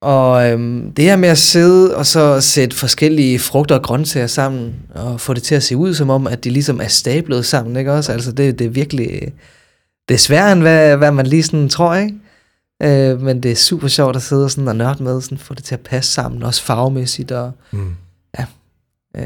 Og 0.02 0.52
øhm, 0.52 0.92
det 0.92 1.06
her 1.06 1.16
med 1.16 1.30
at 1.30 1.38
sidde 1.38 1.96
og 1.96 2.06
så 2.06 2.42
sætte 2.42 2.76
forskellige 2.76 3.40
frugter 3.40 3.76
og 3.76 3.84
grøntsager 3.84 4.28
sammen, 4.28 4.76
og 4.96 5.22
få 5.22 5.34
det 5.34 5.44
til 5.44 5.56
at 5.56 5.64
se 5.64 5.78
ud 5.78 5.94
som 5.94 6.10
om, 6.10 6.28
at 6.28 6.44
de 6.44 6.50
ligesom 6.50 6.82
er 6.82 6.88
stablet 6.88 7.46
sammen, 7.46 7.76
ikke 7.76 7.94
også? 7.94 8.12
Altså 8.12 8.32
det, 8.32 8.60
det 8.60 8.66
er 8.66 8.72
virkelig, 8.72 9.34
det 10.10 10.14
er 10.14 10.20
sværere 10.20 10.52
end 10.52 10.62
hvad, 10.62 10.98
hvad 10.98 11.12
man 11.12 11.28
lige 11.28 11.44
sådan 11.44 11.70
tror, 11.70 11.96
ikke? 11.96 12.14
Øh, 12.84 13.22
men 13.22 13.44
det 13.44 13.52
er 13.52 13.56
super 13.56 13.88
sjovt 13.88 14.16
at 14.16 14.22
sidde 14.22 14.44
og, 14.46 14.52
sådan 14.52 14.68
og 14.68 14.76
nørde 14.76 15.04
med, 15.04 15.22
sådan 15.22 15.38
få 15.38 15.54
det 15.54 15.64
til 15.64 15.76
at 15.76 15.82
passe 15.82 16.12
sammen, 16.12 16.44
også 16.44 16.64
farvemæssigt, 16.64 17.32
og 17.32 17.52
Mm. 17.72 17.96
øh, 19.18 19.24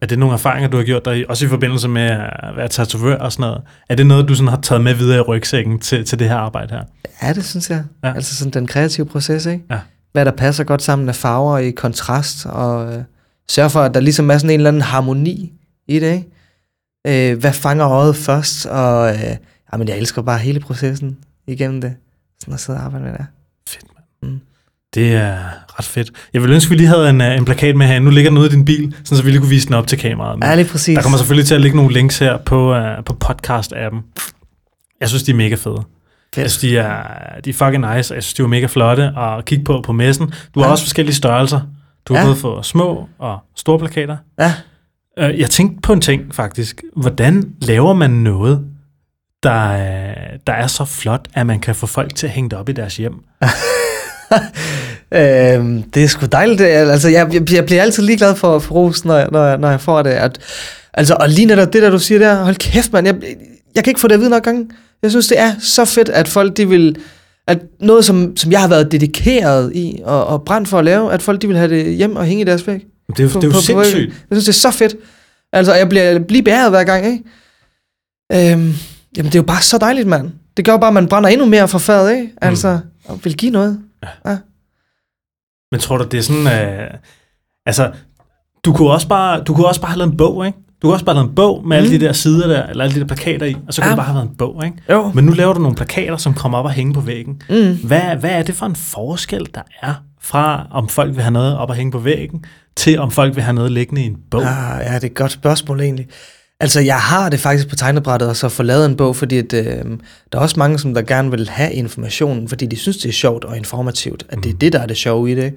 Er 0.00 0.06
det 0.06 0.18
nogle 0.18 0.34
erfaringer, 0.34 0.68
du 0.68 0.76
har 0.76 0.84
gjort 0.84 1.04
dig, 1.04 1.18
i- 1.18 1.24
også 1.28 1.46
i 1.46 1.48
forbindelse 1.48 1.88
med 1.88 2.02
at 2.42 2.56
være 2.56 2.68
tatovør 2.68 3.16
og 3.16 3.32
sådan 3.32 3.42
noget? 3.42 3.62
Er 3.88 3.94
det 3.94 4.06
noget, 4.06 4.28
du 4.28 4.34
sådan 4.34 4.48
har 4.48 4.60
taget 4.60 4.84
med 4.84 4.94
videre 4.94 5.18
i 5.18 5.20
rygsækken 5.20 5.78
til, 5.78 6.04
til 6.04 6.18
det 6.18 6.28
her 6.28 6.36
arbejde 6.36 6.74
her? 6.74 6.82
ja, 7.22 7.32
det 7.32 7.44
synes 7.44 7.70
jeg. 7.70 7.84
Ja. 8.02 8.08
Ja. 8.08 8.14
Altså 8.14 8.36
sådan 8.36 8.52
den 8.52 8.66
kreative 8.66 9.06
proces, 9.06 9.46
ikke? 9.46 9.64
Ja. 9.70 9.78
Hvad 10.12 10.24
der 10.24 10.30
passer 10.30 10.64
godt 10.64 10.82
sammen 10.82 11.08
af 11.08 11.14
farver 11.14 11.58
i 11.58 11.70
kontrast, 11.70 12.46
og 12.46 12.94
øh, 12.94 13.02
sørge 13.50 13.70
for, 13.70 13.80
at 13.80 13.94
der 13.94 14.00
ligesom 14.00 14.30
er 14.30 14.38
sådan 14.38 14.50
en 14.50 14.60
eller 14.60 14.68
anden 14.70 14.82
harmoni 14.82 15.52
i 15.88 15.98
det, 15.98 16.12
ikke? 16.12 17.32
Øh, 17.32 17.38
hvad 17.38 17.52
fanger 17.52 17.88
øjet 17.88 18.16
først, 18.16 18.66
og 18.66 19.10
øh, 19.14 19.36
jamen, 19.72 19.88
jeg 19.88 19.98
elsker 19.98 20.22
bare 20.22 20.38
hele 20.38 20.60
processen 20.60 21.16
igennem 21.52 21.80
det. 21.80 21.94
Sådan 22.40 22.54
at 22.54 22.60
sidde 22.60 22.78
og 22.78 22.84
arbejde 22.84 23.04
med 23.04 23.12
det. 23.12 23.26
Fedt, 23.68 23.84
mand. 24.22 24.32
Mm. 24.32 24.40
Det 24.94 25.12
er 25.14 25.36
ret 25.78 25.84
fedt. 25.84 26.10
Jeg 26.32 26.42
ville 26.42 26.54
ønske, 26.54 26.68
at 26.68 26.70
vi 26.70 26.76
lige 26.76 26.86
havde 26.88 27.10
en, 27.10 27.20
øh, 27.20 27.36
en 27.36 27.44
plakat 27.44 27.76
med 27.76 27.86
her. 27.86 27.98
Nu 28.00 28.10
ligger 28.10 28.30
den 28.30 28.38
ude 28.38 28.46
i 28.46 28.50
din 28.50 28.64
bil, 28.64 28.94
sådan 29.04 29.16
så 29.16 29.22
vi 29.22 29.30
lige 29.30 29.40
kunne 29.40 29.48
vise 29.50 29.66
den 29.66 29.74
op 29.74 29.86
til 29.86 29.98
kameraet. 29.98 30.38
Men 30.38 30.48
Ja, 30.48 30.54
lige 30.54 30.68
præcis. 30.68 30.94
der 30.96 31.02
kommer 31.02 31.18
selvfølgelig 31.18 31.46
til 31.46 31.54
at 31.54 31.60
ligge 31.60 31.76
nogle 31.76 31.92
links 31.92 32.18
her 32.18 32.36
på, 32.38 32.76
uh, 32.78 33.04
på 33.04 33.16
podcast-appen. 33.24 33.96
Jeg 35.00 35.08
synes, 35.08 35.22
de 35.22 35.30
er 35.30 35.36
mega 35.36 35.54
fede. 35.54 35.76
Jeg 35.76 35.84
Fedt. 36.42 36.50
synes, 36.50 36.60
de 36.60 36.78
er, 36.78 37.40
de 37.44 37.50
er 37.50 37.54
fucking 37.54 37.80
nice. 37.96 38.14
Jeg 38.14 38.22
synes, 38.22 38.34
de 38.34 38.42
er 38.42 38.46
mega 38.46 38.66
flotte 38.66 39.02
at 39.18 39.44
kigge 39.44 39.64
på 39.64 39.80
på 39.84 39.92
messen. 39.92 40.32
Du 40.54 40.60
har 40.60 40.66
Ja. 40.66 40.72
også 40.72 40.84
forskellige 40.84 41.14
størrelser. 41.14 41.60
Du 42.08 42.14
har 42.14 42.20
Ja. 42.20 42.26
både 42.26 42.36
fået 42.36 42.66
små 42.66 43.08
og 43.18 43.38
store 43.56 43.78
plakater. 43.78 44.16
Ja. 44.38 44.54
Øh, 45.18 45.38
Jeg 45.40 45.50
tænkte 45.50 45.80
på 45.82 45.92
en 45.92 46.00
ting, 46.00 46.34
faktisk. 46.34 46.82
Hvordan 46.96 47.50
laver 47.62 47.92
man 47.94 48.10
noget, 48.10 48.64
der, 49.42 49.72
er- 49.72 50.36
der 50.46 50.52
er 50.52 50.66
så 50.66 50.84
flot, 50.84 51.28
at 51.34 51.46
man 51.46 51.60
kan 51.60 51.74
få 51.74 51.86
folk 51.86 52.14
til 52.14 52.26
at 52.26 52.32
hænge 52.32 52.50
det 52.50 52.58
op 52.58 52.68
i 52.68 52.72
deres 52.72 52.96
hjem? 52.96 53.12
øhm, 55.14 55.82
det 55.82 56.04
er 56.04 56.06
sgu 56.08 56.26
dejligt. 56.26 56.60
Altså, 56.60 57.08
jeg, 57.08 57.34
jeg, 57.34 57.52
jeg 57.52 57.66
bliver 57.66 57.82
altid 57.82 58.02
ligeglad 58.02 58.34
for, 58.36 58.58
for 58.58 58.74
ros, 58.74 59.04
når, 59.04 59.16
jeg- 59.16 59.28
når, 59.32 59.44
jeg- 59.46 59.58
når 59.58 59.70
jeg 59.70 59.80
får 59.80 60.02
det. 60.02 60.10
At, 60.10 60.38
altså, 60.94 61.16
og 61.20 61.28
lige 61.28 61.46
netop 61.46 61.72
det 61.72 61.82
der, 61.82 61.90
du 61.90 61.98
siger 61.98 62.18
der, 62.18 62.42
hold 62.44 62.56
kæft, 62.56 62.92
mand. 62.92 63.06
Jeg, 63.06 63.16
jeg 63.74 63.84
kan 63.84 63.90
ikke 63.90 64.00
få 64.00 64.08
det 64.08 64.14
at 64.14 64.20
vide 64.20 64.30
nok 64.30 64.42
gange. 64.42 64.66
Jeg 65.02 65.10
synes, 65.10 65.26
det 65.26 65.38
er 65.40 65.52
så 65.60 65.84
fedt, 65.84 66.08
at 66.08 66.28
folk, 66.28 66.56
de 66.56 66.68
vil... 66.68 66.96
At 67.46 67.58
noget, 67.80 68.04
som, 68.04 68.36
som 68.36 68.52
jeg 68.52 68.60
har 68.60 68.68
været 68.68 68.92
dedikeret 68.92 69.72
i 69.74 70.00
og, 70.04 70.26
og 70.26 70.42
brændt 70.44 70.68
for 70.68 70.78
at 70.78 70.84
lave, 70.84 71.12
at 71.12 71.22
folk, 71.22 71.42
de 71.42 71.46
vil 71.48 71.56
have 71.56 71.68
det 71.70 71.96
hjem 71.96 72.16
og 72.16 72.24
hænge 72.24 72.40
i 72.40 72.44
deres 72.44 72.66
væg. 72.66 72.80
Det 73.16 73.24
er, 73.24 73.28
På- 73.28 73.40
det 73.40 73.44
er 73.44 73.48
jo 73.48 73.52
på- 73.52 73.56
på- 73.56 73.60
sindssygt. 73.60 74.08
Jeg 74.30 74.36
synes, 74.40 74.44
det 74.44 74.48
er 74.48 74.70
så 74.70 74.70
fedt. 74.70 74.96
Altså, 75.52 75.74
jeg 75.74 75.88
bliver 75.88 76.18
lige 76.28 76.42
bæret 76.42 76.70
hver 76.70 76.84
gang, 76.84 77.06
ikke? 77.06 78.52
Øhm, 78.52 78.74
jamen, 79.16 79.32
det 79.32 79.38
er 79.38 79.42
jo 79.42 79.46
bare 79.46 79.62
så 79.62 79.78
dejligt, 79.78 80.08
mand. 80.08 80.30
Det 80.56 80.64
gør 80.64 80.76
bare, 80.76 80.88
at 80.88 80.94
man 80.94 81.06
brænder 81.08 81.28
endnu 81.28 81.46
mere 81.46 81.68
for 81.68 81.78
fadet, 81.78 82.12
ikke? 82.16 82.32
Altså, 82.42 82.80
og 83.04 83.20
vil 83.24 83.36
give 83.36 83.50
noget. 83.52 83.80
Men 85.72 85.80
tror 85.80 85.98
du, 85.98 86.04
det 86.04 86.18
er 86.18 86.22
sådan... 86.22 86.46
Øh, 86.68 86.90
altså, 87.66 87.92
du 88.64 88.72
kunne, 88.72 88.90
også 88.90 89.08
bare, 89.08 89.40
du 89.42 89.54
kunne 89.54 89.66
også 89.66 89.80
bare 89.80 89.90
have 89.90 89.98
lavet 89.98 90.10
en 90.10 90.16
bog, 90.16 90.46
ikke? 90.46 90.58
Du 90.82 90.86
kunne 90.86 90.94
også 90.94 91.04
bare 91.04 91.14
have 91.14 91.22
lavet 91.22 91.28
en 91.30 91.34
bog 91.34 91.56
med 91.62 91.66
mm. 91.66 91.72
alle 91.72 91.88
Mm. 91.94 91.98
de 92.00 92.06
der 92.06 92.12
sider 92.12 92.46
der, 92.46 92.66
eller 92.66 92.84
alle 92.84 92.94
de 92.94 93.00
der 93.00 93.06
plakater 93.06 93.46
i, 93.46 93.56
og 93.68 93.74
så 93.74 93.82
kunne 93.82 93.86
Ja. 93.88 93.92
du 93.92 93.96
bare 93.96 94.06
have 94.06 94.14
lavet 94.16 94.30
en 94.30 94.36
bog, 94.36 94.64
ikke? 94.64 94.76
Jo. 94.90 95.10
Men 95.14 95.24
nu 95.24 95.32
laver 95.32 95.52
du 95.52 95.60
nogle 95.60 95.76
plakater, 95.76 96.16
som 96.16 96.34
kommer 96.34 96.58
op 96.58 96.64
og 96.64 96.70
hænge 96.70 96.94
på 96.94 97.00
væggen. 97.00 97.42
Mm. 97.50 97.78
Hvad, 97.84 98.16
hvad 98.16 98.30
er 98.30 98.42
det 98.42 98.54
for 98.54 98.66
en 98.66 98.76
forskel, 98.76 99.46
der 99.54 99.62
er 99.82 99.94
fra, 100.20 100.66
om 100.70 100.88
folk 100.88 101.14
vil 101.14 101.22
have 101.22 101.30
noget 101.32 101.56
op 101.56 101.68
og 101.68 101.74
hænge 101.74 101.92
på 101.92 101.98
væggen, 101.98 102.44
til 102.76 102.98
om 102.98 103.10
folk 103.10 103.34
vil 103.34 103.42
have 103.44 103.54
noget 103.54 103.72
liggende 103.72 104.02
i 104.02 104.06
en 104.06 104.16
bog? 104.30 104.42
Ah, 104.42 104.80
ja, 104.80 104.94
det 104.94 105.02
er 105.04 105.06
et 105.06 105.14
godt 105.14 105.32
spørgsmål 105.32 105.80
egentlig. 105.80 106.06
Altså, 106.60 106.80
jeg 106.80 106.98
har 106.98 107.28
det 107.28 107.40
faktisk 107.40 107.68
på 107.68 107.76
tegnebrættet, 107.76 108.28
og 108.28 108.36
så 108.36 108.48
få 108.48 108.62
lavet 108.62 108.86
en 108.86 108.96
bog, 108.96 109.16
fordi 109.16 109.38
at, 109.38 109.52
øh, 109.52 109.84
der 110.32 110.38
er 110.38 110.42
også 110.42 110.58
mange, 110.58 110.78
som 110.78 110.94
der 110.94 111.02
gerne 111.02 111.30
vil 111.30 111.48
have 111.48 111.72
informationen, 111.72 112.48
fordi 112.48 112.66
de 112.66 112.76
synes, 112.76 112.96
det 112.96 113.08
er 113.08 113.12
sjovt 113.12 113.44
og 113.44 113.56
informativt, 113.56 114.26
at 114.28 114.38
det 114.42 114.50
er 114.50 114.58
det, 114.58 114.72
der 114.72 114.78
er 114.78 114.86
det 114.86 114.96
sjove 114.96 115.32
i 115.32 115.34
det. 115.34 115.54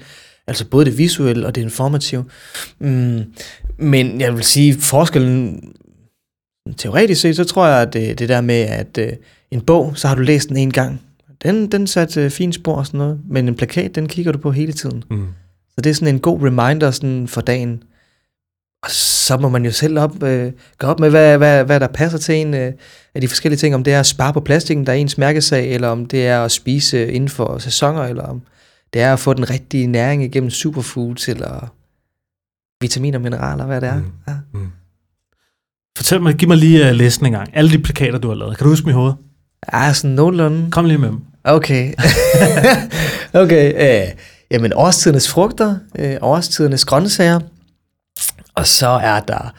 Altså 0.47 0.65
både 0.65 0.85
det 0.85 0.97
visuelle 0.97 1.47
og 1.47 1.55
det 1.55 1.61
informative. 1.61 2.25
Mm, 2.79 3.23
men 3.77 4.21
jeg 4.21 4.35
vil 4.35 4.43
sige, 4.43 4.81
forskellen 4.81 5.63
teoretisk 6.77 7.21
set, 7.21 7.35
så 7.35 7.43
tror 7.43 7.67
jeg, 7.67 7.81
at 7.81 7.93
det, 7.93 8.19
det 8.19 8.29
der 8.29 8.41
med, 8.41 8.55
at 8.55 8.97
øh, 8.97 9.13
en 9.51 9.61
bog, 9.61 9.93
så 9.95 10.07
har 10.07 10.15
du 10.15 10.21
læst 10.21 10.49
den 10.49 10.57
en 10.57 10.71
gang. 10.71 11.01
Den, 11.43 11.71
den 11.71 11.87
satte 11.87 12.21
øh, 12.21 12.31
fint 12.31 12.55
spor 12.55 12.75
og 12.75 12.85
sådan 12.85 12.97
noget, 12.97 13.19
men 13.29 13.47
en 13.47 13.55
plakat, 13.55 13.95
den 13.95 14.07
kigger 14.07 14.31
du 14.31 14.37
på 14.37 14.51
hele 14.51 14.73
tiden. 14.73 15.03
Mm. 15.09 15.27
Så 15.69 15.81
det 15.81 15.89
er 15.89 15.93
sådan 15.93 16.15
en 16.15 16.19
god 16.19 16.43
reminder 16.43 16.91
sådan 16.91 17.27
for 17.27 17.41
dagen. 17.41 17.83
Og 18.84 18.91
så 18.91 19.38
må 19.38 19.50
man 19.50 19.65
jo 19.65 19.72
selv 19.72 20.00
op, 20.00 20.24
øh, 20.24 20.52
gå 20.78 20.88
op 20.88 21.00
med, 21.00 21.10
hvad, 21.10 21.38
hvad, 21.38 21.65
hvad 21.65 21.80
der 21.80 21.88
passer 21.88 22.17
til 22.17 22.36
en 22.36 22.54
øh, 22.54 22.74
af 23.15 23.22
de 23.22 23.28
forskellige 23.28 23.58
ting. 23.58 23.76
Om 23.76 23.84
det 23.84 23.93
er 23.93 24.00
at 24.00 24.06
spare 24.06 24.34
på 24.34 24.39
plastikken, 24.39 24.86
der 24.86 24.91
er 24.91 24.98
ens 24.98 25.17
mærkesag, 25.17 25.74
eller 25.74 25.88
om 25.88 26.06
det 26.06 26.28
er 26.28 26.43
at 26.43 26.52
spise 26.52 27.12
inden 27.12 27.30
for 27.30 27.58
sæsoner, 27.58 28.04
eller 28.04 28.24
om 28.24 28.41
det 28.93 29.02
er 29.02 29.13
at 29.13 29.19
få 29.19 29.34
den 29.34 29.50
rigtige 29.50 29.88
næring 29.88 30.24
igennem 30.24 30.50
superfoods, 30.50 31.30
eller 31.30 31.74
vitaminer 32.82 33.17
og 33.17 33.22
mineraler, 33.22 33.65
hvad 33.65 33.82
det 33.82 33.89
er. 33.89 33.98
Mm. 33.98 34.12
Ja. 34.28 34.34
Mm. 34.54 34.67
Fortæl 35.98 36.22
mig, 36.22 36.36
giv 36.36 36.48
mig 36.48 36.58
lige 36.58 36.89
uh, 36.89 36.91
listen 36.91 37.26
en 37.26 37.32
gang. 37.32 37.50
Alle 37.54 37.72
de 37.72 37.80
plakater, 37.80 38.17
du 38.17 38.28
har 38.28 38.36
lavet. 38.36 38.58
Kan 38.58 38.63
du 38.63 38.69
huske 38.69 38.84
dem 38.84 38.89
i 38.89 38.93
hovedet? 38.93 39.15
ja, 39.74 39.93
sådan 39.93 40.15
nogenlunde. 40.15 40.72
Kom 40.72 40.86
lige 40.86 40.98
med 40.98 41.10
dem. 41.10 41.19
Okay. 41.43 41.93
okay. 43.43 43.74
Øh, 44.04 44.12
jamen, 44.52 44.74
årstidernes 44.76 45.30
frugter, 45.30 45.76
øh, 46.00 46.15
årstidernes 46.22 46.86
grøntsager, 46.86 47.39
og 48.55 48.67
så 48.67 48.87
er 48.87 49.19
der, 49.19 49.53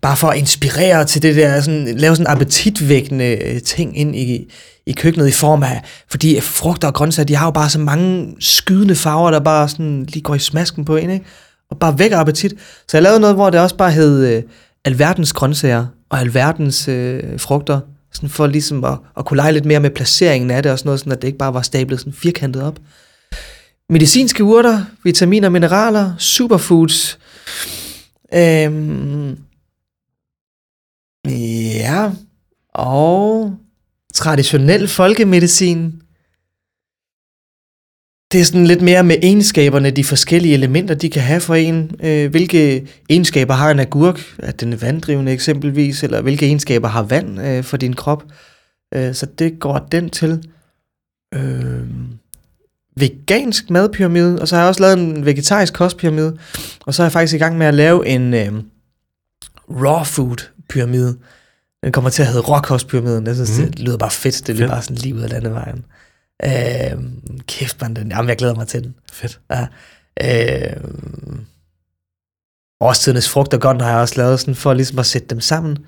bare 0.00 0.16
for 0.16 0.28
at 0.28 0.38
inspirere 0.38 1.04
til 1.04 1.22
det 1.22 1.36
der, 1.36 1.60
sådan, 1.60 1.98
lave 1.98 2.16
sådan 2.16 2.32
appetitvækkende 2.32 3.24
øh, 3.24 3.62
ting 3.62 3.98
ind 3.98 4.16
i, 4.16 4.52
i 4.86 4.92
køkkenet 4.92 5.28
i 5.28 5.32
form 5.32 5.62
af, 5.62 5.82
fordi 6.10 6.40
frugter 6.40 6.88
og 6.88 6.94
grøntsager, 6.94 7.26
de 7.26 7.34
har 7.34 7.46
jo 7.46 7.50
bare 7.50 7.70
så 7.70 7.78
mange 7.78 8.36
skydende 8.40 8.94
farver, 8.94 9.30
der 9.30 9.40
bare 9.40 9.68
sådan 9.68 10.04
lige 10.08 10.22
går 10.22 10.34
i 10.34 10.38
smasken 10.38 10.84
på 10.84 10.96
en, 10.96 11.10
ikke? 11.10 11.24
og 11.70 11.78
bare 11.78 11.98
vækker 11.98 12.18
appetit. 12.18 12.54
Så 12.88 12.96
jeg 12.96 13.02
lavede 13.02 13.20
noget, 13.20 13.36
hvor 13.36 13.50
det 13.50 13.60
også 13.60 13.76
bare 13.76 13.90
hed 13.90 14.26
øh, 14.26 14.42
alverdens 14.84 15.32
grøntsager 15.32 15.86
og 16.10 16.20
alverdens 16.20 16.88
øh, 16.88 17.40
frugter, 17.40 17.80
sådan 18.12 18.28
for 18.28 18.46
ligesom 18.46 18.84
at, 18.84 18.98
at 19.18 19.24
kunne 19.24 19.36
lege 19.36 19.52
lidt 19.52 19.64
mere 19.64 19.80
med 19.80 19.90
placeringen 19.90 20.50
af 20.50 20.62
det, 20.62 20.72
og 20.72 20.78
sådan 20.78 20.88
noget, 20.88 21.00
sådan 21.00 21.12
at 21.12 21.22
det 21.22 21.28
ikke 21.28 21.38
bare 21.38 21.54
var 21.54 21.62
stablet 21.62 22.00
sådan 22.00 22.12
firkantet 22.12 22.62
op. 22.62 22.78
Medicinske 23.90 24.44
urter, 24.44 24.84
vitaminer, 25.04 25.48
mineraler, 25.48 26.12
superfoods, 26.18 27.18
øhm, 28.34 29.38
ja, 31.78 32.12
og 32.74 33.56
traditionel 34.14 34.88
folkemedicin. 34.88 35.84
Det 38.32 38.40
er 38.40 38.44
sådan 38.44 38.66
lidt 38.66 38.82
mere 38.82 39.02
med 39.02 39.16
egenskaberne, 39.22 39.90
de 39.90 40.04
forskellige 40.04 40.54
elementer, 40.54 40.94
de 40.94 41.10
kan 41.10 41.22
have 41.22 41.40
for 41.40 41.54
en. 41.54 41.96
Øh, 42.02 42.30
hvilke 42.30 42.88
egenskaber 43.10 43.54
har 43.54 43.70
en 43.70 43.80
agurk? 43.80 44.20
Er 44.38 44.52
den 44.52 44.82
vanddrivende 44.82 45.32
eksempelvis? 45.32 46.02
Eller 46.02 46.20
hvilke 46.20 46.46
egenskaber 46.46 46.88
har 46.88 47.02
vand 47.02 47.40
øh, 47.40 47.64
for 47.64 47.76
din 47.76 47.92
krop? 47.92 48.24
Øh, 48.94 49.14
så 49.14 49.26
det 49.26 49.58
går 49.58 49.88
den 49.92 50.10
til. 50.10 50.48
Øh, 51.34 51.88
vegansk 52.96 53.70
madpyramide, 53.70 54.40
og 54.40 54.48
så 54.48 54.54
har 54.56 54.62
jeg 54.62 54.68
også 54.68 54.80
lavet 54.80 54.98
en 54.98 55.24
vegetarisk 55.26 55.74
kostpyramide, 55.74 56.38
og 56.86 56.94
så 56.94 57.02
er 57.02 57.04
jeg 57.04 57.12
faktisk 57.12 57.34
i 57.34 57.38
gang 57.38 57.58
med 57.58 57.66
at 57.66 57.74
lave 57.74 58.06
en 58.06 58.34
øh, 58.34 58.52
raw 59.70 60.04
food 60.04 60.36
pyramide. 60.68 61.16
Den 61.84 61.92
kommer 61.92 62.10
til 62.10 62.22
at 62.22 62.28
hedde 62.28 62.40
råkostpyramiden. 62.40 63.26
Jeg 63.26 63.34
synes, 63.34 63.58
Mm. 63.58 63.66
det 63.70 63.78
lyder 63.78 63.96
bare 63.96 64.10
fedt. 64.10 64.46
Det 64.46 64.54
lyder 64.54 64.64
Fedt. 64.66 64.70
bare 64.70 64.82
sådan 64.82 64.96
lige 64.96 65.14
ud 65.14 65.20
af 65.20 65.30
landevejen. 65.30 65.84
Øh, 66.44 67.02
kæft, 67.46 67.80
man, 67.80 67.94
den. 67.96 68.08
Jamen, 68.10 68.28
jeg 68.28 68.36
glæder 68.36 68.54
mig 68.54 68.66
til 68.68 68.82
den. 68.84 68.94
Fedt. 69.12 69.40
Ja. 69.50 69.66
Øh, 70.22 70.76
årstidernes 72.80 73.28
frugt 73.28 73.54
og 73.54 73.60
grønt 73.60 73.82
har 73.82 73.90
jeg 73.90 73.98
også 73.98 74.14
lavet 74.16 74.40
sådan 74.40 74.54
for 74.54 74.74
ligesom 74.74 74.98
at 74.98 75.06
sætte 75.06 75.28
dem 75.28 75.40
sammen. 75.40 75.78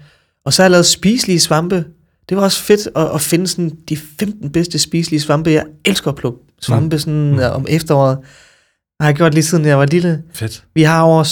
Og 0.45 0.53
så 0.53 0.63
har 0.63 0.65
jeg 0.65 0.71
lavet 0.71 0.87
spiselige 0.87 1.41
svampe. 1.41 1.85
Det 2.29 2.37
var 2.37 2.43
også 2.43 2.63
fedt 2.63 2.89
at, 2.97 3.09
at 3.15 3.21
finde 3.21 3.47
sådan 3.49 3.73
de 3.89 3.97
15 3.97 4.51
bedste 4.51 4.79
spiselige 4.79 5.21
svampe. 5.21 5.51
Jeg 5.51 5.65
elsker 5.85 6.09
at 6.11 6.17
plukke 6.17 6.39
svampe 6.61 6.99
sådan 6.99 7.31
Mm. 7.31 7.37
mm. 7.37 7.41
om 7.53 7.67
efteråret. 7.69 8.19
Det 8.19 9.05
har 9.05 9.09
jeg 9.09 9.17
gjort 9.17 9.35
lige 9.35 9.45
siden 9.45 9.65
jeg 9.65 9.79
var 9.79 9.87
lille. 9.87 10.23
Fedt. 10.35 10.65
Vi 10.75 10.83
har 10.83 11.03
over 11.03 11.25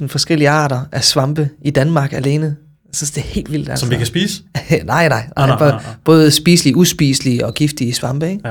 7.000 0.00 0.06
forskellige 0.08 0.48
arter 0.48 0.80
af 0.92 1.04
svampe 1.04 1.48
i 1.64 1.70
Danmark 1.70 2.12
alene. 2.12 2.46
Jeg 2.86 2.94
synes, 2.94 3.10
det 3.10 3.20
er 3.20 3.26
helt 3.26 3.52
vildt. 3.52 3.68
Altså. 3.68 3.80
Som 3.84 3.90
vi 3.90 3.96
kan 3.96 4.06
spise? 4.06 4.42
nej, 4.70 4.82
nej. 4.84 5.08
nej, 5.08 5.28
Ah, 5.36 5.48
nej, 5.48 5.58
både, 5.58 5.70
nej, 5.70 5.82
nej. 5.82 5.94
både 6.04 6.30
spiselige, 6.30 6.76
uspiselige 6.76 7.46
og 7.46 7.54
giftige 7.54 7.94
svampe, 7.94 8.30
ikke? 8.30 8.48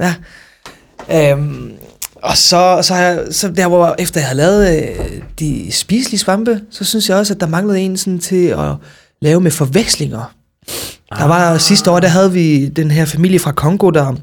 Ja. 0.00 0.14
Ja. 1.08 1.30
Øhm, 1.32 1.72
og 2.14 2.36
så, 2.36 2.78
så, 2.82 2.94
har 2.94 3.02
jeg, 3.02 3.24
så 3.30 3.48
der 3.48 3.68
hvor 3.68 3.94
efter 3.98 4.20
jeg 4.20 4.28
har 4.28 4.34
lavet 4.34 4.82
øh, 4.82 5.22
de 5.38 5.72
spiselige 5.72 6.18
svampe, 6.20 6.60
så 6.70 6.84
synes 6.84 7.08
jeg 7.08 7.16
også, 7.16 7.34
at 7.34 7.40
der 7.40 7.46
manglede 7.46 7.80
en 7.80 7.96
sådan 7.96 8.18
til 8.18 8.46
at 8.46 8.74
lave 9.22 9.40
med 9.40 9.50
forvekslinger. 9.50 10.34
Der 11.10 11.24
var 11.24 11.58
sidste 11.58 11.90
år, 11.90 12.00
der 12.00 12.08
havde 12.08 12.32
vi 12.32 12.68
den 12.68 12.90
her 12.90 13.04
familie 13.04 13.38
fra 13.38 13.52
Kongo, 13.52 13.90
der 13.90 14.14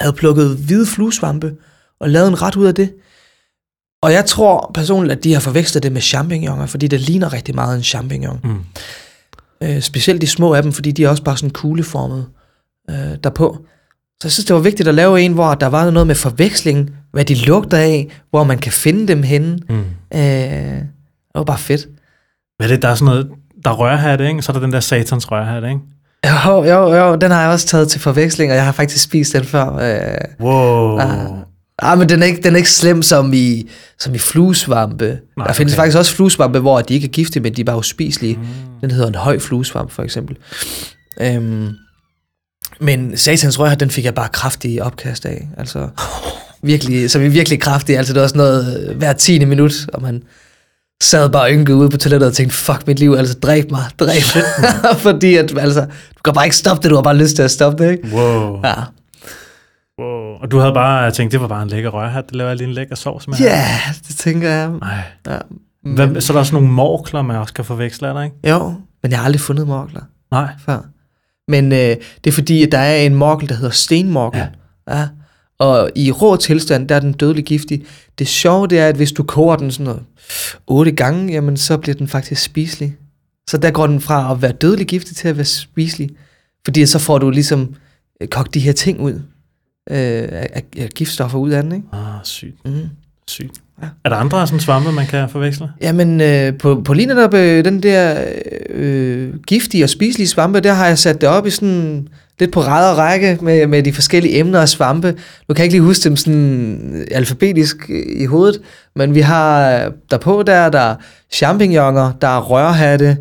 havde 0.00 0.12
plukket 0.12 0.56
hvide 0.56 0.86
fluesvampe 0.86 1.54
og 2.00 2.10
lavet 2.10 2.28
en 2.28 2.42
ret 2.42 2.56
ud 2.56 2.66
af 2.66 2.74
det. 2.74 2.92
Og 4.02 4.12
jeg 4.12 4.26
tror 4.26 4.70
personligt, 4.74 5.18
at 5.18 5.24
de 5.24 5.32
har 5.32 5.40
forvekslet 5.40 5.82
det 5.82 5.92
med 5.92 6.00
champignoner, 6.00 6.66
fordi 6.66 6.86
det 6.86 7.00
ligner 7.00 7.32
rigtig 7.32 7.54
meget 7.54 7.76
en 7.76 7.82
champignon. 7.82 8.40
Mm. 8.44 8.60
Øh, 9.62 9.80
specielt 9.80 10.20
de 10.20 10.26
små 10.26 10.54
af 10.54 10.62
dem, 10.62 10.72
fordi 10.72 10.92
de 10.92 11.04
er 11.04 11.08
også 11.08 11.22
bare 11.22 11.36
sådan 11.36 11.50
kugleformet 11.50 12.26
øh, 12.90 13.16
derpå. 13.24 13.58
Så 14.20 14.28
jeg 14.28 14.32
synes, 14.32 14.46
det 14.46 14.56
var 14.56 14.62
vigtigt 14.62 14.88
at 14.88 14.94
lave 14.94 15.20
en, 15.20 15.32
hvor 15.32 15.54
der 15.54 15.66
var 15.66 15.90
noget 15.90 16.06
med 16.06 16.14
forveksling, 16.14 16.90
hvad 17.12 17.24
de 17.24 17.34
lugter 17.34 17.78
af, 17.78 18.20
hvor 18.30 18.44
man 18.44 18.58
kan 18.58 18.72
finde 18.72 19.08
dem 19.08 19.22
henne. 19.22 19.58
Mm. 19.68 19.84
Øh, 20.14 20.20
det 20.20 21.34
var 21.34 21.44
bare 21.44 21.58
fedt. 21.58 21.88
Hvad 22.56 22.68
er 22.68 22.74
det? 22.74 22.82
Der 22.82 22.88
er 22.88 22.94
sådan 22.94 23.14
noget, 23.14 23.28
der 23.64 23.70
er 23.70 23.74
rørhat, 23.74 24.20
ikke? 24.20 24.42
Så 24.42 24.52
er 24.52 24.54
der 24.54 24.60
den 24.60 24.72
der 24.72 24.80
satans 24.80 25.30
rørhat, 25.30 25.64
ikke? 25.64 25.80
Jo, 26.26 26.64
jo, 26.64 26.94
jo, 26.94 27.16
den 27.16 27.30
har 27.30 27.42
jeg 27.42 27.50
også 27.50 27.66
taget 27.66 27.88
til 27.88 28.00
forveksling, 28.00 28.52
og 28.52 28.56
jeg 28.56 28.64
har 28.64 28.72
faktisk 28.72 29.04
spist 29.04 29.32
den 29.32 29.44
før. 29.44 29.76
Øh, 29.76 30.18
Wow. 30.40 30.98
Ah. 30.98 31.26
ah, 31.78 31.98
men 31.98 32.08
den 32.08 32.22
er, 32.22 32.26
ikke, 32.26 32.42
den 32.42 32.52
er 32.52 32.56
ikke 32.56 32.70
slem 32.70 33.02
som 33.02 33.32
i, 33.32 33.70
som 33.98 34.14
i 34.14 34.18
fluesvampe. 34.18 35.18
Nej, 35.36 35.46
der 35.46 35.52
findes 35.52 35.74
okay. 35.74 35.80
faktisk 35.80 35.98
også 35.98 36.14
fluesvampe, 36.14 36.58
hvor 36.58 36.80
de 36.80 36.94
ikke 36.94 37.06
er 37.06 37.10
giftige, 37.10 37.42
men 37.42 37.52
de 37.52 37.60
er 37.60 37.64
bare 37.64 37.78
uspiselige. 37.78 38.36
Mm. 38.36 38.46
Den 38.80 38.90
hedder 38.90 39.08
en 39.08 39.14
høj 39.14 39.38
fluesvamp, 39.38 39.90
for 39.90 40.02
eksempel. 40.02 40.36
Øhm, 41.20 41.68
men 42.80 43.16
satans 43.16 43.58
rør, 43.58 43.74
den 43.74 43.90
fik 43.90 44.04
jeg 44.04 44.14
bare 44.14 44.28
kraftige 44.28 44.84
opkast 44.84 45.26
af. 45.26 45.48
Altså, 45.56 45.88
virkelig, 46.62 47.10
som 47.10 47.22
er 47.22 47.28
virkelig 47.28 47.60
kraftig. 47.60 47.98
Altså, 47.98 48.12
det 48.12 48.22
var 48.22 48.28
sådan 48.28 48.38
noget 48.38 48.94
hver 48.96 49.12
tiende 49.12 49.46
minut, 49.46 49.72
og 49.92 50.02
man 50.02 50.22
sad 51.02 51.30
bare 51.30 51.52
ynket 51.52 51.74
ude 51.74 51.90
på 51.90 51.96
toilettet 51.96 52.26
og 52.28 52.34
tænkte, 52.34 52.56
fuck 52.56 52.86
mit 52.86 52.98
liv, 52.98 53.14
altså 53.18 53.34
dræb 53.34 53.70
mig, 53.70 53.82
dræb 53.98 54.22
mig. 54.34 54.44
Fordi 55.06 55.36
at, 55.36 55.58
altså, 55.58 55.80
du 56.16 56.22
kan 56.24 56.34
bare 56.34 56.44
ikke 56.44 56.56
stoppe 56.56 56.82
det, 56.82 56.90
du 56.90 56.94
har 56.94 57.02
bare 57.02 57.16
lyst 57.16 57.36
til 57.36 57.42
at 57.42 57.50
stoppe 57.50 57.84
det, 57.84 57.90
ikke? 57.90 58.08
Wow. 58.16 58.60
Ja, 58.64 58.74
wow. 60.00 60.38
Og 60.42 60.50
du 60.50 60.58
havde 60.58 60.74
bare 60.74 61.10
tænkt, 61.10 61.32
det 61.32 61.40
var 61.40 61.48
bare 61.48 61.62
en 61.62 61.68
lækker 61.68 61.90
rørhat, 61.90 62.26
det 62.26 62.36
laver 62.36 62.50
jeg 62.50 62.56
lige 62.56 62.68
en 62.68 62.74
lækker 62.74 62.94
sovs 62.94 63.28
med. 63.28 63.36
ja 63.38 63.44
yeah, 63.46 63.94
det 64.08 64.16
tænker 64.16 64.50
jeg. 64.50 64.70
Nej. 64.70 65.02
Ja. 65.26 65.38
Hvad, 65.82 66.20
så 66.20 66.32
er 66.32 66.34
der 66.34 66.40
også 66.40 66.54
nogle 66.54 66.68
morkler, 66.68 67.22
man 67.22 67.36
også 67.36 67.54
kan 67.54 67.64
forveksle, 67.64 68.08
er 68.08 68.12
der 68.12 68.22
ikke? 68.22 68.36
Jo, 68.48 68.74
men 69.02 69.10
jeg 69.10 69.18
har 69.18 69.24
aldrig 69.24 69.40
fundet 69.40 69.66
morkler 69.66 70.02
Nej. 70.30 70.48
før. 70.66 70.78
Men 71.48 71.72
øh, 71.72 71.96
det 72.24 72.26
er 72.26 72.32
fordi, 72.32 72.62
at 72.62 72.72
der 72.72 72.78
er 72.78 72.96
en 72.96 73.14
morkel, 73.14 73.48
der 73.48 73.54
hedder 73.54 73.70
stenmorkel. 73.70 74.40
Ja. 74.88 74.98
ja. 74.98 75.08
Og 75.58 75.90
i 75.94 76.10
rå 76.10 76.36
tilstand, 76.36 76.88
der 76.88 76.94
er 76.94 77.00
den 77.00 77.12
dødelig 77.12 77.44
giftig. 77.44 77.84
Det 78.18 78.28
sjove, 78.28 78.66
det 78.66 78.78
er, 78.78 78.88
at 78.88 78.96
hvis 78.96 79.12
du 79.12 79.22
koger 79.22 79.56
den 79.56 79.70
sådan 79.70 79.84
noget 79.84 80.02
otte 80.66 80.92
gange, 80.92 81.32
jamen 81.32 81.56
så 81.56 81.76
bliver 81.76 81.94
den 81.94 82.08
faktisk 82.08 82.42
spiselig. 82.42 82.96
Så 83.48 83.56
der 83.56 83.70
går 83.70 83.86
den 83.86 84.00
fra 84.00 84.32
at 84.32 84.42
være 84.42 84.52
dødelig 84.52 84.86
giftig 84.86 85.16
til 85.16 85.28
at 85.28 85.36
være 85.36 85.44
spiselig. 85.44 86.10
Fordi 86.64 86.86
så 86.86 86.98
får 86.98 87.18
du 87.18 87.30
ligesom 87.30 87.74
øh, 88.20 88.28
kogt 88.28 88.54
de 88.54 88.60
her 88.60 88.72
ting 88.72 89.00
ud. 89.00 89.12
Øh, 89.90 90.28
af, 90.32 90.50
af, 90.52 90.62
af 90.78 90.88
giftstoffer 90.88 91.38
ud 91.38 91.50
af 91.50 91.62
den, 91.62 91.72
ikke? 91.72 91.86
Ah, 91.92 92.24
sygt. 92.24 92.64
Mm. 92.64 92.88
Sygt. 93.28 93.60
Ja. 93.82 93.88
Er 94.04 94.08
der 94.08 94.16
andre 94.16 94.46
sådan 94.46 94.60
svampe, 94.60 94.92
man 94.92 95.06
kan 95.06 95.28
forveksle? 95.28 95.68
Jamen, 95.80 96.20
øh, 96.20 96.58
på, 96.58 96.82
på 96.84 96.94
lige 96.94 97.06
netop 97.06 97.34
øh, 97.34 97.64
den 97.64 97.82
der 97.82 98.24
øh, 98.70 99.34
giftige 99.46 99.84
og 99.84 99.90
spiselige 99.90 100.28
svampe, 100.28 100.60
der 100.60 100.72
har 100.72 100.86
jeg 100.86 100.98
sat 100.98 101.20
det 101.20 101.28
op 101.28 101.46
i 101.46 101.50
sådan 101.50 102.08
lidt 102.40 102.52
på 102.52 102.60
ræd 102.60 102.90
og 102.90 102.98
række 102.98 103.38
med, 103.42 103.66
med 103.66 103.82
de 103.82 103.92
forskellige 103.92 104.38
emner 104.38 104.60
af 104.60 104.68
svampe. 104.68 105.12
Nu 105.48 105.54
kan 105.54 105.58
jeg 105.58 105.64
ikke 105.64 105.74
lige 105.74 105.86
huske 105.86 106.04
dem 106.04 106.16
sådan 106.16 107.06
alfabetisk 107.10 107.76
øh, 107.90 108.20
i 108.22 108.24
hovedet, 108.24 108.62
men 108.96 109.14
vi 109.14 109.20
har 109.20 109.72
øh, 109.72 109.92
derpå 110.10 110.42
der, 110.42 110.54
er 110.54 110.70
der 110.70 110.80
er 110.80 110.96
champignoner, 111.30 112.12
der 112.12 112.28
er 112.28 112.40
rørhatte, 112.40 113.18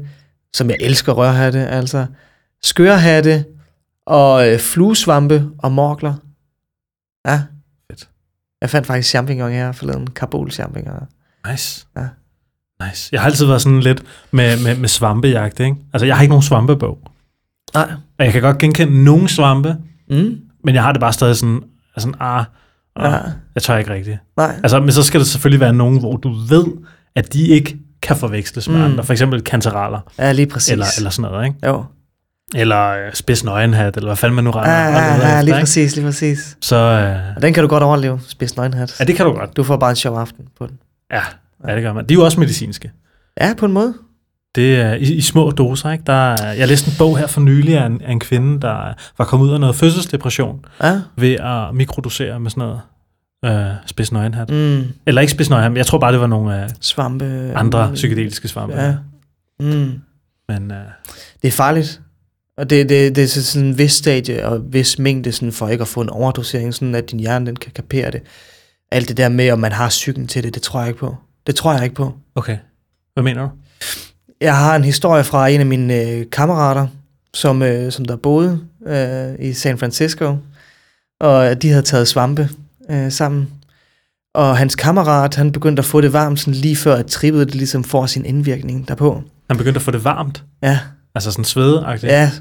som 0.53 0.69
jeg 0.69 0.77
elsker 0.79 1.13
rørhatte, 1.13 1.67
altså 1.67 2.05
skørhatte, 2.63 3.45
og 4.05 4.49
øh, 4.49 4.59
fluesvampe 4.59 5.49
og 5.57 5.71
morkler. 5.71 6.13
Ja. 7.27 7.41
Fedt. 7.91 8.09
Jeg 8.61 8.69
fandt 8.69 8.87
faktisk 8.87 9.09
champignon 9.09 9.51
her 9.51 9.71
forleden, 9.71 10.07
karbol 10.07 10.51
champignon. 10.51 11.07
Nice. 11.51 11.85
Ja. 11.97 12.07
Nice. 12.85 13.09
Jeg 13.11 13.21
har 13.21 13.29
altid 13.29 13.45
været 13.45 13.61
sådan 13.61 13.79
lidt 13.79 14.03
med, 14.31 14.63
med, 14.63 14.77
med 14.77 14.89
svampejagt, 14.89 15.59
ikke? 15.59 15.75
Altså, 15.93 16.05
jeg 16.05 16.15
har 16.15 16.21
ikke 16.21 16.31
nogen 16.31 16.43
svampebog. 16.43 16.99
Nej. 17.73 17.91
Og 18.19 18.25
jeg 18.25 18.33
kan 18.33 18.41
godt 18.41 18.57
genkende 18.57 19.03
nogle 19.03 19.29
svampe, 19.29 19.75
Mm. 20.09 20.35
men 20.63 20.75
jeg 20.75 20.83
har 20.83 20.91
det 20.91 20.99
bare 21.01 21.13
stadig 21.13 21.35
sådan, 21.35 21.61
sådan 21.97 22.15
ah, 22.19 22.39
ah 22.95 23.11
Ja. 23.13 23.17
jeg 23.55 23.63
tør 23.63 23.77
ikke 23.77 23.93
rigtigt. 23.93 24.17
Nej. 24.37 24.55
Altså, 24.63 24.79
men 24.79 24.91
så 24.91 25.03
skal 25.03 25.19
det 25.19 25.27
selvfølgelig 25.27 25.59
være 25.59 25.73
nogen, 25.73 25.99
hvor 25.99 26.17
du 26.17 26.33
ved, 26.49 26.65
at 27.15 27.33
de 27.33 27.47
ikke 27.47 27.77
kan 28.01 28.15
forveksles 28.17 28.69
med 28.69 28.77
Mm. 28.77 28.83
andre. 28.83 29.03
For 29.03 29.13
eksempel 29.13 29.41
kantereller, 29.41 29.99
Ja, 30.19 30.31
lige 30.31 30.45
præcis. 30.47 30.71
eller, 30.71 30.85
eller 30.97 31.09
sådan 31.09 31.31
noget, 31.31 31.45
ikke? 31.47 31.67
Jo. 31.67 31.83
Eller 32.55 32.87
øh, 32.89 33.13
spids 33.13 33.43
nøgenhat, 33.43 33.95
eller 33.95 34.07
hvad 34.09 34.15
fanden 34.15 34.35
man 34.35 34.43
nu 34.43 34.51
Ja, 34.55 34.59
render 34.61 34.71
ja, 34.73 34.87
render 34.87 35.27
ja, 35.27 35.33
efter, 35.33 35.41
lige 35.41 35.55
ikke? 35.55 35.61
præcis, 35.61 35.95
lige 35.95 36.05
præcis. 36.05 36.57
Så 36.61 36.75
øh, 36.75 37.35
Og 37.35 37.41
den 37.41 37.53
kan 37.53 37.63
du 37.63 37.69
godt 37.69 37.83
overleve, 37.83 38.19
spids 38.27 38.55
nøgenhat. 38.57 38.99
ja, 38.99 39.05
det 39.05 39.15
kan 39.15 39.25
du 39.25 39.31
godt. 39.33 39.57
Du 39.57 39.63
får 39.63 39.77
bare 39.77 39.89
en 39.89 39.95
sjov 39.95 40.17
aften 40.19 40.45
på 40.57 40.67
den. 40.67 40.77
Ja, 41.11 41.21
ja, 41.67 41.75
det 41.75 41.83
gør 41.83 41.93
man. 41.93 42.05
De 42.05 42.13
er 42.13 42.15
jo 42.17 42.23
også 42.25 42.39
medicinske. 42.39 42.91
Ja, 43.41 43.53
på 43.57 43.65
en 43.65 43.71
måde. 43.71 43.93
Det 44.57 44.75
er 44.75 44.93
i, 44.93 45.13
i 45.13 45.21
små 45.21 45.51
doser, 45.51 45.91
ikke? 45.91 46.03
Der 46.07 46.13
er, 46.33 46.53
jeg 46.53 46.67
læste 46.67 46.91
en 46.91 46.95
bog 46.97 47.17
her 47.17 47.27
for 47.27 47.41
nylig 47.41 47.77
af 47.77 47.85
en, 47.85 48.01
af 48.01 48.11
en 48.11 48.19
kvinde, 48.19 48.61
der 48.61 48.93
var 49.17 49.25
kommet 49.25 49.47
ud 49.47 49.53
af 49.53 49.59
noget 49.59 49.75
fødselsdepression 49.75 50.65
Ja. 50.83 51.01
ved 51.17 51.33
at 51.33 51.75
mikrodosere 51.75 52.39
med 52.39 52.51
sådan 52.51 52.61
noget 52.61 52.81
øh, 53.45 53.71
spids 53.85 54.11
nøgenhat. 54.11 54.49
Mm. 54.49 54.83
Eller 55.05 55.21
ikke 55.21 55.31
spids 55.31 55.49
nøgenhat, 55.49 55.71
men 55.71 55.77
jeg 55.77 55.85
tror 55.85 55.97
bare, 55.97 56.11
det 56.11 56.19
var 56.21 56.27
nogle 56.27 56.63
øh, 56.63 56.69
Svampe. 56.81 57.51
andre 57.55 57.91
psykedeliske 57.93 58.47
svampe. 58.47 58.75
Ja. 58.81 58.95
Mm. 59.59 59.91
Men 60.49 60.71
øh, 60.71 60.77
Det 61.41 61.47
er 61.47 61.51
farligt. 61.51 62.01
Og 62.57 62.69
det, 62.69 62.89
det, 62.89 63.15
det 63.15 63.23
er 63.23 63.27
så 63.27 63.45
sådan 63.45 63.67
en 63.67 63.77
vis 63.77 63.91
stadie 63.91 64.45
og 64.47 64.73
vis 64.73 64.99
mængde 64.99 65.31
sådan 65.31 65.51
for 65.51 65.67
ikke 65.67 65.81
at 65.81 65.87
få 65.87 66.01
en 66.01 66.09
overdosering, 66.09 66.73
sådan 66.73 66.95
at 66.95 67.11
din 67.11 67.19
hjerne 67.19 67.45
den 67.45 67.55
kan 67.55 67.71
kapere 67.71 68.11
det. 68.11 68.21
Alt 68.91 69.07
det 69.09 69.17
der 69.17 69.29
med, 69.29 69.51
om 69.51 69.59
man 69.59 69.71
har 69.71 69.89
psyken 69.89 70.27
til 70.27 70.43
det, 70.43 70.53
det 70.55 70.61
tror 70.61 70.79
jeg 70.79 70.87
ikke 70.87 70.99
på. 70.99 71.15
Det 71.47 71.55
tror 71.55 71.73
jeg 71.73 71.83
ikke 71.83 71.95
på. 71.95 72.13
okay, 72.35 72.57
hvad 73.13 73.23
mener 73.23 73.41
du? 73.41 73.49
Jeg 74.41 74.57
har 74.57 74.75
en 74.75 74.83
historie 74.83 75.23
fra 75.23 75.47
en 75.47 75.59
af 75.59 75.65
mine 75.65 76.01
øh, 76.01 76.25
kammerater, 76.31 76.87
som, 77.33 77.61
øh, 77.61 77.91
som 77.91 78.05
der 78.05 78.15
boede 78.15 78.59
øh, 78.87 79.29
i 79.39 79.53
San 79.53 79.77
Francisco, 79.77 80.35
og 81.21 81.61
de 81.61 81.69
havde 81.69 81.81
taget 81.81 82.07
svampe 82.07 82.49
øh, 82.89 83.11
sammen. 83.11 83.47
Og 84.35 84.57
hans 84.57 84.75
kammerat, 84.75 85.35
han 85.35 85.51
begyndte 85.51 85.79
at 85.79 85.85
få 85.85 86.01
det 86.01 86.13
varmt 86.13 86.39
sådan 86.39 86.53
lige 86.53 86.75
før, 86.75 86.95
at 86.95 87.05
trippet 87.05 87.47
det 87.47 87.55
ligesom 87.55 87.83
får 87.83 88.05
sin 88.05 88.25
indvirkning 88.25 88.87
derpå. 88.87 89.21
Han 89.49 89.57
begyndte 89.57 89.77
at 89.77 89.81
få 89.81 89.91
det 89.91 90.03
varmt, 90.03 90.43
Ja, 90.63 90.79
altså 91.15 91.31
sådan 91.31 91.45
svedeagtigt. 91.45 92.11
ja. 92.11 92.31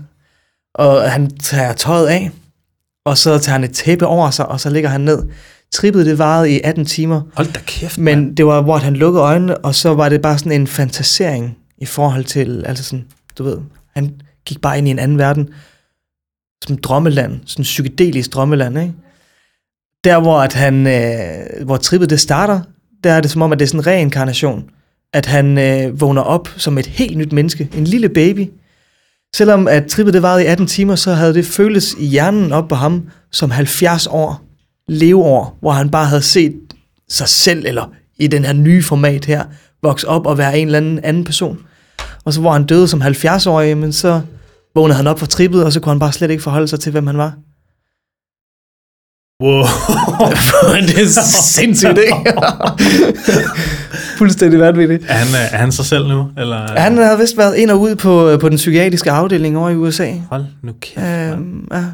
Og 0.75 1.11
han 1.11 1.31
tager 1.31 1.73
tøjet 1.73 2.07
af, 2.07 2.31
og 3.07 3.19
så 3.19 3.39
tager 3.39 3.53
han 3.53 3.65
et 3.65 3.73
tæppe 3.73 4.07
over 4.07 4.31
sig, 4.31 4.47
og 4.49 4.61
så 4.61 4.71
ligger 4.71 4.89
han 4.91 5.01
ned. 5.01 5.23
Trippet 5.73 6.07
det 6.07 6.19
varede 6.19 6.51
i 6.51 6.61
18 6.65 6.85
timer, 6.87 7.21
Hold 7.35 7.53
da 7.53 7.61
kæft, 7.67 7.99
mand. 7.99 8.21
men 8.27 8.37
det 8.37 8.47
var, 8.47 8.63
hvor 8.63 8.77
han 8.77 8.97
lukkede 8.97 9.23
øjnene, 9.23 9.57
og 9.59 9.75
så 9.75 9.95
var 9.95 10.09
det 10.09 10.23
bare 10.23 10.39
sådan 10.39 10.53
en 10.53 10.67
fantasering 10.67 11.57
i 11.79 11.85
forhold 11.85 12.25
til, 12.25 12.65
altså 12.67 12.85
sådan, 12.85 13.07
du 13.39 13.45
ved, 13.45 13.59
han 13.95 14.21
gik 14.45 14.61
bare 14.61 14.79
ind 14.79 14.89
i 14.89 14.91
en 14.91 14.99
anden 14.99 15.19
verden, 15.19 15.49
som 16.67 16.77
drømmeland, 16.77 17.41
sådan 17.47 17.63
psykedelisk 17.63 18.35
drømmeland, 18.35 18.79
ikke? 18.79 18.95
Der, 20.05 20.21
hvor, 20.21 20.41
at 20.41 20.53
han, 20.53 20.87
øh, 20.87 21.65
hvor 21.65 21.77
trippet 21.77 22.11
det 22.11 22.21
starter, 22.21 22.61
der 23.05 23.13
er 23.13 23.21
det 23.21 23.31
som 23.31 23.43
om, 23.43 23.53
at 23.53 23.59
det 23.59 23.65
er 23.65 23.69
sådan 23.69 23.81
en 23.81 23.87
reinkarnation. 23.87 24.71
At 25.13 25.27
han 25.27 25.59
øh, 25.59 26.01
vågner 26.01 26.23
op 26.23 26.49
som 26.57 26.79
et 26.79 26.87
helt 26.87 27.17
nyt 27.17 27.33
menneske, 27.33 27.69
en 27.75 27.85
lille 27.85 28.09
baby. 28.09 28.51
Selvom 29.35 29.69
at 29.69 29.87
trippet 29.87 30.15
det 30.15 30.23
varede 30.23 30.45
i 30.45 30.47
18 30.47 30.67
timer, 30.67 30.95
så 30.95 31.13
havde 31.13 31.35
det 31.35 31.47
føltes 31.47 31.95
i 31.99 32.07
hjernen 32.07 32.53
op 32.53 32.69
på 32.69 32.75
ham 32.75 33.09
som 33.33 33.51
70 33.51 34.07
år 34.07 34.45
leveår, 34.89 35.59
hvor 35.61 35.71
han 35.71 35.91
bare 35.91 36.07
havde 36.07 36.23
set 36.23 36.55
sig 37.09 37.29
selv, 37.29 37.67
eller 37.67 37.93
i 38.19 38.27
den 38.27 38.45
her 38.45 38.53
nye 38.53 38.83
format 38.83 39.25
her, 39.25 39.45
vokse 39.87 40.09
op 40.09 40.27
og 40.27 40.39
være 40.39 40.59
en 40.59 40.67
eller 40.69 40.79
anden 40.79 41.01
anden 41.03 41.25
person. 41.25 41.59
Og 42.25 42.33
så 42.33 42.41
hvor 42.41 42.53
han 42.53 42.65
døde 42.67 42.89
som 42.89 43.03
70-årig, 43.03 43.77
men 43.79 43.93
så 43.93 44.21
vågnede 44.75 44.97
han 44.97 45.07
op 45.07 45.19
fra 45.19 45.27
trippet, 45.27 45.65
og 45.65 45.73
så 45.73 45.81
kunne 45.81 45.91
han 45.93 45.99
bare 46.01 46.13
slet 46.13 46.31
ikke 46.31 46.43
forholde 46.43 46.69
sig 46.69 46.81
til, 46.81 46.93
hvem 46.93 47.07
han 47.07 47.19
var. 47.19 47.33
Wow. 49.43 49.63
det 50.89 50.99
er 51.03 51.23
sindssygt, 51.57 51.99
ikke? 51.99 52.33
Fuldstændig 54.19 54.61
vanvittigt. 54.61 55.05
er, 55.09 55.13
han, 55.15 55.29
øh, 55.35 55.53
er 55.53 55.57
han 55.57 55.73
sig 55.73 55.85
selv 55.85 56.09
nu? 56.09 56.29
Eller? 56.39 56.79
Han 56.81 56.97
havde 56.99 57.19
vist 57.19 57.37
været 57.37 57.57
ind 57.57 57.71
og 57.71 57.81
ud 57.81 57.95
på, 57.95 58.37
på 58.41 58.49
den 58.49 58.57
psykiatriske 58.57 59.11
afdeling 59.11 59.59
over 59.59 59.71
i 59.71 59.75
USA. 59.77 60.13
Hold 60.31 60.45
nu 60.63 60.73
kæft. 60.81 61.07
Øhm, 61.07 61.69
ja. 61.73 61.85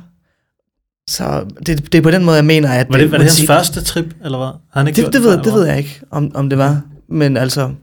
Så 1.10 1.44
det, 1.66 1.92
det 1.92 1.98
er 1.98 2.02
på 2.02 2.10
den 2.10 2.24
måde, 2.24 2.36
jeg 2.36 2.44
mener, 2.44 2.68
at... 2.72 2.86
Var 2.90 2.98
det, 2.98 3.10
var 3.10 3.18
det 3.18 3.26
hans 3.26 3.40
uanset- 3.40 3.46
første 3.46 3.84
trip, 3.84 4.14
eller 4.24 4.38
hvad? 4.38 4.46
Har 4.46 4.80
han 4.80 4.86
ikke 4.86 5.00
gjort 5.00 5.12
Det, 5.12 5.22
det, 5.22 5.30
før, 5.30 5.36
ved, 5.36 5.44
det 5.44 5.54
ved 5.54 5.66
jeg 5.66 5.78
ikke, 5.78 6.00
om, 6.10 6.30
om 6.34 6.48
det 6.50 6.58
var. 6.58 6.80
Men 7.12 7.36
altså... 7.36 7.74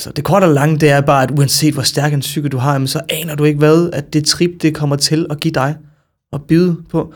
Så 0.00 0.12
det 0.12 0.24
korte 0.24 0.44
og 0.44 0.50
lange, 0.54 0.78
det 0.78 0.90
er 0.90 1.00
bare, 1.00 1.22
at 1.22 1.30
uanset 1.30 1.74
hvor 1.74 1.82
stærk 1.82 2.12
en 2.12 2.20
psyke 2.20 2.48
du 2.48 2.58
har, 2.58 2.72
jamen, 2.72 2.88
så 2.88 3.00
aner 3.08 3.34
du 3.34 3.44
ikke 3.44 3.58
hvad, 3.58 3.90
at 3.92 4.12
det 4.12 4.24
trip, 4.24 4.50
det 4.62 4.74
kommer 4.74 4.96
til 4.96 5.26
at 5.30 5.40
give 5.40 5.54
dig 5.54 5.76
og 6.32 6.42
byde 6.42 6.76
på. 6.90 7.14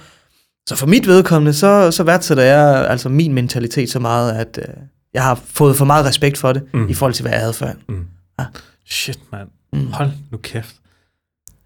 Så 0.68 0.76
for 0.76 0.86
mit 0.86 1.06
vedkommende, 1.06 1.52
så, 1.52 1.90
så 1.90 2.02
værdsætter 2.02 2.42
jeg 2.42 2.86
altså 2.90 3.08
min 3.08 3.32
mentalitet 3.32 3.90
så 3.90 3.98
meget, 3.98 4.32
at 4.32 4.58
øh, 4.68 4.74
jeg 5.14 5.22
har 5.22 5.34
fået 5.44 5.76
for 5.76 5.84
meget 5.84 6.04
respekt 6.06 6.38
for 6.38 6.52
det, 6.52 6.62
Mm. 6.74 6.88
i 6.88 6.94
forhold 6.94 7.14
til, 7.14 7.22
hvad 7.22 7.32
jeg 7.32 7.40
havde 7.40 7.52
før. 7.54 7.72
Mm. 7.88 8.06
Ja. 8.38 8.44
Shit, 8.86 9.18
mand. 9.32 9.48
Mm. 9.72 9.86
Hold 9.92 10.10
nu 10.30 10.38
kæft. 10.38 10.76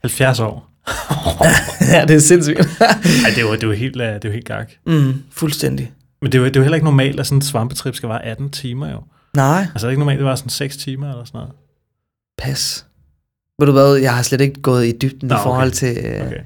70 0.02 0.40
år. 0.40 0.70
ja, 1.92 2.04
det 2.08 2.16
er 2.16 2.20
sindssygt. 2.20 2.58
Ej, 2.58 3.30
det 3.34 3.38
er 3.38 3.42
jo, 3.42 3.54
det 3.56 3.78
helt, 3.78 4.00
øh, 4.00 4.14
det 4.14 4.24
jo 4.24 4.30
helt 4.32 4.46
gak. 4.46 4.70
mm, 4.86 5.14
fuldstændig. 5.30 5.92
Men 6.22 6.32
det 6.32 6.38
er, 6.38 6.42
jo, 6.42 6.44
det 6.48 6.56
er 6.56 6.60
jo 6.60 6.62
heller 6.64 6.74
ikke 6.76 6.84
normalt, 6.84 7.20
at 7.20 7.26
sådan 7.26 7.38
en 7.38 7.42
svampetrip 7.42 7.94
skal 7.94 8.08
vare 8.08 8.24
18 8.24 8.50
timer 8.50 8.90
jo. 8.90 9.00
Nej, 9.36 9.60
Altså 9.60 9.78
det 9.78 9.84
er 9.84 9.90
ikke 9.90 10.00
normalt, 10.00 10.18
det 10.18 10.26
var 10.26 10.34
sådan 10.34 10.50
6 10.50 10.76
timer 10.76 11.10
eller 11.10 11.24
sådan 11.24 11.38
noget. 11.38 11.52
pas. 12.38 12.86
Ved 13.58 13.66
du 13.66 13.72
hvad, 13.72 13.94
jeg 13.96 14.14
har 14.14 14.22
slet 14.22 14.40
ikke 14.40 14.60
gået 14.62 14.86
i 14.86 14.92
dybden 15.02 15.28
Nå, 15.28 15.34
i 15.34 15.36
okay. 15.36 15.42
forhold 15.42 15.70
til, 15.70 15.96
øh, 16.04 16.26
Okay. 16.26 16.36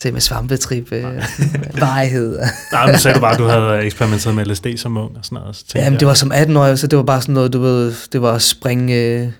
til 0.00 0.12
med 0.12 0.20
svampetrip, 0.20 0.92
øh, 0.92 1.04
varighed. 1.86 2.38
Nej, 2.72 2.92
nu 2.92 2.98
sagde 2.98 3.14
du 3.14 3.20
bare, 3.20 3.32
at 3.32 3.38
du 3.38 3.44
havde 3.44 3.78
eksperimenteret 3.84 4.34
med 4.34 4.44
LSD 4.46 4.66
som 4.76 4.96
ung 4.96 5.16
og 5.18 5.24
sådan 5.24 5.36
noget. 5.36 5.56
Så 5.56 5.64
Jamen, 5.74 5.92
jeg- 5.92 6.00
det 6.00 6.08
var 6.08 6.14
som 6.14 6.32
18-årig, 6.32 6.78
så 6.78 6.86
det 6.86 6.96
var 6.96 7.02
bare 7.04 7.20
sådan 7.20 7.34
noget, 7.34 7.52
du 7.52 7.60
ved, 7.60 7.94
det 8.12 8.22
var 8.22 8.32
at 8.32 8.42
springe, 8.42 8.94
øh, 8.94 9.32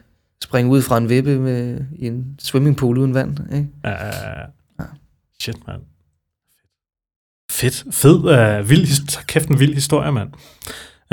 springe 0.44 0.70
ud 0.70 0.82
fra 0.82 0.98
en 0.98 1.08
vippe 1.08 1.38
med, 1.38 1.80
i 1.98 2.06
en 2.06 2.24
swimmingpool 2.38 2.98
uden 2.98 3.14
vand. 3.14 3.38
Ikke? 3.54 3.68
Ja, 3.84 3.90
ja, 3.90 4.06
ja. 4.06 4.40
Ja. 4.80 4.84
Shit, 5.40 5.56
mand. 5.66 5.80
Fedt. 7.54 7.84
Fed, 7.92 8.14
uh, 8.60 8.70
vild, 8.70 9.24
kæft 9.26 9.48
en 9.48 9.60
vild 9.60 9.74
historie, 9.74 10.12
mand. 10.12 10.28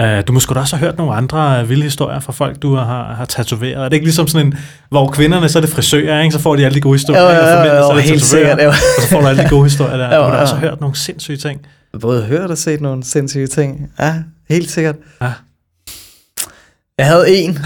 Uh, 0.02 0.28
du 0.28 0.34
må 0.34 0.40
sgu 0.40 0.54
da 0.54 0.60
også 0.60 0.76
have 0.76 0.86
hørt 0.88 0.98
nogle 0.98 1.14
andre 1.14 1.62
uh, 1.64 1.70
vilde 1.70 1.84
historier 1.84 2.20
fra 2.20 2.34
folk, 2.34 2.62
du 2.62 2.76
har, 2.76 3.14
har 3.14 3.26
tatoveret. 3.26 3.78
Er 3.84 3.84
det 3.90 3.94
ikke 3.94 4.06
ligesom 4.06 4.28
sådan 4.28 4.48
en, 4.48 4.58
hvor 4.90 5.12
kvinderne, 5.12 5.50
så 5.50 5.60
er 5.60 5.62
det 5.62 5.70
frisører, 5.70 6.22
ikke? 6.22 6.34
så 6.34 6.40
får 6.40 6.56
de 6.56 6.66
alle 6.66 6.76
de 6.76 6.82
gode 6.82 6.96
historier, 6.96 7.22
Jo, 7.22 7.30
jo, 7.30 7.36
jo, 7.76 7.82
så 7.84 7.90
er 7.92 7.96
det 7.96 8.04
helt 8.04 8.24
sikkert, 8.24 8.60
jo. 8.64 8.68
og 8.70 8.76
så 9.02 9.08
får 9.10 9.22
du 9.22 9.28
alle 9.28 9.44
de 9.44 9.50
gode 9.50 9.64
historier 9.64 9.98
der. 9.98 10.08
Jo, 10.16 10.22
Du 10.22 10.24
har 10.28 10.32
da 10.36 10.42
også 10.42 10.56
jo. 10.56 10.60
hørt 10.60 10.82
nogle 10.82 10.96
sindssyge 10.96 11.38
ting. 11.38 11.62
Både 12.02 12.24
hørt 12.24 12.52
og 12.52 12.58
set 12.58 12.82
nogle 12.82 13.04
sindssyge 13.04 13.48
ting. 13.48 13.92
Ja, 14.00 14.16
helt 14.50 14.72
sikkert. 14.72 14.96
Ja. 15.22 15.32
Jeg 16.98 17.06
havde 17.08 17.30
en, 17.30 17.60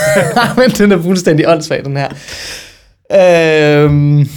men 0.58 0.70
den 0.70 0.92
er 0.92 1.02
fuldstændig 1.02 1.48
åndssvag, 1.48 1.84
den 1.84 1.96
her. 1.96 2.08
Øhm. 3.84 4.28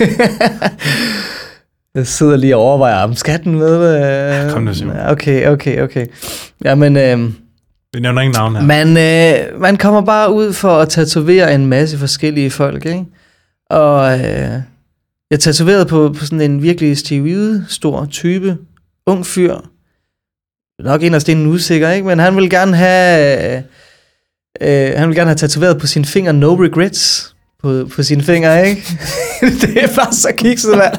Jeg 1.98 2.06
sidder 2.06 2.36
lige 2.36 2.56
og 2.56 2.62
overvejer, 2.62 3.02
om 3.02 3.14
skal 3.14 3.44
den 3.44 3.54
med? 3.54 4.04
Øh... 4.46 4.52
kom 4.52 4.62
nu, 4.62 4.74
Simon. 4.74 4.96
Okay, 5.08 5.48
okay, 5.48 5.82
okay. 5.82 6.06
Jamen, 6.64 6.96
øhm, 6.96 7.34
Vi 7.94 8.00
nævner 8.00 8.22
ingen 8.22 8.34
navn 8.36 8.56
her. 8.56 8.62
man, 8.62 8.88
øh, 8.88 9.60
man 9.60 9.76
kommer 9.76 10.00
bare 10.00 10.32
ud 10.32 10.52
for 10.52 10.78
at 10.78 10.88
tatovere 10.88 11.54
en 11.54 11.66
masse 11.66 11.98
forskellige 11.98 12.50
folk, 12.50 12.86
ikke? 12.86 13.04
Og 13.70 14.18
øh, 14.18 14.50
jeg 15.30 15.40
tatoverede 15.40 15.86
på, 15.86 16.14
på 16.18 16.24
sådan 16.24 16.40
en 16.40 16.62
virkelig 16.62 16.98
steroide 16.98 17.64
stor 17.68 18.06
type, 18.10 18.56
ung 19.06 19.26
fyr. 19.26 19.56
Nok 20.82 21.02
inderst 21.02 21.28
inden 21.28 21.46
usikker, 21.46 21.90
ikke? 21.90 22.06
Men 22.06 22.18
han 22.18 22.36
vil 22.36 22.50
gerne 22.50 22.76
have... 22.76 23.56
Øh, 23.56 23.62
øh, 24.60 24.92
han 24.98 25.08
vil 25.08 25.16
gerne 25.16 25.28
have 25.28 25.36
tatoveret 25.36 25.78
på 25.78 25.86
sin 25.86 26.04
finger 26.04 26.32
no 26.32 26.54
regrets 26.54 27.34
på, 27.62 27.88
på 27.96 28.02
sine 28.02 28.22
fingre, 28.22 28.68
ikke? 28.68 28.82
det 29.60 29.82
er 29.84 29.88
bare 29.96 30.12
så 30.12 30.28
kikset, 30.36 30.70
mand. 30.76 30.94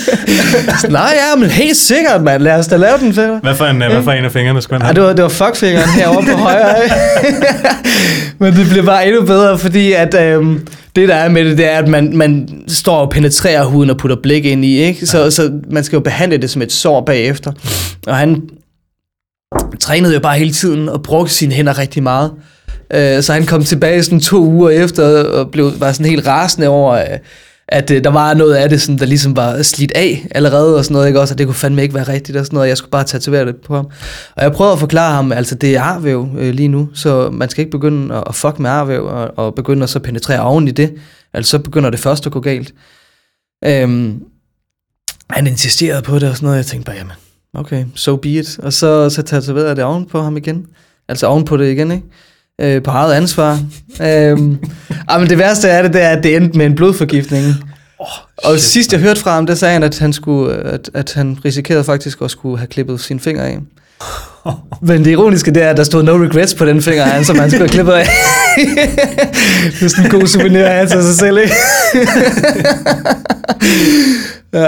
Nej, 0.92 1.14
ja, 1.14 1.36
men 1.38 1.50
helt 1.50 1.76
sikkert, 1.76 2.22
mand. 2.22 2.42
Lad 2.42 2.58
os 2.58 2.66
da 2.66 2.76
lave 2.76 2.98
den, 2.98 3.14
fætter. 3.14 3.40
Hvad 3.40 3.54
for 3.54 3.64
en, 3.64 3.76
hvad 3.76 4.02
for 4.02 4.12
en 4.12 4.24
af 4.24 4.32
fingrene 4.32 4.62
skulle 4.62 4.82
han 4.82 4.82
Ja, 4.82 4.86
have? 4.86 4.94
det 4.94 5.02
var, 5.02 5.12
det 5.12 5.22
var 5.22 5.46
fuckfingeren 5.46 5.88
herovre 5.90 6.22
på 6.32 6.38
højre. 6.38 6.84
ikke? 6.84 6.96
Men 8.40 8.54
det 8.56 8.68
bliver 8.68 8.84
bare 8.84 9.06
endnu 9.06 9.22
bedre, 9.24 9.58
fordi 9.58 9.92
at 9.92 10.14
øhm, 10.14 10.66
det 10.96 11.08
der 11.08 11.14
er 11.14 11.28
med 11.28 11.44
det, 11.44 11.58
det 11.58 11.66
er, 11.72 11.78
at 11.78 11.88
man, 11.88 12.16
man 12.16 12.48
står 12.68 12.96
og 12.96 13.10
penetrerer 13.10 13.64
huden 13.64 13.90
og 13.90 13.96
putter 13.96 14.16
blik 14.22 14.44
ind 14.44 14.64
i, 14.64 14.76
ikke? 14.78 15.06
Så, 15.06 15.30
så 15.30 15.52
man 15.70 15.84
skal 15.84 15.96
jo 15.96 16.00
behandle 16.00 16.38
det 16.38 16.50
som 16.50 16.62
et 16.62 16.72
sår 16.72 17.00
bagefter. 17.00 17.52
Og 18.06 18.16
han 18.16 18.42
trænede 19.80 20.14
jo 20.14 20.20
bare 20.20 20.38
hele 20.38 20.52
tiden 20.52 20.88
og 20.88 21.02
brugte 21.02 21.34
sine 21.34 21.52
hænder 21.54 21.78
rigtig 21.78 22.02
meget. 22.02 22.30
Øh, 22.94 23.22
så 23.22 23.32
han 23.32 23.46
kom 23.46 23.64
tilbage 23.64 24.02
sådan 24.02 24.20
to 24.20 24.44
uger 24.44 24.70
efter 24.70 25.24
og 25.24 25.50
blev, 25.50 25.72
var 25.80 25.92
sådan 25.92 26.06
helt 26.06 26.26
rasende 26.26 26.68
over, 26.68 26.92
øh, 26.94 27.18
at 27.68 27.90
øh, 27.90 28.04
der 28.04 28.10
var 28.10 28.34
noget 28.34 28.54
af 28.54 28.68
det, 28.68 28.82
sådan, 28.82 28.98
der 28.98 29.06
ligesom 29.06 29.36
var 29.36 29.62
slidt 29.62 29.92
af 29.94 30.26
allerede 30.30 30.76
og 30.76 30.84
sådan 30.84 30.94
noget, 30.94 31.06
ikke 31.06 31.20
også, 31.20 31.34
at 31.34 31.38
det 31.38 31.46
kunne 31.46 31.54
fandme 31.54 31.82
ikke 31.82 31.94
være 31.94 32.08
rigtigt 32.08 32.38
og 32.38 32.46
sådan 32.46 32.56
noget, 32.56 32.68
jeg 32.68 32.76
skulle 32.76 32.90
bare 32.90 33.04
tatovere 33.04 33.46
det 33.46 33.56
på 33.56 33.76
ham. 33.76 33.84
Og 34.36 34.42
jeg 34.42 34.52
prøvede 34.52 34.72
at 34.72 34.78
forklare 34.78 35.14
ham, 35.14 35.32
altså 35.32 35.54
det 35.54 35.76
er 35.76 35.82
arvæv 35.82 36.28
øh, 36.38 36.54
lige 36.54 36.68
nu, 36.68 36.88
så 36.94 37.30
man 37.30 37.50
skal 37.50 37.60
ikke 37.60 37.70
begynde 37.70 38.14
at, 38.14 38.24
at 38.26 38.34
fuck 38.34 38.58
med 38.58 38.70
arvæv 38.70 39.04
og, 39.04 39.38
og 39.38 39.54
begynde 39.54 39.82
at 39.82 39.90
så 39.90 39.98
penetrere 39.98 40.40
oven 40.40 40.68
i 40.68 40.70
det, 40.70 40.94
altså 41.34 41.50
så 41.50 41.58
begynder 41.58 41.90
det 41.90 42.00
først 42.00 42.26
at 42.26 42.32
gå 42.32 42.40
galt. 42.40 42.74
Øhm, 43.64 44.22
han 45.30 45.46
insisterede 45.46 46.02
på 46.02 46.18
det 46.18 46.28
og 46.28 46.36
sådan 46.36 46.46
noget, 46.46 46.56
jeg 46.56 46.66
tænkte 46.66 46.86
bare, 46.86 46.96
jamen, 46.96 47.12
okay, 47.54 47.84
so 47.94 48.16
be 48.16 48.28
it. 48.28 48.58
Og 48.58 48.72
så, 48.72 49.10
så 49.10 49.22
tatoverede 49.22 49.68
jeg 49.68 49.76
det 49.76 49.84
oven 49.84 50.06
på 50.06 50.22
ham 50.22 50.36
igen, 50.36 50.66
altså 51.08 51.26
oven 51.26 51.44
på 51.44 51.56
det 51.56 51.72
igen, 51.72 51.90
ikke? 51.90 52.04
Øh, 52.60 52.82
på 52.82 52.90
eget 52.90 53.14
ansvar. 53.14 53.58
øhm, 54.00 54.58
ah, 55.08 55.20
men 55.20 55.30
det 55.30 55.38
værste 55.38 55.70
af 55.70 55.82
det, 55.82 55.92
det 55.92 56.02
er, 56.02 56.10
at 56.10 56.22
det 56.22 56.36
endte 56.36 56.58
med 56.58 56.66
en 56.66 56.74
blodforgiftning. 56.74 57.44
Oh, 57.98 58.06
og 58.38 58.58
sidst 58.58 58.92
jeg 58.92 59.00
hørte 59.00 59.20
fra 59.20 59.34
ham, 59.34 59.46
der 59.46 59.54
sagde 59.54 59.72
han, 59.72 59.82
at 59.82 59.98
han, 59.98 60.12
skulle, 60.12 60.54
at, 60.54 60.90
at 60.94 61.12
han 61.12 61.38
risikerede 61.44 61.84
faktisk 61.84 62.20
at 62.22 62.30
skulle 62.30 62.58
have 62.58 62.66
klippet 62.66 63.00
sine 63.00 63.20
fingre 63.20 63.46
af. 63.46 63.58
Men 64.88 65.04
det 65.04 65.10
ironiske, 65.10 65.50
det 65.50 65.62
er, 65.62 65.70
at 65.70 65.76
der 65.76 65.84
stod 65.84 66.02
no 66.02 66.12
regrets 66.12 66.54
på 66.54 66.64
den 66.64 66.82
finger, 66.82 67.04
han, 67.04 67.24
som 67.24 67.38
han 67.38 67.50
skulle 67.50 67.62
have 67.62 67.68
klippet 67.68 67.92
af. 67.92 68.06
det 69.70 69.82
er 69.82 69.88
sådan 69.88 70.04
en 70.04 70.10
god 70.10 70.26
souvenir 70.26 70.66
han 70.66 70.88
til 70.88 71.02
sig 71.02 71.14
selv, 71.14 71.38
ikke? 71.38 71.54
ja. 74.52 74.66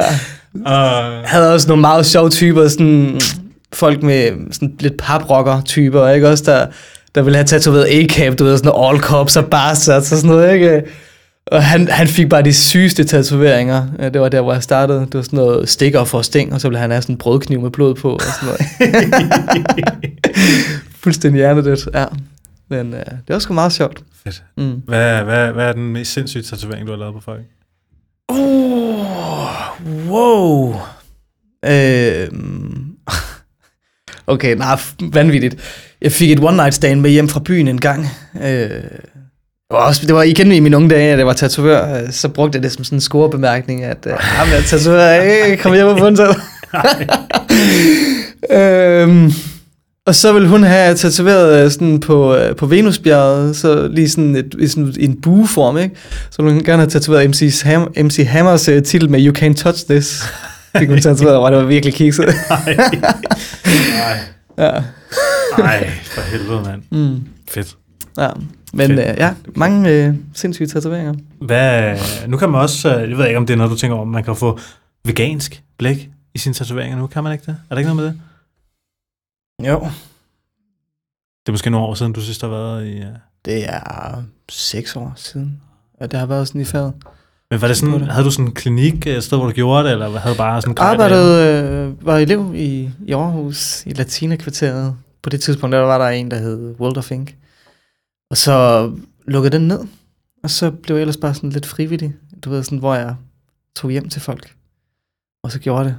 Uh. 0.54 1.24
havde 1.24 1.54
også 1.54 1.68
nogle 1.68 1.80
meget 1.80 2.06
sjove 2.06 2.30
typer, 2.30 2.68
sådan 2.68 3.20
folk 3.72 4.02
med 4.02 4.30
sådan 4.52 4.74
lidt 4.80 4.96
paprocker-typer, 4.98 6.08
ikke 6.08 6.28
også, 6.28 6.44
der 6.46 6.66
der 7.14 7.22
ville 7.22 7.36
have 7.36 7.46
tatoveret 7.46 7.84
A-cap, 7.84 8.38
du 8.38 8.44
ved, 8.44 8.58
sådan 8.58 8.72
all 8.86 8.98
cops 8.98 9.36
og 9.36 9.46
bastards 9.46 10.12
og 10.12 10.18
sådan 10.18 10.30
noget, 10.30 10.54
ikke? 10.54 10.82
Og 11.46 11.64
han, 11.64 11.88
han 11.88 12.08
fik 12.08 12.28
bare 12.28 12.42
de 12.42 12.52
sygeste 12.52 13.04
tatoveringer. 13.04 13.86
Det 14.12 14.20
var 14.20 14.28
der, 14.28 14.40
hvor 14.40 14.52
jeg 14.52 14.62
startede. 14.62 15.00
Det 15.00 15.14
var 15.14 15.22
sådan 15.22 15.36
noget 15.36 15.68
stikker 15.68 16.04
for 16.04 16.22
sting, 16.22 16.52
og 16.52 16.60
så 16.60 16.68
ville 16.68 16.78
han 16.78 16.90
have 16.90 17.02
sådan 17.02 17.14
en 17.14 17.18
brødkniv 17.18 17.60
med 17.60 17.70
blod 17.70 17.94
på 17.94 18.12
og 18.12 18.20
sådan 18.20 18.48
noget. 18.48 18.60
Fuldstændig 21.02 21.38
hjernedødt, 21.38 21.88
ja. 21.94 22.04
Men 22.70 22.92
uh, 22.92 22.98
det 22.98 23.28
var 23.28 23.38
sgu 23.38 23.54
meget 23.54 23.72
sjovt. 23.72 24.02
Fedt. 24.24 24.42
Mm. 24.56 24.82
Hvad, 24.86 25.22
hvad, 25.22 25.52
hvad 25.52 25.68
er 25.68 25.72
den 25.72 25.92
mest 25.92 26.12
sindssyge 26.12 26.42
tatovering, 26.42 26.86
du 26.86 26.92
har 26.92 26.98
lavet 26.98 27.14
på 27.14 27.20
folk? 27.20 27.40
Uh, 28.32 30.10
wow. 30.10 30.74
Øh, 31.64 32.28
okay, 34.28 34.56
nej, 34.56 34.78
vanvittigt. 35.00 35.56
Jeg 36.02 36.12
fik 36.12 36.30
et 36.30 36.40
one 36.40 36.56
night 36.56 36.74
stand 36.74 37.00
med 37.00 37.10
hjem 37.10 37.28
fra 37.28 37.40
byen 37.44 37.68
en 37.68 37.80
gang. 37.80 38.06
Øh, 38.42 38.70
det 39.70 39.76
var, 39.76 39.86
også, 39.86 40.06
det 40.06 40.14
var 40.14 40.22
igen 40.22 40.52
i 40.52 40.60
mine 40.60 40.76
unge 40.76 40.90
dage, 40.90 41.12
at 41.12 41.18
jeg 41.18 41.26
var 41.26 41.32
tatovør, 41.32 42.02
øh, 42.02 42.12
så 42.12 42.28
brugte 42.28 42.56
jeg 42.56 42.62
det 42.62 42.72
som 42.72 42.84
sådan 42.84 42.96
en 42.96 43.00
scorebemærkning, 43.00 43.84
at 43.84 44.06
øh, 44.06 44.12
ham 44.18 44.48
er 44.52 44.60
tatovør, 44.60 45.22
hey, 45.22 45.56
kom 45.56 45.74
hjem 45.74 45.86
og 45.86 45.98
få 45.98 46.06
en 46.06 46.18
øhm, 48.50 49.32
og 50.06 50.14
så 50.14 50.32
ville 50.32 50.48
hun 50.48 50.62
have 50.62 50.94
tatoveret 50.94 51.64
øh, 51.64 51.70
sådan 51.70 52.00
på, 52.00 52.36
øh, 52.36 52.56
på 52.56 52.66
Venusbjerget, 52.66 53.56
så 53.56 53.88
lige 53.88 54.08
sådan, 54.08 54.36
et, 54.36 54.70
sådan 54.70 54.94
en 55.00 55.20
bueform, 55.20 55.78
ikke? 55.78 55.94
Så 56.30 56.42
ville 56.42 56.54
hun 56.54 56.64
gerne 56.64 56.82
have 56.82 56.90
tatoveret 56.90 57.30
MC, 57.30 57.62
Ham, 57.62 57.92
MC 57.96 58.26
Hammers 58.28 58.68
uh, 58.68 58.82
titel 58.82 59.10
med 59.10 59.26
You 59.26 59.34
Can't 59.38 59.54
Touch 59.54 59.86
This. 59.86 60.22
Fik 60.76 60.88
hun 60.88 60.98
tatoveret, 61.00 61.36
og 61.36 61.50
det 61.50 61.58
var 61.58 61.64
virkelig 61.64 61.94
kikset. 61.94 62.26
Nej. 62.50 62.74
Nej. 63.98 64.18
Ja. 64.58 64.82
Nej, 65.58 65.90
for 65.90 66.20
helvede, 66.20 66.62
mand. 66.62 66.82
Mm. 66.90 67.28
Fedt. 67.50 67.76
Ja, 68.18 68.28
men 68.72 68.86
Fedt. 68.86 69.00
Øh, 69.00 69.16
ja, 69.18 69.34
mange 69.56 69.90
øh, 69.90 70.14
sindssyge 70.34 70.66
tatoveringer. 70.68 71.14
Hvad, 71.40 71.98
nu 72.28 72.36
kan 72.36 72.50
man 72.50 72.60
også, 72.60 72.96
øh, 72.96 73.10
jeg 73.10 73.18
ved 73.18 73.26
ikke 73.26 73.38
om 73.38 73.46
det 73.46 73.54
er 73.54 73.58
noget, 73.58 73.70
du 73.70 73.76
tænker 73.76 73.96
om, 73.96 74.08
man 74.08 74.24
kan 74.24 74.36
få 74.36 74.58
vegansk 75.04 75.62
blæk 75.78 76.10
i 76.34 76.38
sine 76.38 76.54
tatoveringer 76.54 76.98
nu, 76.98 77.06
kan 77.06 77.24
man 77.24 77.32
ikke 77.32 77.44
det? 77.46 77.56
Er 77.70 77.74
der 77.74 77.78
ikke 77.78 77.94
noget 77.94 78.02
med 78.02 78.06
det? 78.06 78.20
Jo. 79.70 79.78
Det 81.40 81.48
er 81.48 81.52
måske 81.52 81.70
nogle 81.70 81.86
år 81.86 81.94
siden, 81.94 82.12
du 82.12 82.20
sidst 82.20 82.40
har 82.40 82.48
været 82.48 82.86
i... 82.86 83.00
Uh... 83.00 83.06
Det 83.44 83.64
er 83.68 84.22
seks 84.48 84.96
år 84.96 85.12
siden, 85.16 85.60
at 86.00 86.10
det 86.10 86.18
har 86.18 86.26
været 86.26 86.48
sådan 86.48 86.60
i 86.60 86.64
faget. 86.64 86.92
Men 87.50 87.60
var 87.60 87.68
det 87.68 87.76
sådan, 87.76 88.00
havde 88.02 88.24
du 88.24 88.30
sådan 88.30 88.46
en 88.46 88.54
klinik, 88.54 89.06
et 89.06 89.24
sted, 89.24 89.38
hvor 89.38 89.46
du 89.46 89.52
gjorde 89.52 89.84
det, 89.84 89.92
eller 89.92 90.18
havde 90.18 90.36
bare 90.36 90.60
sådan 90.60 90.72
en 90.72 90.78
Arbejdede, 90.78 91.62
øh, 91.62 92.06
var 92.06 92.18
elev 92.18 92.52
i, 92.54 92.90
i 93.06 93.12
Aarhus, 93.12 93.86
i 93.86 93.92
Latina-kvarteret. 93.92 94.96
På 95.22 95.30
det 95.30 95.40
tidspunkt, 95.40 95.74
der 95.74 95.80
var 95.80 95.98
der 95.98 96.08
en, 96.08 96.30
der 96.30 96.38
hed 96.38 96.74
World 96.80 96.96
of 96.96 97.10
Ink. 97.10 97.36
Og 98.30 98.36
så 98.36 98.90
lukkede 99.26 99.58
den 99.58 99.68
ned, 99.68 99.80
og 100.42 100.50
så 100.50 100.70
blev 100.70 100.96
jeg 100.96 101.00
ellers 101.00 101.16
bare 101.16 101.34
sådan 101.34 101.50
lidt 101.50 101.66
frivillig, 101.66 102.14
du 102.44 102.50
ved, 102.50 102.62
sådan, 102.62 102.78
hvor 102.78 102.94
jeg 102.94 103.16
tog 103.76 103.90
hjem 103.90 104.08
til 104.08 104.22
folk, 104.22 104.54
og 105.42 105.52
så 105.52 105.58
gjorde 105.58 105.84
det. 105.84 105.96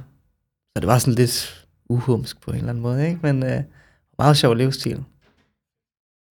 Så 0.76 0.80
det 0.80 0.86
var 0.86 0.98
sådan 0.98 1.14
lidt 1.14 1.66
uhumsk 1.88 2.40
på 2.40 2.50
en 2.50 2.56
eller 2.56 2.68
anden 2.68 2.82
måde, 2.82 3.08
ikke? 3.08 3.18
Men 3.22 3.42
øh, 3.42 3.62
meget 4.18 4.36
sjov 4.36 4.54
livsstil 4.54 5.04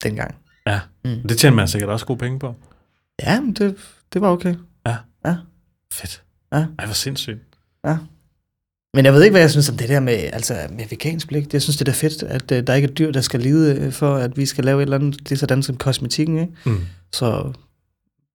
dengang. 0.02 0.34
Ja, 0.66 0.80
mm. 1.04 1.28
det 1.28 1.38
tjener 1.38 1.56
man 1.56 1.68
sikkert 1.68 1.90
også 1.90 2.06
gode 2.06 2.18
penge 2.18 2.38
på. 2.38 2.54
Ja, 3.22 3.40
men 3.40 3.52
det, 3.52 3.76
det 4.12 4.20
var 4.20 4.28
okay. 4.28 4.54
Ja. 4.86 4.96
Fedt. 5.92 6.22
Ja. 6.52 6.66
Ej, 6.78 6.84
hvor 6.84 6.94
sindssygt. 6.94 7.40
Ja. 7.84 7.96
Men 8.94 9.04
jeg 9.04 9.12
ved 9.12 9.22
ikke, 9.22 9.32
hvad 9.32 9.40
jeg 9.40 9.50
synes 9.50 9.68
om 9.68 9.76
det 9.76 9.88
der 9.88 10.00
med, 10.00 10.12
altså, 10.12 10.54
med 10.70 10.84
vegansk 10.90 11.28
blik. 11.28 11.52
Jeg 11.52 11.62
synes, 11.62 11.76
det 11.76 11.88
er 11.88 11.92
fedt, 11.92 12.22
at 12.22 12.52
uh, 12.52 12.58
der 12.66 12.74
ikke 12.74 12.88
er 12.88 12.92
dyr, 12.92 13.10
der 13.10 13.20
skal 13.20 13.40
lide 13.40 13.76
øh, 13.76 13.92
for, 13.92 14.14
at 14.14 14.36
vi 14.36 14.46
skal 14.46 14.64
lave 14.64 14.78
et 14.78 14.82
eller 14.82 14.96
andet, 14.96 15.28
lige 15.28 15.38
sådan 15.38 15.62
som 15.62 15.76
kosmetikken, 15.76 16.38
ikke? 16.38 16.52
Mm. 16.64 16.86
Så 17.12 17.52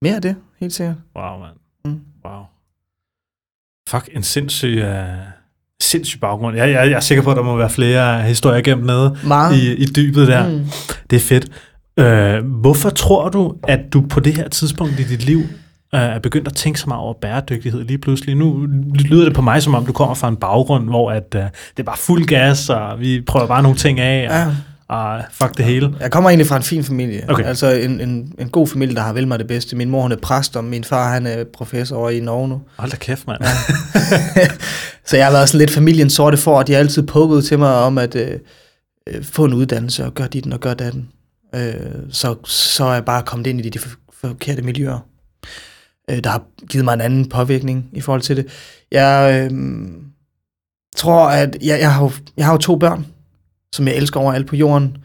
mere 0.02 0.16
af 0.16 0.22
det, 0.22 0.36
helt 0.60 0.74
sikkert. 0.74 0.96
Wow, 1.16 1.40
mand. 1.40 1.56
Mm. 1.86 2.02
Wow. 2.26 2.44
Fuck, 3.90 4.10
en 4.12 4.24
sindssyg, 4.24 4.84
uh, 4.84 4.92
sindssyg 5.82 6.20
baggrund. 6.20 6.58
Jeg, 6.58 6.70
jeg, 6.70 6.90
jeg 6.90 6.96
er 6.96 7.00
sikker 7.00 7.24
på, 7.24 7.32
at 7.32 7.38
der 7.38 7.44
må 7.44 7.58
være 7.58 7.70
flere 7.70 8.22
historier 8.22 8.62
gemt 8.62 8.86
nede 8.86 9.18
i, 9.54 9.76
i 9.76 9.86
dybet 9.86 10.28
der. 10.28 10.50
Mm. 10.50 10.66
Det 11.10 11.16
er 11.16 11.20
fedt. 11.20 11.50
Uh, 12.02 12.60
hvorfor 12.60 12.90
tror 12.90 13.30
du, 13.30 13.56
at 13.64 13.80
du 13.94 14.02
på 14.02 14.20
det 14.20 14.34
her 14.34 14.50
tidspunkt 14.50 15.00
i 15.00 15.04
dit 15.04 15.24
liv 15.24 15.42
er 15.98 16.20
begyndt 16.20 16.48
at 16.48 16.54
tænke 16.54 16.80
så 16.80 16.86
meget 16.88 17.02
over 17.02 17.14
bæredygtighed 17.22 17.84
lige 17.84 17.98
pludselig. 17.98 18.36
Nu 18.36 18.68
lyder 18.96 19.26
det 19.26 19.34
på 19.34 19.42
mig, 19.42 19.64
som 19.64 19.76
om 19.76 19.86
du 19.86 19.92
kommer 19.92 20.16
fra 20.16 20.28
en 20.28 20.36
baggrund, 20.36 20.86
hvor 20.90 21.12
at, 21.12 21.36
uh, 21.36 21.42
det 21.42 21.50
er 21.78 21.84
bare 21.84 21.98
fuld 21.98 22.26
gas, 22.26 22.70
og 22.70 23.00
vi 23.00 23.22
prøver 23.22 23.48
bare 23.48 23.64
nogle 23.64 23.78
ting 23.78 24.00
af, 24.00 24.28
og, 24.30 24.36
ja. 24.36 24.48
og 24.88 25.24
fuck 25.32 25.58
det 25.58 25.66
hele. 25.66 25.94
Jeg 26.00 26.12
kommer 26.12 26.30
egentlig 26.30 26.48
fra 26.48 26.58
en 26.58 26.64
fin 26.64 26.84
familie. 26.84 27.26
Okay. 27.30 27.44
Altså 27.44 27.72
en, 27.72 28.02
en, 28.02 28.34
en 28.40 28.50
god 28.50 28.68
familie, 28.68 28.96
der 28.96 29.02
har 29.02 29.14
vel 29.14 29.28
mig 29.28 29.40
det 29.40 29.48
bedste. 29.48 29.76
Min 29.76 29.90
mor 29.90 30.02
hun 30.02 30.12
er 30.12 30.18
præst, 30.22 30.56
og 30.56 30.64
min 30.64 30.84
far 30.84 31.14
han 31.14 31.28
er 31.28 31.44
professor 31.54 31.98
over 31.98 32.10
i 32.10 32.20
Norge 32.20 32.48
nu. 32.48 32.62
Hold 32.78 32.92
da 32.92 32.98
kæft, 32.98 33.28
mand. 33.28 33.42
Så 35.06 35.18
jeg 35.18 35.26
har 35.26 35.32
været 35.32 35.50
sådan 35.50 35.60
lidt 35.60 35.72
familien 35.72 36.10
sorte 36.10 36.38
for, 36.38 36.60
at 36.60 36.68
de 36.68 36.74
har 36.74 36.80
altid 36.80 37.04
pukket 37.04 37.46
til 37.46 37.60
mig 37.60 37.76
om 37.76 37.98
at 37.98 38.16
øh, 38.16 38.40
øh, 39.08 39.24
få 39.24 39.46
en 39.46 39.54
uddannelse, 39.54 40.06
og 40.06 40.14
gøre 40.14 40.28
dit 40.28 40.54
og 40.54 40.60
gøre 40.60 40.74
datten. 40.74 41.10
Øh, 41.56 41.74
så, 42.12 42.36
så 42.46 42.86
er 42.86 42.94
jeg 42.94 43.06
bare 43.06 43.24
kommet 43.24 43.48
ind 43.48 43.66
i 43.66 43.70
de 43.70 43.80
forkerte 44.22 44.62
miljøer 44.62 45.00
øh, 46.10 46.24
der 46.24 46.30
har 46.30 46.44
givet 46.70 46.86
mig 46.86 46.94
en 46.94 47.02
anden 47.02 47.30
påvirkning 47.30 47.90
i 47.94 48.02
forhold 48.02 48.22
til 48.22 48.38
det. 48.38 48.48
Jeg 48.92 49.50
øh, 49.52 49.58
tror, 50.96 51.30
at 51.30 51.58
jeg, 51.62 51.80
jeg, 51.80 51.94
har 51.94 52.04
jo, 52.04 52.12
jeg 52.38 52.46
har 52.46 52.54
jo 52.54 52.58
to 52.58 52.76
børn, 52.76 53.06
som 53.74 53.88
jeg 53.88 53.96
elsker 53.96 54.20
over 54.20 54.34
alt 54.34 54.48
på 54.48 54.56
jorden. 54.56 54.98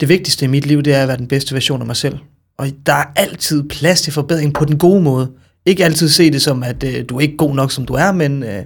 Det 0.00 0.08
vigtigste 0.08 0.44
i 0.44 0.48
mit 0.48 0.66
liv, 0.66 0.82
det 0.82 0.94
er 0.94 1.02
at 1.02 1.08
være 1.08 1.16
den 1.16 1.28
bedste 1.28 1.54
version 1.54 1.80
af 1.80 1.86
mig 1.86 1.96
selv. 1.96 2.18
Og 2.58 2.66
der 2.86 2.92
er 2.92 3.04
altid 3.16 3.68
plads 3.68 4.02
til 4.02 4.12
forbedring 4.12 4.54
på 4.54 4.64
den 4.64 4.78
gode 4.78 5.02
måde. 5.02 5.30
Ikke 5.66 5.84
altid 5.84 6.08
se 6.08 6.30
det 6.30 6.42
som, 6.42 6.62
at 6.62 6.84
øh, 6.84 7.04
du 7.08 7.16
er 7.16 7.20
ikke 7.20 7.36
god 7.36 7.54
nok, 7.54 7.72
som 7.72 7.86
du 7.86 7.94
er, 7.94 8.12
men, 8.12 8.42
øh, 8.42 8.64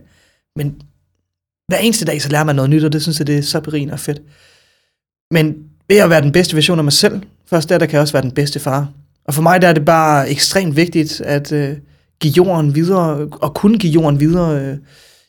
men 0.56 0.80
hver 1.68 1.78
eneste 1.78 2.04
dag, 2.04 2.22
så 2.22 2.28
lærer 2.28 2.44
man 2.44 2.56
noget 2.56 2.70
nyt, 2.70 2.84
og 2.84 2.92
det 2.92 3.02
synes 3.02 3.18
jeg, 3.18 3.26
det 3.26 3.38
er 3.38 3.42
så 3.42 3.60
berigende 3.60 3.92
og 3.92 4.00
fedt. 4.00 4.22
Men 5.30 5.54
ved 5.88 5.96
at 5.96 6.10
være 6.10 6.22
den 6.22 6.32
bedste 6.32 6.54
version 6.56 6.78
af 6.78 6.84
mig 6.84 6.92
selv, 6.92 7.22
først 7.46 7.68
der, 7.68 7.78
der 7.78 7.86
kan 7.86 7.92
jeg 7.92 8.00
også 8.00 8.12
være 8.12 8.22
den 8.22 8.32
bedste 8.32 8.60
far. 8.60 8.92
Og 9.24 9.34
for 9.34 9.42
mig 9.42 9.62
der 9.62 9.68
er 9.68 9.72
det 9.72 9.84
bare 9.84 10.30
ekstremt 10.30 10.76
vigtigt 10.76 11.20
at 11.20 11.52
øh, 11.52 11.76
give 12.20 12.34
jorden 12.36 12.74
videre, 12.74 13.28
og 13.32 13.54
kunne 13.54 13.78
give 13.78 13.92
jorden 13.92 14.20
videre 14.20 14.60
øh, 14.60 14.78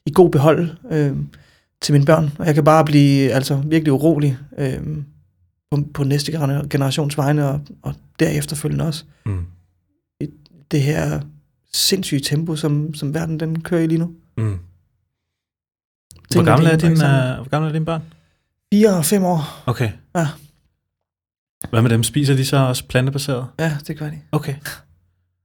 i 0.06 0.12
god 0.14 0.32
behold 0.32 0.70
øh, 0.92 1.16
til 1.82 1.94
mine 1.94 2.06
børn. 2.06 2.32
Og 2.40 2.46
jeg 2.46 2.56
kan 2.56 2.64
bare 2.64 2.86
blive 2.86 3.32
altså 3.32 3.62
virkelig 3.66 3.94
urolig 3.94 4.38
øh, 4.58 4.98
på, 5.72 5.84
på 5.94 6.04
næste 6.04 6.32
generations 6.72 7.18
vegne, 7.18 7.48
og, 7.48 7.62
og 7.82 7.94
derefter 8.20 8.56
følgende 8.56 8.86
også. 8.86 9.04
Mm. 9.26 9.46
I 10.22 10.28
det 10.72 10.82
her 10.82 11.22
sindssyge 11.74 12.22
tempo, 12.22 12.56
som, 12.56 12.94
som 12.94 13.14
verden 13.14 13.40
den 13.40 13.62
kører 13.62 13.82
i 13.82 13.88
lige 13.88 14.00
nu. 14.00 14.12
Mm. 14.38 14.60
Hvor 16.34 16.44
gamle, 16.44 16.70
er 16.70 16.78
din, 16.78 16.92
uh, 16.92 16.98
hvor 16.98 17.50
gamle 17.50 17.70
er 17.70 17.74
dine 17.74 17.86
børn? 17.86 18.02
4 18.74 18.98
og 18.98 19.06
5 19.06 19.24
år. 19.24 19.64
Okay. 19.66 19.92
Ja. 20.16 20.28
Hvad 21.70 21.82
med 21.82 21.90
dem? 21.90 22.04
Spiser 22.04 22.36
de 22.36 22.46
så 22.46 22.58
også 22.58 22.88
plantebaseret? 22.88 23.48
Ja, 23.60 23.78
det 23.88 23.98
gør 23.98 24.10
de. 24.10 24.20
Okay. 24.32 24.56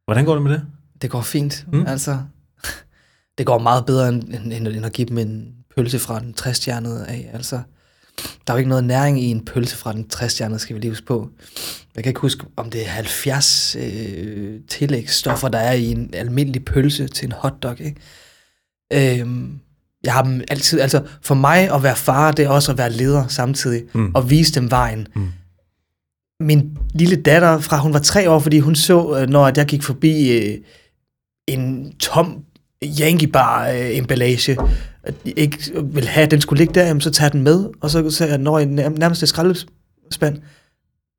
Hvordan 0.05 0.25
går 0.25 0.35
det 0.35 0.43
med 0.43 0.53
det? 0.53 0.63
Det 1.03 1.11
går 1.11 1.21
fint. 1.21 1.67
Mm. 1.73 1.87
Altså, 1.87 2.19
det 3.39 3.47
går 3.47 3.59
meget 3.59 3.87
bedre, 3.87 4.09
end, 4.09 4.35
end, 4.35 4.69
end 4.69 4.87
at 4.87 4.93
give 4.93 5.09
dem 5.09 5.19
en 5.19 5.55
pølse 5.77 5.99
fra 5.99 6.21
den 6.21 6.35
60 6.35 6.69
af. 6.69 7.31
Altså, 7.33 7.61
der 8.47 8.53
er 8.53 8.53
jo 8.53 8.59
ikke 8.59 8.69
noget 8.69 8.85
næring 8.85 9.23
i 9.23 9.25
en 9.25 9.45
pølse 9.45 9.77
fra 9.77 9.93
den 9.93 10.09
60 10.09 10.33
skal 10.63 10.77
vi 10.77 10.81
lige 10.81 10.91
huske 10.91 11.07
på. 11.07 11.31
Jeg 11.97 12.05
kan 12.05 12.11
ikke 12.11 12.21
huske, 12.21 12.47
om 12.57 12.71
det 12.71 12.83
er 12.83 12.89
70 12.89 13.77
øh, 13.81 14.61
tillægsstoffer, 14.69 15.49
der 15.49 15.59
er 15.59 15.73
i 15.73 15.91
en 15.91 16.11
almindelig 16.15 16.65
pølse 16.65 17.09
til 17.09 17.27
en 17.27 17.33
hotdog. 17.33 17.81
Ikke? 17.81 19.21
Øhm, 19.21 19.61
jeg 20.05 20.13
har 20.13 20.23
dem 20.23 20.43
altid, 20.51 20.81
altså 20.81 21.03
for 21.23 21.35
mig 21.35 21.75
at 21.75 21.83
være 21.83 21.97
far, 21.97 22.33
det 22.33 22.45
er 22.45 22.49
også 22.49 22.73
at 22.73 22.79
være 22.79 22.93
leder 22.93 23.29
samtidig, 23.29 23.83
mm. 23.95 24.15
og 24.15 24.31
vise 24.31 24.55
dem 24.55 24.71
vejen. 24.71 25.07
Mm. 25.15 25.29
Min 26.41 26.79
lille 26.95 27.17
datter, 27.17 27.59
fra 27.59 27.79
hun 27.79 27.93
var 27.93 27.99
tre 27.99 28.31
år, 28.31 28.39
fordi 28.39 28.59
hun 28.59 28.75
så, 28.75 29.19
øh, 29.19 29.29
når 29.29 29.53
jeg 29.57 29.67
gik 29.67 29.83
forbi 29.83 30.39
øh, 30.39 30.59
en 31.49 31.93
tom 31.99 32.45
Yankee 33.01 33.29
Bar 33.29 33.69
øh, 33.69 33.97
emballage, 33.97 34.57
ikke 35.25 35.59
vil 35.85 36.09
have, 36.09 36.25
at 36.25 36.31
den 36.31 36.41
skulle 36.41 36.59
ligge 36.59 36.75
der, 36.75 36.87
jamen, 36.87 37.01
så 37.01 37.11
tager 37.11 37.31
den 37.31 37.43
med, 37.43 37.69
og 37.81 37.91
så, 37.91 38.11
så 38.11 38.37
når 38.39 38.59
jeg 38.59 38.67
nærmest 38.67 39.29
skraldespand. 39.29 40.39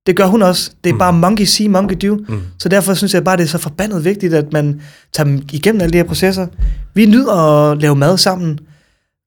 Det 0.05 0.15
gør 0.15 0.25
hun 0.25 0.41
også. 0.41 0.71
Det 0.83 0.89
er 0.89 0.93
mm. 0.93 0.99
bare 0.99 1.13
monkey 1.13 1.45
see, 1.45 1.69
monkey 1.69 2.07
do. 2.07 2.15
Mm. 2.15 2.41
Så 2.59 2.69
derfor 2.69 2.93
synes 2.93 3.13
jeg 3.13 3.23
bare, 3.23 3.37
det 3.37 3.43
er 3.43 3.47
så 3.47 3.57
forbandet 3.57 4.05
vigtigt, 4.05 4.33
at 4.33 4.53
man 4.53 4.81
tager 5.13 5.29
dem 5.29 5.41
igennem 5.51 5.81
alle 5.81 5.93
de 5.93 5.97
her 5.97 6.03
processer. 6.03 6.47
Vi 6.93 7.05
nyder 7.05 7.33
at 7.33 7.81
lave 7.81 7.95
mad 7.95 8.17
sammen. 8.17 8.59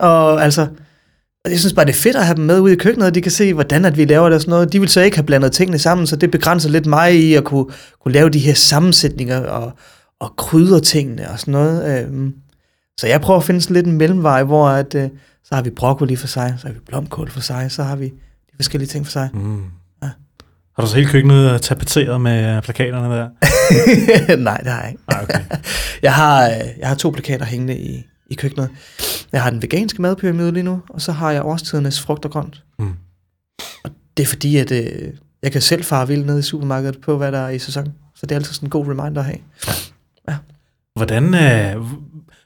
Og 0.01 0.45
altså, 0.45 0.67
jeg 1.51 1.59
synes 1.59 1.73
bare, 1.73 1.87
det 1.87 1.93
er 1.93 1.97
fedt 1.97 2.17
at 2.17 2.27
have 2.27 2.37
dem 2.37 2.45
med 2.45 2.61
ude 2.61 2.73
i 2.73 2.77
køkkenet, 2.77 3.09
og 3.09 3.15
de 3.15 3.23
kan 3.23 3.33
se, 3.33 3.55
hvordan 3.55 3.85
at 3.85 3.97
vi 3.97 4.05
laver 4.05 4.29
det 4.29 4.35
og 4.35 4.41
sådan 4.41 4.51
noget. 4.51 4.73
De 4.73 4.81
vil 4.81 4.89
så 4.89 5.01
ikke 5.01 5.17
have 5.17 5.27
blandet 5.27 5.53
tingene 5.53 5.79
sammen, 5.79 6.07
så 6.07 6.17
det 6.17 6.31
begrænser 6.31 6.71
lidt 6.71 6.87
mig 6.87 7.15
i 7.15 7.35
at 7.35 7.45
kunne, 7.45 7.67
kunne 8.03 8.15
lave 8.15 8.31
de 8.31 8.39
her 8.39 8.55
sammensætninger 8.55 9.41
og, 9.47 9.73
og 10.21 10.37
krydre 10.37 10.81
tingene 10.81 11.31
og 11.31 11.41
sådan 11.41 11.53
noget. 11.53 11.99
Øhm, 11.99 12.35
så 13.01 13.07
jeg 13.07 13.21
prøver 13.21 13.41
at 13.41 13.47
finde 13.47 13.61
sådan 13.61 13.75
lidt 13.75 13.87
en 13.87 13.99
mellemvej, 13.99 14.43
hvor 14.43 14.69
at, 14.69 14.95
øh, 14.95 15.09
så 15.45 15.55
har 15.55 15.63
vi 15.63 15.71
broccoli 15.71 16.17
for 16.17 16.27
sig, 16.27 16.55
så 16.59 16.67
har 16.67 16.75
vi 16.75 16.81
blomkål 16.87 17.31
for 17.31 17.41
sig, 17.41 17.67
så 17.71 17.83
har 17.83 17.97
vi 17.97 18.05
de 18.07 18.57
forskellige 18.57 18.89
ting 18.89 19.07
for 19.07 19.13
sig. 19.13 19.31
Mm. 19.35 19.63
Ja. 20.03 20.09
Har 20.77 20.83
du 20.83 20.87
så 20.87 20.97
hele 20.97 21.09
køkkenet 21.09 21.63
tapeteret 21.63 22.21
med 22.21 22.63
plakaterne 22.63 23.15
der? 23.15 23.29
Nej, 24.37 24.57
det 24.57 24.73
har 24.73 24.81
jeg 24.81 24.91
ikke. 24.91 25.03
Ah, 25.09 25.23
okay. 25.23 25.41
jeg, 26.03 26.15
har, 26.15 26.45
øh, 26.45 26.67
jeg 26.79 26.89
har 26.89 26.95
to 26.95 27.11
plakater 27.11 27.45
hængende 27.47 27.79
i, 27.79 28.05
i 28.31 28.35
køkkenet. 28.35 28.70
Jeg 29.33 29.43
har 29.43 29.51
den 29.51 29.62
veganske 29.62 30.03
madpyramide 30.03 30.53
lige 30.53 30.62
nu, 30.62 30.81
og 30.89 31.01
så 31.01 31.12
har 31.12 31.31
jeg 31.31 31.45
årstidernes 31.45 32.01
frugt 32.01 32.25
og 32.25 32.31
grønt. 32.31 32.64
Mm. 32.79 32.93
Og 33.85 33.91
det 34.16 34.22
er 34.22 34.27
fordi, 34.27 34.57
at 34.57 34.72
øh, 34.72 35.12
jeg 35.43 35.53
kan 35.53 35.61
selv 35.61 35.85
fare 35.85 36.09
vildt 36.09 36.27
ned 36.27 36.39
i 36.39 36.43
supermarkedet 36.43 37.01
på, 37.01 37.16
hvad 37.16 37.33
der 37.33 37.39
er 37.39 37.49
i 37.49 37.59
sæson. 37.59 37.93
Så 38.14 38.27
det 38.27 38.31
er 38.31 38.37
altid 38.37 38.53
sådan 38.53 38.66
en 38.66 38.70
god 38.70 38.87
reminder 38.87 39.20
at 39.20 39.25
have. 39.25 39.39
Ja. 40.29 40.37
Hvordan, 40.97 41.35
øh, 41.35 41.87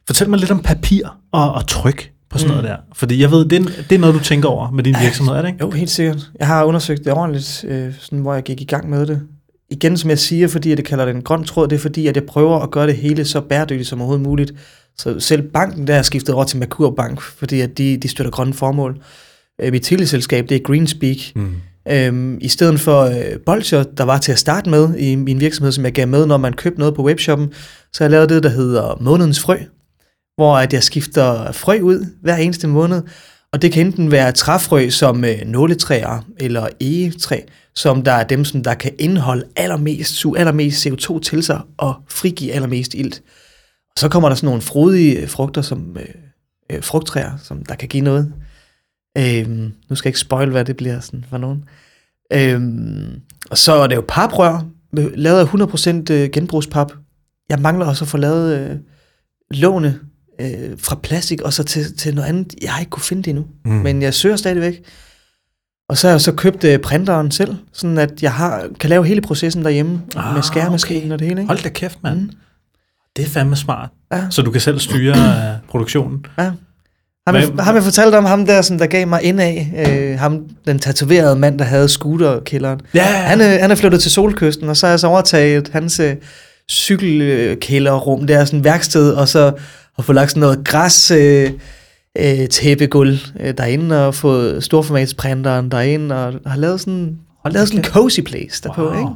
fortæl 0.07 0.31
mig 0.31 0.39
lidt 0.39 0.51
om 0.51 0.63
papir 0.63 1.19
og, 1.33 1.53
og 1.53 1.67
tryk 1.67 2.13
på 2.31 2.39
sådan 2.39 2.51
mm. 2.51 2.57
noget 2.57 2.71
der. 2.71 2.77
Fordi 2.95 3.23
jeg 3.23 3.31
ved, 3.31 3.45
det 3.49 3.59
er, 3.59 3.83
det 3.89 3.93
er 3.93 3.99
noget, 3.99 4.15
du 4.15 4.21
tænker 4.21 4.49
over 4.49 4.71
med 4.71 4.85
din 4.85 4.97
virksomhed, 5.03 5.35
er 5.35 5.43
det 5.43 5.49
ikke? 5.49 5.65
Jo, 5.65 5.71
helt 5.71 5.91
sikkert. 5.91 6.31
Jeg 6.39 6.47
har 6.47 6.65
undersøgt 6.65 7.05
det 7.05 7.13
ordentligt, 7.13 7.65
øh, 7.69 7.95
sådan, 7.99 8.19
hvor 8.19 8.35
jeg 8.35 8.43
gik 8.43 8.61
i 8.61 8.65
gang 8.65 8.91
med 8.91 9.07
det. 9.07 9.23
Igen, 9.71 9.97
som 9.97 10.11
jeg 10.11 10.19
siger, 10.19 10.49
fordi 10.49 10.69
jeg 10.69 10.77
det 10.77 10.85
kalder 10.85 11.05
det 11.05 11.15
en 11.15 11.23
grøn 11.23 11.45
tråd, 11.45 11.69
det 11.69 11.77
er 11.77 11.81
fordi, 11.81 12.07
at 12.07 12.17
jeg 12.17 12.25
prøver 12.25 12.61
at 12.61 12.71
gøre 12.71 12.87
det 12.87 12.97
hele 12.97 13.25
så 13.25 13.41
bæredygtigt 13.41 13.89
som 13.89 14.01
overhovedet 14.01 14.27
muligt. 14.27 14.53
Så 14.99 15.21
selv 15.21 15.43
banken 15.43 15.87
der 15.87 15.95
er 15.95 16.03
skiftet 16.03 16.35
over 16.35 16.45
til 16.45 16.59
Merkur 16.59 16.91
Bank, 16.91 17.21
fordi 17.21 17.61
at 17.61 17.79
de, 17.79 17.97
de 17.97 18.09
støtter 18.09 18.31
grønne 18.31 18.55
formål. 18.55 19.03
Øh, 19.61 19.73
mit 19.73 19.83
teleselskab, 19.83 20.49
det 20.49 20.57
er 20.57 20.61
Greenspeak. 20.61 21.17
Mm. 21.35 21.55
Øhm, 21.89 22.39
I 22.41 22.49
stedet 22.49 22.81
for 22.81 23.03
øh, 23.03 23.39
bolcher, 23.47 23.83
der 23.83 24.05
var 24.05 24.19
til 24.19 24.33
at 24.33 24.39
starte 24.39 24.71
med 24.71 24.95
i 24.97 25.15
min 25.15 25.41
virksomhed, 25.41 25.73
som 25.73 25.85
jeg 25.85 25.93
gav 25.93 26.09
med, 26.09 26.27
når 26.27 26.37
man 26.37 26.53
købte 26.53 26.79
noget 26.79 26.95
på 26.95 27.05
webshoppen, 27.05 27.53
så 27.93 28.05
har 28.05 28.05
jeg 28.05 28.11
lavet 28.11 28.29
det, 28.29 28.43
der 28.43 28.49
hedder 28.49 28.99
månedens 29.01 29.41
frø, 29.41 29.57
hvor 30.37 30.57
at 30.57 30.73
jeg 30.73 30.83
skifter 30.83 31.53
frø 31.53 31.81
ud 31.81 32.07
hver 32.23 32.37
eneste 32.37 32.69
måned. 32.69 33.03
Og 33.53 33.63
det 33.63 33.73
kan 33.73 33.87
enten 33.87 34.11
være 34.11 34.33
træfrø 34.33 34.91
som 34.91 35.25
øh, 35.25 35.39
nåletræer 35.47 36.25
eller 36.41 36.69
egetræ, 36.81 37.41
som 37.79 38.03
der 38.03 38.13
er 38.13 38.25
dem, 38.25 38.45
som 38.45 38.63
der 38.63 38.75
kan 38.75 38.93
indeholde 38.99 39.45
allermest, 39.57 40.15
suge 40.15 40.39
allermest 40.39 40.87
CO2 40.87 41.21
til 41.21 41.43
sig 41.43 41.61
og 41.77 41.95
frigive 42.09 42.53
allermest 42.53 42.95
ilt. 42.95 43.23
Og 43.91 43.99
så 43.99 44.09
kommer 44.09 44.29
der 44.29 44.37
sådan 44.37 44.47
nogle 44.47 44.63
frodige 44.63 45.29
frugter 45.29 45.63
som 45.63 45.97
øh, 46.01 46.07
øh, 46.71 46.83
frugttræer, 46.83 47.37
som 47.43 47.65
der 47.65 47.75
kan 47.75 47.89
give 47.89 48.05
noget. 48.05 48.33
Øhm, 49.19 49.73
nu 49.89 49.97
skal 49.97 50.09
jeg 50.09 50.11
ikke 50.11 50.21
spoil, 50.21 50.51
hvad 50.51 50.65
det 50.65 50.77
bliver 50.77 51.01
sådan 51.01 51.25
for 51.31 51.39
nogen. 51.39 51.65
Øhm, 52.33 53.21
og 53.51 53.59
så 53.59 53.73
er 53.73 53.87
det 53.87 53.97
jo 53.97 54.05
paprør, 54.09 54.65
lavet 54.93 55.41
af 55.41 55.45
100% 55.45 56.13
øh, 56.15 56.31
genbrugspap. 56.31 56.93
Jeg 57.49 57.59
mangler 57.59 57.87
også 57.87 58.05
at 58.05 58.09
få 58.09 58.17
lavet 58.17 58.59
øh, 58.59 58.77
låne 59.51 60.01
øh, 60.41 60.79
fra 60.79 60.97
plastik 61.03 61.43
og 61.43 61.53
så 61.53 61.65
til, 61.65 61.97
til 61.97 62.15
noget 62.15 62.29
andet. 62.29 62.55
Jeg 62.63 62.73
har 62.73 62.81
ikke 62.81 62.91
kunne 62.91 63.03
finde 63.03 63.23
det 63.23 63.31
endnu, 63.31 63.47
mm. 63.65 63.71
men 63.71 64.03
jeg 64.03 64.15
søger 64.15 64.37
stadigvæk. 64.37 64.83
Og 65.89 65.99
så 65.99 66.07
har 66.07 66.13
jeg 66.13 66.21
så 66.21 66.33
købt 66.33 66.65
øh, 66.65 66.79
printeren 66.79 67.31
selv, 67.31 67.57
sådan 67.73 67.99
at 67.99 68.23
jeg 68.23 68.33
har, 68.33 68.67
kan 68.81 68.91
lave 68.91 69.07
hele 69.07 69.21
processen 69.21 69.65
derhjemme 69.65 70.01
ah, 70.17 70.35
med 70.35 70.43
skærmaskinen 70.43 71.03
okay. 71.03 71.13
og 71.13 71.19
det 71.19 71.29
hele. 71.29 71.41
Ikke? 71.41 71.49
Hold 71.49 71.63
da 71.63 71.69
kæft, 71.69 71.99
mand. 72.03 72.21
Mm. 72.21 72.31
Det 73.17 73.25
er 73.25 73.29
fandme 73.29 73.57
smart. 73.57 73.89
Ja. 74.13 74.25
Så 74.31 74.43
du 74.43 74.51
kan 74.51 74.61
selv 74.61 74.79
styre 74.79 75.13
uh, 75.13 75.69
produktionen. 75.71 76.27
Ja. 76.39 76.51
Ham, 77.27 77.37
jeg, 77.37 77.49
ham 77.59 77.75
jeg 77.75 77.83
fortalte 77.83 78.17
om 78.17 78.25
ham 78.25 78.47
der, 78.47 78.63
som 78.63 78.79
der 78.79 78.87
gav 78.87 79.07
mig 79.07 79.23
ind 79.23 79.41
af, 79.41 79.87
øh, 79.89 80.19
ham, 80.19 80.45
den 80.67 80.79
tatoverede 80.79 81.37
mand, 81.37 81.59
der 81.59 81.65
havde 81.65 81.89
scooterkælderen. 81.89 82.81
Ja. 82.95 83.05
Han, 83.05 83.41
øh, 83.41 83.61
han 83.61 83.71
er 83.71 83.75
flyttet 83.75 84.01
til 84.01 84.11
Solkysten, 84.11 84.69
og 84.69 84.77
så 84.77 84.87
har 84.87 84.93
jeg 84.93 85.01
så 85.01 85.07
overtaget 85.07 85.69
hans 85.69 86.01
øh, 86.01 86.17
cykelkælderrum, 86.71 88.27
det 88.27 88.37
er 88.37 88.45
sådan 88.45 88.59
et 88.59 88.65
værksted, 88.65 89.13
og 89.13 89.29
så 89.29 89.53
har 89.97 90.03
fået 90.03 90.15
lagt 90.15 90.31
sådan 90.31 90.41
noget 90.41 90.65
græs 90.65 91.11
øh, 91.11 91.51
øh, 92.19 92.49
tæppegulv 92.49 93.19
øh, 93.41 93.55
derinde, 93.59 94.07
og 94.07 94.15
fået 94.15 94.65
storformatsprinteren 94.65 95.71
derinde, 95.71 96.27
og 96.27 96.41
har 96.47 96.57
lavet 96.57 96.81
sådan, 96.81 97.19
har 97.45 97.53
lavet 97.53 97.69
sådan 97.69 97.81
en 97.81 97.85
cozy 97.85 98.21
place 98.21 98.63
derpå. 98.63 98.83
Wow. 98.83 98.99
Ikke? 98.99 99.11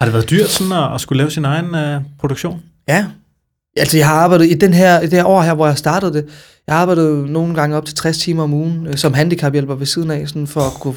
Har 0.00 0.06
det 0.06 0.12
været 0.12 0.30
dyrt 0.30 0.48
sådan 0.48 0.72
at, 0.72 0.94
at 0.94 1.00
skulle 1.00 1.16
lave 1.16 1.30
sin 1.30 1.44
egen 1.44 1.74
øh, 1.74 2.00
produktion? 2.20 2.62
Ja, 2.88 3.06
altså 3.76 3.96
jeg 3.96 4.06
har 4.06 4.14
arbejdet 4.14 4.50
i, 4.50 4.54
den 4.54 4.74
her, 4.74 5.00
i 5.00 5.04
det 5.04 5.12
her 5.12 5.24
år 5.24 5.42
her, 5.42 5.54
hvor 5.54 5.66
jeg 5.66 5.78
startede 5.78 6.12
det, 6.12 6.24
jeg 6.66 6.74
har 6.74 6.82
arbejdet 6.82 7.28
nogle 7.28 7.54
gange 7.54 7.76
op 7.76 7.84
til 7.84 7.94
60 7.94 8.18
timer 8.18 8.42
om 8.42 8.52
ugen 8.54 8.86
øh, 8.86 8.96
som 8.96 9.14
handicaphjælper 9.14 9.74
ved 9.74 9.86
siden 9.86 10.10
af, 10.10 10.28
sådan 10.28 10.46
for 10.46 10.60
at 10.60 10.72
kunne 10.72 10.94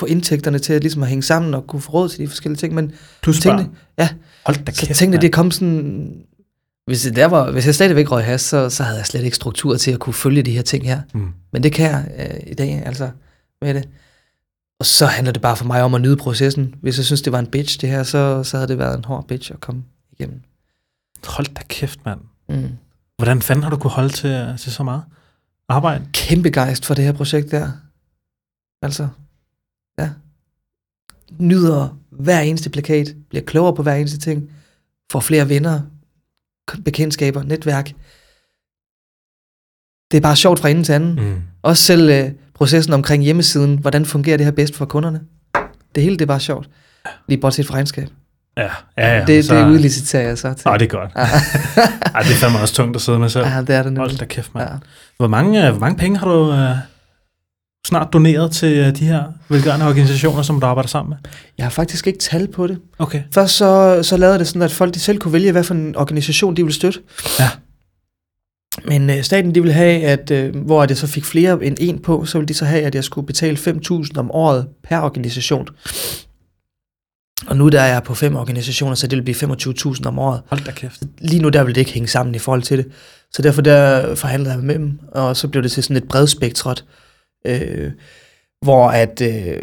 få 0.00 0.06
indtægterne 0.06 0.58
til 0.58 0.72
at, 0.72 0.82
ligesom 0.82 1.02
at 1.02 1.08
hænge 1.08 1.22
sammen 1.22 1.54
og 1.54 1.66
kunne 1.66 1.82
få 1.82 1.92
råd 1.92 2.08
til 2.08 2.20
de 2.20 2.28
forskellige 2.28 2.58
ting. 2.58 2.74
Men 2.74 2.92
Plus 3.22 3.40
tænkte, 3.40 3.66
Ja, 3.98 4.08
Hold 4.46 4.56
da 4.56 4.72
kæft, 4.72 4.86
så 4.86 4.94
tænkte 4.94 5.18
det 5.18 5.32
kom 5.32 5.50
sådan... 5.50 6.12
Hvis, 6.90 7.02
det 7.02 7.16
der 7.16 7.26
var, 7.26 7.50
hvis 7.50 7.66
jeg 7.66 7.74
stadigvæk 7.74 8.10
røg 8.10 8.24
has, 8.24 8.40
så, 8.40 8.70
så 8.70 8.82
havde 8.82 8.98
jeg 8.98 9.06
slet 9.06 9.24
ikke 9.24 9.36
struktur 9.36 9.76
til 9.76 9.90
at 9.90 9.98
kunne 9.98 10.14
følge 10.14 10.42
de 10.42 10.50
her 10.50 10.62
ting 10.62 10.86
her. 10.86 11.02
Mm. 11.14 11.32
Men 11.52 11.62
det 11.62 11.72
kan 11.72 11.90
jeg 11.90 12.08
øh, 12.18 12.50
i 12.52 12.54
dag, 12.54 12.82
altså 12.86 13.10
med 13.62 13.74
det. 13.74 13.88
Og 14.80 14.86
så 14.86 15.06
handler 15.06 15.32
det 15.32 15.42
bare 15.42 15.56
for 15.56 15.64
mig 15.64 15.82
om 15.82 15.94
at 15.94 16.00
nyde 16.00 16.16
processen. 16.16 16.74
Hvis 16.82 16.96
jeg 16.96 17.04
synes, 17.04 17.22
det 17.22 17.32
var 17.32 17.38
en 17.38 17.46
bitch, 17.46 17.80
det 17.80 17.88
her, 17.88 18.02
så, 18.02 18.44
så 18.44 18.56
havde 18.56 18.68
det 18.68 18.78
været 18.78 18.98
en 18.98 19.04
hård 19.04 19.26
bitch 19.28 19.52
at 19.52 19.60
komme 19.60 19.84
igennem. 20.12 20.40
Hold 21.26 21.54
da 21.54 21.62
kæft, 21.68 22.04
mand. 22.04 22.20
Mm. 22.48 22.68
Hvordan 23.18 23.42
fanden 23.42 23.62
har 23.62 23.70
du 23.70 23.76
kunne 23.76 23.90
holde 23.90 24.12
til, 24.12 24.54
til 24.58 24.72
så 24.72 24.82
meget 24.82 25.02
arbejde? 25.68 26.06
Kæmpe 26.12 26.50
gejst 26.50 26.86
for 26.86 26.94
det 26.94 27.04
her 27.04 27.12
projekt 27.12 27.50
der. 27.50 27.70
Altså, 28.82 29.08
ja. 29.98 30.10
Nyder 31.38 31.96
hver 32.10 32.40
eneste 32.40 32.70
plakat, 32.70 33.14
bliver 33.28 33.44
klogere 33.44 33.76
på 33.76 33.82
hver 33.82 33.94
eneste 33.94 34.18
ting, 34.18 34.50
får 35.12 35.20
flere 35.20 35.48
venner, 35.48 35.80
bekendtskaber, 36.84 37.42
netværk. 37.42 37.92
Det 40.10 40.16
er 40.16 40.20
bare 40.20 40.36
sjovt 40.36 40.60
fra 40.60 40.68
ende 40.68 40.82
til 40.82 40.92
anden. 40.92 41.14
Mm. 41.14 41.42
Også 41.62 41.82
selv 41.82 42.10
øh, 42.10 42.30
processen 42.54 42.92
omkring 42.94 43.22
hjemmesiden, 43.22 43.78
hvordan 43.78 44.06
fungerer 44.06 44.36
det 44.36 44.46
her 44.46 44.52
bedst 44.52 44.76
for 44.76 44.84
kunderne. 44.84 45.20
Det 45.94 46.02
hele 46.02 46.16
det 46.16 46.22
er 46.22 46.26
bare 46.26 46.40
sjovt. 46.40 46.68
Lige 47.28 47.40
bortset 47.40 47.66
fra 47.66 47.74
regnskab. 47.74 48.08
Ja, 48.56 48.70
ja, 48.98 49.18
ja. 49.18 49.24
Det, 49.24 49.44
så, 49.44 49.54
det 49.54 49.66
udliciterer 49.66 50.22
jeg 50.22 50.38
så 50.38 50.54
til. 50.54 50.68
Ah, 50.68 50.78
det 50.80 50.92
er 50.92 50.98
godt. 50.98 51.10
Ja. 51.16 51.20
Ej, 51.20 52.22
det 52.26 52.30
er 52.30 52.36
fandme 52.40 52.58
også 52.58 52.74
tungt 52.74 52.96
at 52.96 53.02
sidde 53.02 53.18
med 53.18 53.28
selv. 53.28 53.46
Ja, 53.46 53.60
det 53.60 53.70
er 53.70 53.82
det 53.82 53.92
nemlig. 53.92 53.98
Hold 53.98 54.18
da 54.18 54.24
kæft, 54.24 54.54
mand. 54.54 54.68
Ja. 54.68 54.76
Hvor, 55.16 55.28
mange, 55.28 55.66
øh, 55.66 55.70
hvor 55.70 55.80
mange 55.80 55.96
penge 55.98 56.18
har 56.18 56.28
du 56.28 56.50
uh, 56.52 56.76
snart 57.86 58.12
doneret 58.12 58.52
til 58.52 58.80
uh, 58.80 58.94
de 58.94 59.06
her 59.06 59.22
velgørende 59.48 59.86
organisationer, 59.86 60.42
som 60.42 60.60
du 60.60 60.66
arbejder 60.66 60.88
sammen 60.88 61.10
med? 61.10 61.30
Jeg 61.58 61.66
har 61.66 61.70
faktisk 61.70 62.06
ikke 62.06 62.18
tal 62.18 62.48
på 62.48 62.66
det. 62.66 62.78
Okay. 62.98 63.22
Først 63.34 63.56
så, 63.56 64.00
så 64.02 64.16
lavede 64.16 64.38
det 64.38 64.46
sådan, 64.46 64.62
at 64.62 64.72
folk 64.72 64.94
de 64.94 65.00
selv 65.00 65.18
kunne 65.18 65.32
vælge, 65.32 65.52
hvad 65.52 65.64
for 65.64 65.74
en 65.74 65.96
organisation 65.96 66.56
de 66.56 66.62
ville 66.62 66.74
støtte. 66.74 67.00
Ja. 67.38 67.50
Men 68.84 69.10
øh, 69.10 69.22
staten 69.22 69.54
de 69.54 69.60
ville 69.60 69.74
have, 69.74 70.02
at 70.02 70.30
øh, 70.30 70.56
hvor 70.56 70.86
jeg 70.88 70.96
så 70.96 71.06
fik 71.06 71.24
flere 71.24 71.64
end 71.64 71.76
en 71.80 71.98
på, 71.98 72.24
så 72.24 72.38
ville 72.38 72.48
de 72.48 72.54
så 72.54 72.64
have, 72.64 72.82
at 72.82 72.94
jeg 72.94 73.04
skulle 73.04 73.26
betale 73.26 73.56
5.000 73.56 74.18
om 74.18 74.30
året 74.30 74.66
per 74.88 75.00
organisation. 75.00 75.68
Og 77.46 77.56
nu 77.56 77.68
der 77.68 77.80
er 77.80 77.92
jeg 77.92 78.02
på 78.02 78.14
fem 78.14 78.36
organisationer, 78.36 78.94
så 78.94 79.06
det 79.06 79.16
vil 79.16 79.22
blive 79.22 79.54
25.000 79.54 80.06
om 80.06 80.18
året. 80.18 80.42
Hold 80.46 80.64
da 80.64 80.70
kæft. 80.70 81.02
Lige 81.18 81.42
nu 81.42 81.48
der 81.48 81.64
vil 81.64 81.74
det 81.74 81.80
ikke 81.80 81.92
hænge 81.92 82.08
sammen 82.08 82.34
i 82.34 82.38
forhold 82.38 82.62
til 82.62 82.78
det. 82.78 82.86
Så 83.32 83.42
derfor 83.42 83.62
der 83.62 84.14
forhandlede 84.14 84.54
jeg 84.54 84.60
med 84.60 84.74
dem, 84.74 84.98
og 85.12 85.36
så 85.36 85.48
blev 85.48 85.62
det 85.62 85.72
til 85.72 85.82
sådan 85.82 85.96
et 85.96 86.08
bredspektret, 86.08 86.84
øh, 87.46 87.92
hvor 88.62 88.88
at 88.88 89.20
øh, 89.20 89.58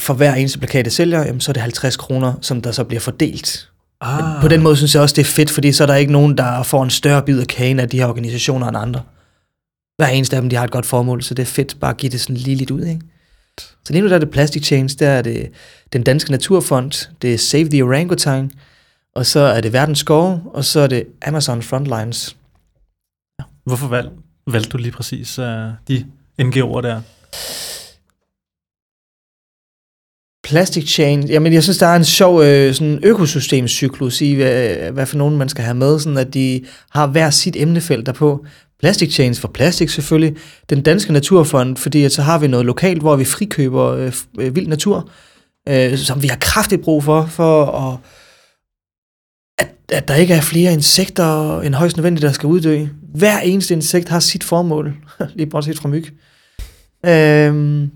for 0.00 0.14
hver 0.14 0.34
eneste 0.34 0.58
plakat, 0.58 0.86
jeg 0.86 0.92
sælger, 0.92 1.20
jamen, 1.24 1.40
så 1.40 1.50
er 1.50 1.52
det 1.52 1.62
50 1.62 1.96
kroner, 1.96 2.34
som 2.40 2.62
der 2.62 2.72
så 2.72 2.84
bliver 2.84 3.00
fordelt. 3.00 3.70
Ah. 4.00 4.24
Men 4.24 4.42
på 4.42 4.48
den 4.48 4.62
måde 4.62 4.76
synes 4.76 4.94
jeg 4.94 5.02
også, 5.02 5.14
det 5.14 5.22
er 5.22 5.32
fedt, 5.32 5.50
fordi 5.50 5.72
så 5.72 5.82
er 5.82 5.86
der 5.86 5.94
ikke 5.94 6.12
nogen, 6.12 6.38
der 6.38 6.62
får 6.62 6.82
en 6.82 6.90
større 6.90 7.22
bid 7.22 7.40
af 7.40 7.46
kagen 7.46 7.80
af 7.80 7.88
de 7.88 7.98
her 7.98 8.06
organisationer 8.06 8.68
end 8.68 8.76
andre. 8.76 9.02
Hver 9.98 10.08
eneste 10.08 10.36
af 10.36 10.42
dem, 10.42 10.50
de 10.50 10.56
har 10.56 10.64
et 10.64 10.70
godt 10.70 10.86
formål, 10.86 11.22
så 11.22 11.34
det 11.34 11.42
er 11.42 11.46
fedt 11.46 11.80
bare 11.80 11.90
at 11.90 11.96
give 11.96 12.10
det 12.10 12.20
sådan 12.20 12.36
lige 12.36 12.56
lidt 12.56 12.70
ud, 12.70 12.84
ikke? 12.84 13.00
Så 13.58 13.92
lige 13.92 14.02
nu 14.02 14.08
der 14.08 14.14
er 14.14 14.18
det 14.18 14.30
Plastic 14.30 14.66
Change, 14.66 14.96
der 14.98 15.08
er 15.08 15.22
det 15.22 15.50
den 15.92 16.02
danske 16.02 16.30
naturfond, 16.30 17.08
det 17.22 17.34
er 17.34 17.38
Save 17.38 17.68
the 17.68 17.82
Orangutan, 17.82 18.50
og 19.14 19.26
så 19.26 19.40
er 19.40 19.60
det 19.60 19.72
Verdens 19.72 19.98
Skove, 19.98 20.40
og 20.54 20.64
så 20.64 20.80
er 20.80 20.86
det 20.86 21.06
Amazon 21.26 21.62
Frontlines. 21.62 22.36
Hvorfor 23.64 23.88
valg, 23.88 24.10
valgte 24.46 24.70
du 24.70 24.78
lige 24.78 24.92
præcis 24.92 25.38
uh, 25.38 25.44
de 25.88 26.06
NGO'er 26.40 26.80
der? 26.80 27.00
Plastic 30.50 30.88
Change, 30.88 31.26
jamen 31.28 31.52
jeg 31.52 31.62
synes, 31.62 31.78
der 31.78 31.86
er 31.86 31.96
en 31.96 32.04
sjov 32.04 32.42
øh, 32.42 32.74
sådan 32.74 33.00
økosystemcyklus 33.02 34.20
i, 34.20 34.34
hvad, 34.34 34.92
hvad 34.92 35.06
for 35.06 35.16
nogen 35.16 35.36
man 35.36 35.48
skal 35.48 35.64
have 35.64 35.74
med, 35.74 35.98
sådan 35.98 36.18
at 36.18 36.34
de 36.34 36.64
har 36.90 37.06
hver 37.06 37.30
sit 37.30 37.56
emnefelt 37.56 38.06
derpå. 38.06 38.44
Plastic 38.78 39.14
Change 39.14 39.40
for 39.40 39.48
plastik 39.48 39.88
selvfølgelig, 39.88 40.36
den 40.70 40.82
danske 40.82 41.12
naturfond, 41.12 41.76
fordi 41.76 42.04
at 42.04 42.12
så 42.12 42.22
har 42.22 42.38
vi 42.38 42.48
noget 42.48 42.66
lokalt, 42.66 43.00
hvor 43.00 43.16
vi 43.16 43.24
frikøber 43.24 43.86
øh, 43.86 44.12
øh, 44.38 44.56
vild 44.56 44.66
natur, 44.66 45.10
øh, 45.68 45.98
som 45.98 46.22
vi 46.22 46.26
har 46.26 46.38
kraftigt 46.40 46.82
brug 46.82 47.04
for, 47.04 47.26
for 47.26 47.64
at, 47.66 47.98
at, 49.58 49.96
at 49.96 50.08
der 50.08 50.14
ikke 50.14 50.34
er 50.34 50.40
flere 50.40 50.72
insekter 50.72 51.60
end 51.60 51.74
højst 51.74 51.96
nødvendigt, 51.96 52.22
der 52.22 52.32
skal 52.32 52.46
uddø. 52.46 52.86
Hver 53.14 53.40
eneste 53.40 53.74
insekt 53.74 54.08
har 54.08 54.20
sit 54.20 54.44
formål, 54.44 54.96
lige 55.36 55.46
bortset 55.46 55.78
fra 55.78 55.88
myg. 55.88 56.04
Øh, 56.06 56.29
Jamen, 57.04 57.90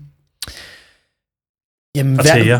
Og 2.19 2.25
tæger. 2.25 2.59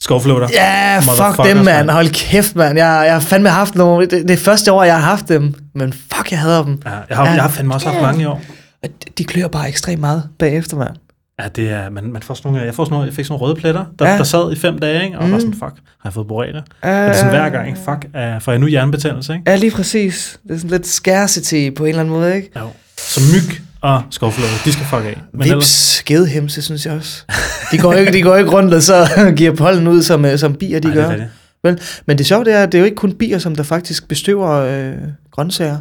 Skovflåter. 0.00 0.48
Ja, 0.52 0.98
fuck 1.00 1.44
dem, 1.48 1.56
mand. 1.56 1.90
Hold 1.90 2.08
kæft, 2.08 2.56
mand. 2.56 2.78
Jeg, 2.78 3.02
jeg 3.06 3.12
har 3.12 3.20
fandme 3.20 3.48
haft 3.48 3.74
nogle... 3.74 4.06
Det, 4.06 4.22
det 4.22 4.30
er 4.30 4.36
første 4.36 4.72
år, 4.72 4.84
jeg 4.84 4.94
har 4.94 5.00
haft 5.10 5.28
dem. 5.28 5.54
Men 5.74 5.92
fuck, 5.92 6.30
jeg 6.30 6.38
hader 6.40 6.64
dem. 6.64 6.82
Ja, 6.84 6.90
jeg, 7.08 7.16
har, 7.16 7.24
Ja. 7.26 7.30
jeg 7.32 7.42
har 7.42 7.48
fandme 7.50 7.74
også 7.74 7.88
haft 7.88 8.02
mange 8.02 8.22
i 8.22 8.24
år. 8.24 8.42
De- 8.84 8.88
De 9.18 9.24
klør 9.24 9.48
bare 9.48 9.68
ekstremt 9.68 10.00
meget 10.00 10.28
bagefter, 10.38 10.76
mand. 10.76 10.96
Ja, 11.42 11.48
det 11.48 11.70
er, 11.70 11.90
man, 11.90 12.12
man 12.12 12.22
får 12.22 12.34
sådan 12.34 12.52
nogle, 12.52 12.66
jeg, 12.66 12.74
får 12.74 12.84
sådan 12.84 12.92
nogle, 12.94 13.06
jeg 13.06 13.14
fik 13.14 13.24
sådan 13.24 13.32
nogle 13.38 13.46
røde 13.46 13.60
pletter, 13.60 13.84
der, 13.98 14.04
Ja. 14.06 14.12
ja. 14.12 14.18
der 14.18 14.24
sad 14.24 14.52
i 14.52 14.56
fem 14.56 14.78
dage, 14.78 15.04
ikke? 15.04 15.18
og 15.18 15.26
mm. 15.26 15.32
var 15.32 15.38
sådan, 15.38 15.52
fuck, 15.52 15.62
har 15.62 15.72
jeg 16.04 16.12
fået 16.12 16.28
borrelia? 16.28 16.58
Uh, 16.58 16.62
Og 16.82 16.88
det 16.88 16.92
er 16.92 17.12
sådan 17.12 17.30
hver 17.30 17.48
gang, 17.48 17.68
ikke? 17.68 17.78
fuck, 17.78 18.04
uh, 18.14 18.42
får 18.42 18.52
jeg 18.52 18.58
nu 18.58 18.66
hjernebetændelse, 18.66 19.32
ikke? 19.32 19.50
Ja, 19.50 19.56
lige 19.56 19.70
præcis. 19.70 20.38
Det 20.48 20.50
er 20.54 20.56
sådan 20.56 20.70
lidt 20.70 20.86
scarcity 20.86 21.70
på 21.76 21.82
en 21.84 21.88
eller 21.88 22.00
anden 22.00 22.14
måde, 22.14 22.36
ikke? 22.36 22.50
Jo. 22.60 22.68
Så 22.98 23.20
myg 23.34 23.60
og 23.82 24.02
skovflåter, 24.10 24.52
de 24.64 24.72
skal 24.72 24.84
fuck 24.84 25.04
af. 25.04 25.22
Men 25.32 25.42
ellers, 25.42 25.56
Vips, 25.56 26.02
gedhemse, 26.02 26.62
synes 26.62 26.86
jeg 26.86 26.94
også. 26.94 27.24
De 27.72 27.78
går 27.78 27.92
ikke, 27.92 28.12
de 28.12 28.22
går 28.22 28.36
ikke 28.36 28.50
rundt 28.50 28.74
og 28.74 28.82
så 28.82 29.06
giver 29.36 29.56
pollen 29.56 29.88
ud, 29.88 30.02
som, 30.02 30.24
øh, 30.24 30.38
som 30.38 30.54
bier, 30.54 30.80
de 30.80 30.88
Ej, 30.88 30.94
gør. 30.94 31.00
det 31.02 31.08
er 31.08 31.12
rigtigt. 31.12 31.30
Vel, 31.64 31.80
men 32.06 32.18
det 32.18 32.26
sjove 32.26 32.44
det 32.44 32.52
er, 32.52 32.62
at 32.62 32.72
det 32.72 32.78
er 32.78 32.80
jo 32.80 32.84
ikke 32.84 32.96
kun 32.96 33.12
bier, 33.12 33.38
som 33.38 33.56
der 33.56 33.62
faktisk 33.62 34.08
bestøver 34.08 34.50
øh, 34.50 34.98
grøntsager. 35.30 35.80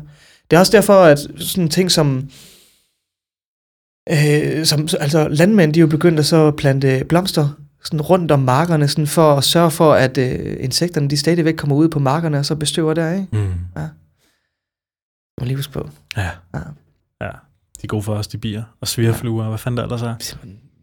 Det 0.51 0.55
er 0.55 0.59
også 0.59 0.71
derfor, 0.71 1.03
at 1.03 1.19
sådan 1.37 1.69
ting 1.69 1.91
som, 1.91 2.29
øh, 4.09 4.65
som 4.65 4.87
altså 4.99 5.27
landmænd, 5.27 5.73
de 5.73 5.79
er 5.79 5.81
jo 5.81 5.87
begyndt 5.87 6.19
at 6.19 6.25
så 6.25 6.51
plante 6.51 7.03
blomster 7.09 7.49
sådan 7.83 8.01
rundt 8.01 8.31
om 8.31 8.39
markerne, 8.39 8.87
sådan 8.87 9.07
for 9.07 9.35
at 9.35 9.43
sørge 9.43 9.71
for, 9.71 9.93
at 9.93 10.17
øh, 10.17 10.57
insekterne 10.59 11.09
de 11.09 11.17
stadigvæk 11.17 11.55
kommer 11.55 11.75
ud 11.75 11.89
på 11.89 11.99
markerne 11.99 12.39
og 12.39 12.45
så 12.45 12.55
bestøver 12.55 12.93
der, 12.93 13.11
ikke? 13.11 13.27
Mm. 13.31 13.53
Må 15.39 15.45
lige 15.45 15.55
huske 15.55 15.73
på. 15.73 15.89
Ja. 16.17 16.29
Ja. 16.53 16.59
Ja. 17.81 17.83
De 17.83 17.85
er 17.85 17.87
gode 17.87 18.03
for 18.03 18.15
os, 18.15 18.27
de 18.27 18.37
bier. 18.37 18.63
Og 18.81 18.87
svirfluer, 18.87 19.43
og 19.43 19.49
hvad 19.49 19.59
fanden 19.59 19.77
der 19.77 19.83
ellers 19.83 20.01
er. 20.01 20.15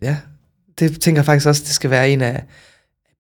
Ja, 0.03 0.17
det 0.79 1.01
tænker 1.01 1.21
jeg 1.21 1.27
faktisk 1.27 1.47
også, 1.47 1.63
det 1.65 1.71
skal 1.71 1.91
være 1.91 2.11
en 2.11 2.23
af 2.23 2.45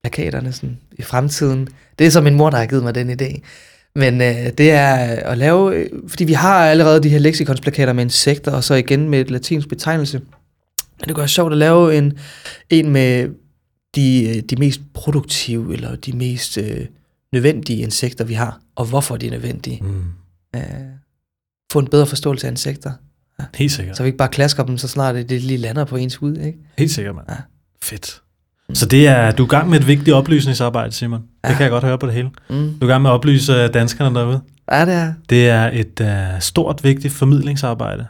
plakaterne 0.02 0.52
sådan, 0.52 0.78
i 0.92 1.02
fremtiden. 1.02 1.68
Det 1.98 2.06
er 2.06 2.10
så 2.10 2.20
min 2.20 2.34
mor, 2.34 2.50
der 2.50 2.58
har 2.58 2.66
givet 2.66 2.82
mig 2.82 2.94
den 2.94 3.10
idé. 3.10 3.40
Men 3.94 4.20
øh, 4.20 4.52
det 4.58 4.70
er 4.70 4.94
at 5.04 5.38
lave, 5.38 5.76
øh, 5.76 5.90
fordi 6.08 6.24
vi 6.24 6.32
har 6.32 6.66
allerede 6.66 7.02
de 7.02 7.08
her 7.08 7.18
lexikondsplakater 7.18 7.92
med 7.92 8.04
insekter, 8.04 8.52
og 8.52 8.64
så 8.64 8.74
igen 8.74 9.08
med 9.08 9.20
et 9.20 9.30
latinsk 9.30 9.68
betegnelse. 9.68 10.20
Men 11.00 11.08
det 11.08 11.16
gør 11.16 11.26
sjovt 11.26 11.52
at 11.52 11.58
lave 11.58 11.98
en, 11.98 12.18
en 12.70 12.90
med 12.90 13.28
de, 13.94 14.36
øh, 14.36 14.42
de 14.42 14.56
mest 14.56 14.80
produktive, 14.94 15.72
eller 15.72 15.96
de 15.96 16.12
mest 16.12 16.58
øh, 16.58 16.86
nødvendige 17.32 17.82
insekter, 17.82 18.24
vi 18.24 18.34
har, 18.34 18.60
og 18.76 18.84
hvorfor 18.84 19.16
de 19.16 19.26
er 19.26 19.30
nødvendige. 19.30 19.80
Mm. 19.82 20.04
Øh, 20.56 20.62
få 21.72 21.78
en 21.78 21.88
bedre 21.88 22.06
forståelse 22.06 22.46
af 22.46 22.50
insekter, 22.50 22.92
Helt 23.54 23.72
sikkert. 23.72 23.96
så 23.96 24.02
vi 24.02 24.06
ikke 24.06 24.18
bare 24.18 24.28
klasker 24.28 24.64
dem, 24.64 24.78
så 24.78 24.88
snart 24.88 25.14
det, 25.14 25.28
det 25.28 25.42
lige 25.42 25.58
lander 25.58 25.84
på 25.84 25.96
ens 25.96 26.16
hud, 26.16 26.36
ikke? 26.36 26.58
Helt 26.78 26.90
sikkert, 26.90 27.14
mand. 27.14 27.26
Ja. 27.28 27.36
Fedt. 27.82 28.20
Så 28.74 28.86
det 28.86 29.08
er, 29.08 29.30
du 29.30 29.42
er 29.42 29.46
i 29.46 29.50
gang 29.50 29.70
med 29.70 29.80
et 29.80 29.86
vigtigt 29.86 30.14
oplysningsarbejde, 30.14 30.92
Simon. 30.92 31.24
Ja. 31.44 31.48
Det 31.48 31.56
kan 31.56 31.64
jeg 31.64 31.70
godt 31.70 31.84
høre 31.84 31.98
på 31.98 32.06
det 32.06 32.14
hele. 32.14 32.30
Mm. 32.50 32.78
Du 32.80 32.86
er 32.86 32.88
i 32.88 32.92
gang 32.92 33.02
med 33.02 33.10
at 33.10 33.14
oplyse 33.14 33.52
øh, 33.52 33.74
danskerne 33.74 34.14
derude. 34.14 34.40
Ja, 34.72 34.86
det 34.86 34.94
er. 34.94 35.12
Det 35.30 35.48
er 35.48 35.70
et 35.72 36.00
uh, 36.34 36.40
stort, 36.40 36.84
vigtigt 36.84 37.14
formidlingsarbejde, 37.14 38.06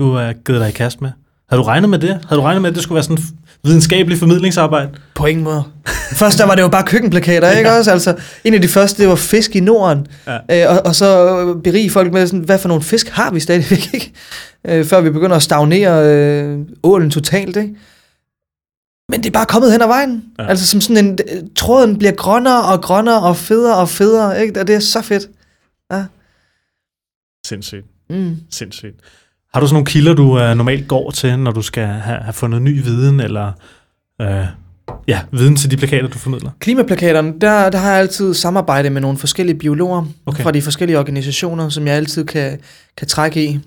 du 0.00 0.12
har 0.12 0.32
givet 0.32 0.60
dig 0.60 0.68
i 0.68 0.72
kast 0.72 1.00
med. 1.00 1.10
Havde 1.48 1.62
du 1.62 1.66
regnet 1.66 1.90
med 1.90 1.98
det? 1.98 2.08
Havde 2.28 2.40
du 2.40 2.44
regnet 2.44 2.62
med, 2.62 2.70
at 2.70 2.74
det 2.74 2.82
skulle 2.82 2.96
være 2.96 3.02
sådan 3.02 3.16
et 3.16 3.24
videnskabeligt 3.64 4.18
formidlingsarbejde? 4.18 4.90
På 5.14 5.26
ingen 5.26 5.44
måde. 5.44 5.64
Først 6.12 6.38
der 6.38 6.46
var 6.46 6.54
det 6.54 6.62
jo 6.62 6.68
bare 6.68 6.84
køkkenplakater, 6.86 7.50
ikke 7.58 7.72
også? 7.72 7.90
Altså, 7.90 8.16
en 8.44 8.54
af 8.54 8.62
de 8.62 8.68
første, 8.68 9.02
det 9.02 9.08
var 9.08 9.14
fisk 9.14 9.56
i 9.56 9.60
Norden. 9.60 10.06
Ja. 10.26 10.66
Øh, 10.66 10.76
og, 10.76 10.86
og 10.86 10.94
så 10.94 11.54
berige 11.64 11.90
folk 11.90 12.12
med, 12.12 12.26
sådan, 12.26 12.40
hvad 12.40 12.58
for 12.58 12.68
nogle 12.68 12.82
fisk 12.82 13.08
har 13.08 13.30
vi 13.30 13.40
stadigvæk, 13.40 13.88
ikke? 13.94 14.12
Øh, 14.66 14.84
før 14.84 15.00
vi 15.00 15.10
begynder 15.10 15.36
at 15.36 15.42
stagnere 15.42 16.06
øh, 16.06 16.58
ålen 16.82 17.10
totalt, 17.10 17.56
ikke? 17.56 17.74
Men 19.08 19.20
det 19.22 19.26
er 19.26 19.30
bare 19.32 19.46
kommet 19.46 19.72
hen 19.72 19.82
ad 19.82 19.86
vejen. 19.86 20.24
Ja. 20.38 20.42
Ja. 20.42 20.48
Altså 20.48 20.66
som 20.66 20.80
sådan 20.80 21.06
en, 21.06 21.18
tråden 21.56 21.98
bliver 21.98 22.12
grønnere 22.12 22.64
og 22.64 22.82
grønnere 22.82 23.22
og 23.22 23.36
federe 23.36 23.76
og 23.76 23.88
federe, 23.88 24.42
ikke? 24.42 24.60
Og 24.60 24.66
det 24.66 24.74
er 24.74 24.80
så 24.80 25.02
fedt. 25.02 25.28
Sindssygt. 27.46 27.86
Mm. 28.10 28.36
Sindssygt. 28.50 29.00
Har 29.54 29.60
du 29.60 29.66
sådan 29.66 29.74
nogle 29.74 29.86
kilder, 29.86 30.14
du 30.14 30.22
uh, 30.22 30.56
normalt 30.56 30.88
går 30.88 31.10
til, 31.10 31.38
når 31.38 31.50
du 31.50 31.62
skal 31.62 31.86
have, 31.86 32.18
have 32.18 32.32
fundet 32.32 32.62
ny 32.62 32.82
viden, 32.82 33.20
eller 33.20 33.52
uh, 34.22 34.46
ja, 35.08 35.20
viden 35.32 35.56
til 35.56 35.70
de 35.70 35.76
plakater, 35.76 36.08
du 36.08 36.18
formidler? 36.18 36.50
Klimaplakaterne, 36.58 37.34
der, 37.40 37.70
der 37.70 37.78
har 37.78 37.90
jeg 37.90 38.00
altid 38.00 38.34
samarbejde 38.34 38.90
med 38.90 39.00
nogle 39.00 39.18
forskellige 39.18 39.58
biologer 39.58 40.06
Okay. 40.26 40.42
fra 40.42 40.50
de 40.50 40.62
forskellige 40.62 40.98
organisationer, 40.98 41.68
som 41.68 41.86
jeg 41.86 41.94
altid 41.94 42.24
kan, 42.24 42.60
kan 42.96 43.08
trække 43.08 43.44
i. 43.44 43.60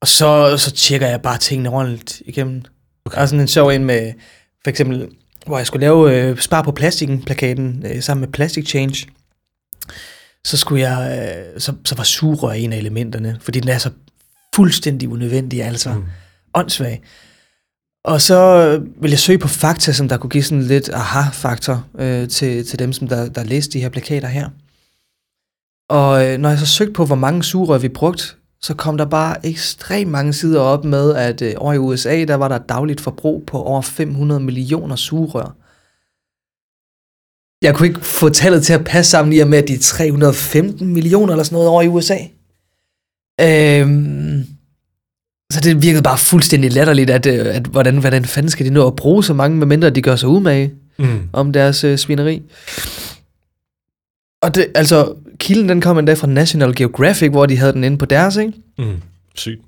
Og 0.00 0.08
så, 0.08 0.56
så 0.56 0.70
tjekker 0.70 1.06
jeg 1.06 1.22
bare 1.22 1.38
tingene 1.38 1.70
ordentligt 1.70 2.22
igennem. 2.26 2.62
Okay. 3.04 3.16
Der 3.16 3.22
er 3.22 3.26
sådan 3.26 3.40
en 3.40 3.48
sjov 3.48 3.68
en 3.68 3.84
med, 3.84 4.12
for 4.64 4.70
eksempel, 4.70 5.08
hvor 5.46 5.58
jeg 5.58 5.66
skulle 5.66 5.80
lave 5.80 6.16
øh, 6.16 6.38
Spar 6.38 6.62
på 6.62 6.72
plastikken 6.72 7.22
plakaten 7.22 7.84
øh, 7.94 8.02
sammen 8.02 8.20
med 8.20 8.28
Plastic 8.28 8.68
Change. 8.68 9.06
Så, 10.44 10.56
skulle 10.56 10.88
jeg, 10.88 11.18
øh, 11.18 11.60
så, 11.60 11.72
så 11.84 11.94
var 11.94 12.04
sugerør 12.04 12.52
en 12.52 12.72
af 12.72 12.76
elementerne, 12.76 13.38
fordi 13.40 13.60
den 13.60 13.68
er 13.68 13.78
så 13.78 13.90
fuldstændig 14.54 15.08
unødvendig, 15.08 15.62
altså 15.62 15.92
Mm. 15.94 16.04
åndssvag. 16.54 17.02
Og 18.04 18.20
så 18.20 18.78
vil 19.00 19.10
jeg 19.10 19.18
søge 19.18 19.38
på 19.38 19.48
fakta, 19.48 19.92
som 19.92 20.08
der 20.08 20.16
kunne 20.16 20.30
give 20.30 20.42
sådan 20.42 20.62
lidt 20.62 20.88
aha-faktor 20.92 21.84
øh, 21.98 22.28
til, 22.28 22.66
til 22.66 22.78
dem, 22.78 22.92
som 22.92 23.08
der, 23.08 23.28
der 23.28 23.44
læste 23.44 23.72
de 23.72 23.80
her 23.80 23.88
plakater 23.88 24.28
her. 24.28 24.48
Og 25.90 26.26
øh, 26.26 26.38
når 26.38 26.48
jeg 26.48 26.58
så 26.58 26.66
søgte 26.66 26.92
på, 26.92 27.04
hvor 27.06 27.16
mange 27.16 27.42
sugerør 27.42 27.78
vi 27.78 27.88
brugt, 27.88 28.36
så 28.62 28.74
kom 28.74 28.96
der 28.98 29.04
bare 29.04 29.46
ekstremt 29.46 30.10
mange 30.10 30.32
sider 30.32 30.60
op 30.60 30.84
med, 30.84 31.14
at 31.14 31.42
øh, 31.42 31.54
over 31.56 31.72
i 31.72 31.78
USA, 31.78 32.24
der 32.24 32.34
var 32.34 32.48
der 32.48 32.56
et 32.56 32.68
dagligt 32.68 33.00
forbrug 33.00 33.44
på 33.46 33.62
over 33.62 33.82
500 33.82 34.40
millioner 34.40 34.96
sugerør. 34.96 35.56
Jeg 37.62 37.74
kunne 37.74 37.88
ikke 37.88 38.00
få 38.00 38.28
tallet 38.28 38.62
til 38.64 38.72
at 38.72 38.84
passe 38.84 39.10
sammen 39.10 39.32
i 39.32 39.38
og 39.38 39.48
med, 39.48 39.58
at 39.58 39.68
de 39.68 39.74
er 39.74 39.78
315 39.78 40.86
millioner 40.92 41.32
eller 41.32 41.44
sådan 41.44 41.54
noget 41.56 41.68
over 41.68 41.82
i 41.82 41.88
USA. 41.88 42.18
Øhm, 43.40 44.01
så 45.62 45.68
det 45.68 45.82
virkede 45.82 46.02
bare 46.02 46.18
fuldstændig 46.18 46.72
latterligt, 46.72 47.10
at, 47.10 47.26
øh, 47.26 47.56
at 47.56 47.62
hvordan, 47.66 47.98
hvordan 47.98 48.24
fanden 48.24 48.50
skal 48.50 48.66
de 48.66 48.70
nå 48.70 48.86
at 48.86 48.96
bruge 48.96 49.24
så 49.24 49.34
mange, 49.34 49.56
medmindre 49.56 49.90
de 49.90 50.02
gør 50.02 50.16
sig 50.16 50.28
umage 50.28 50.70
Mm. 50.98 51.20
om 51.32 51.52
deres 51.52 51.84
øh, 51.84 51.98
svineri. 51.98 52.42
Og 54.42 54.54
det, 54.54 54.66
altså, 54.74 55.14
kilden 55.38 55.68
den 55.68 55.80
kom 55.80 55.98
endda 55.98 56.14
fra 56.14 56.26
National 56.26 56.74
Geographic, 56.74 57.30
hvor 57.30 57.46
de 57.46 57.56
havde 57.56 57.72
den 57.72 57.84
inde 57.84 57.98
på 57.98 58.04
deres, 58.04 58.36
ikke? 58.36 58.52
Mm. 58.78 58.96
Sygt. 59.34 59.60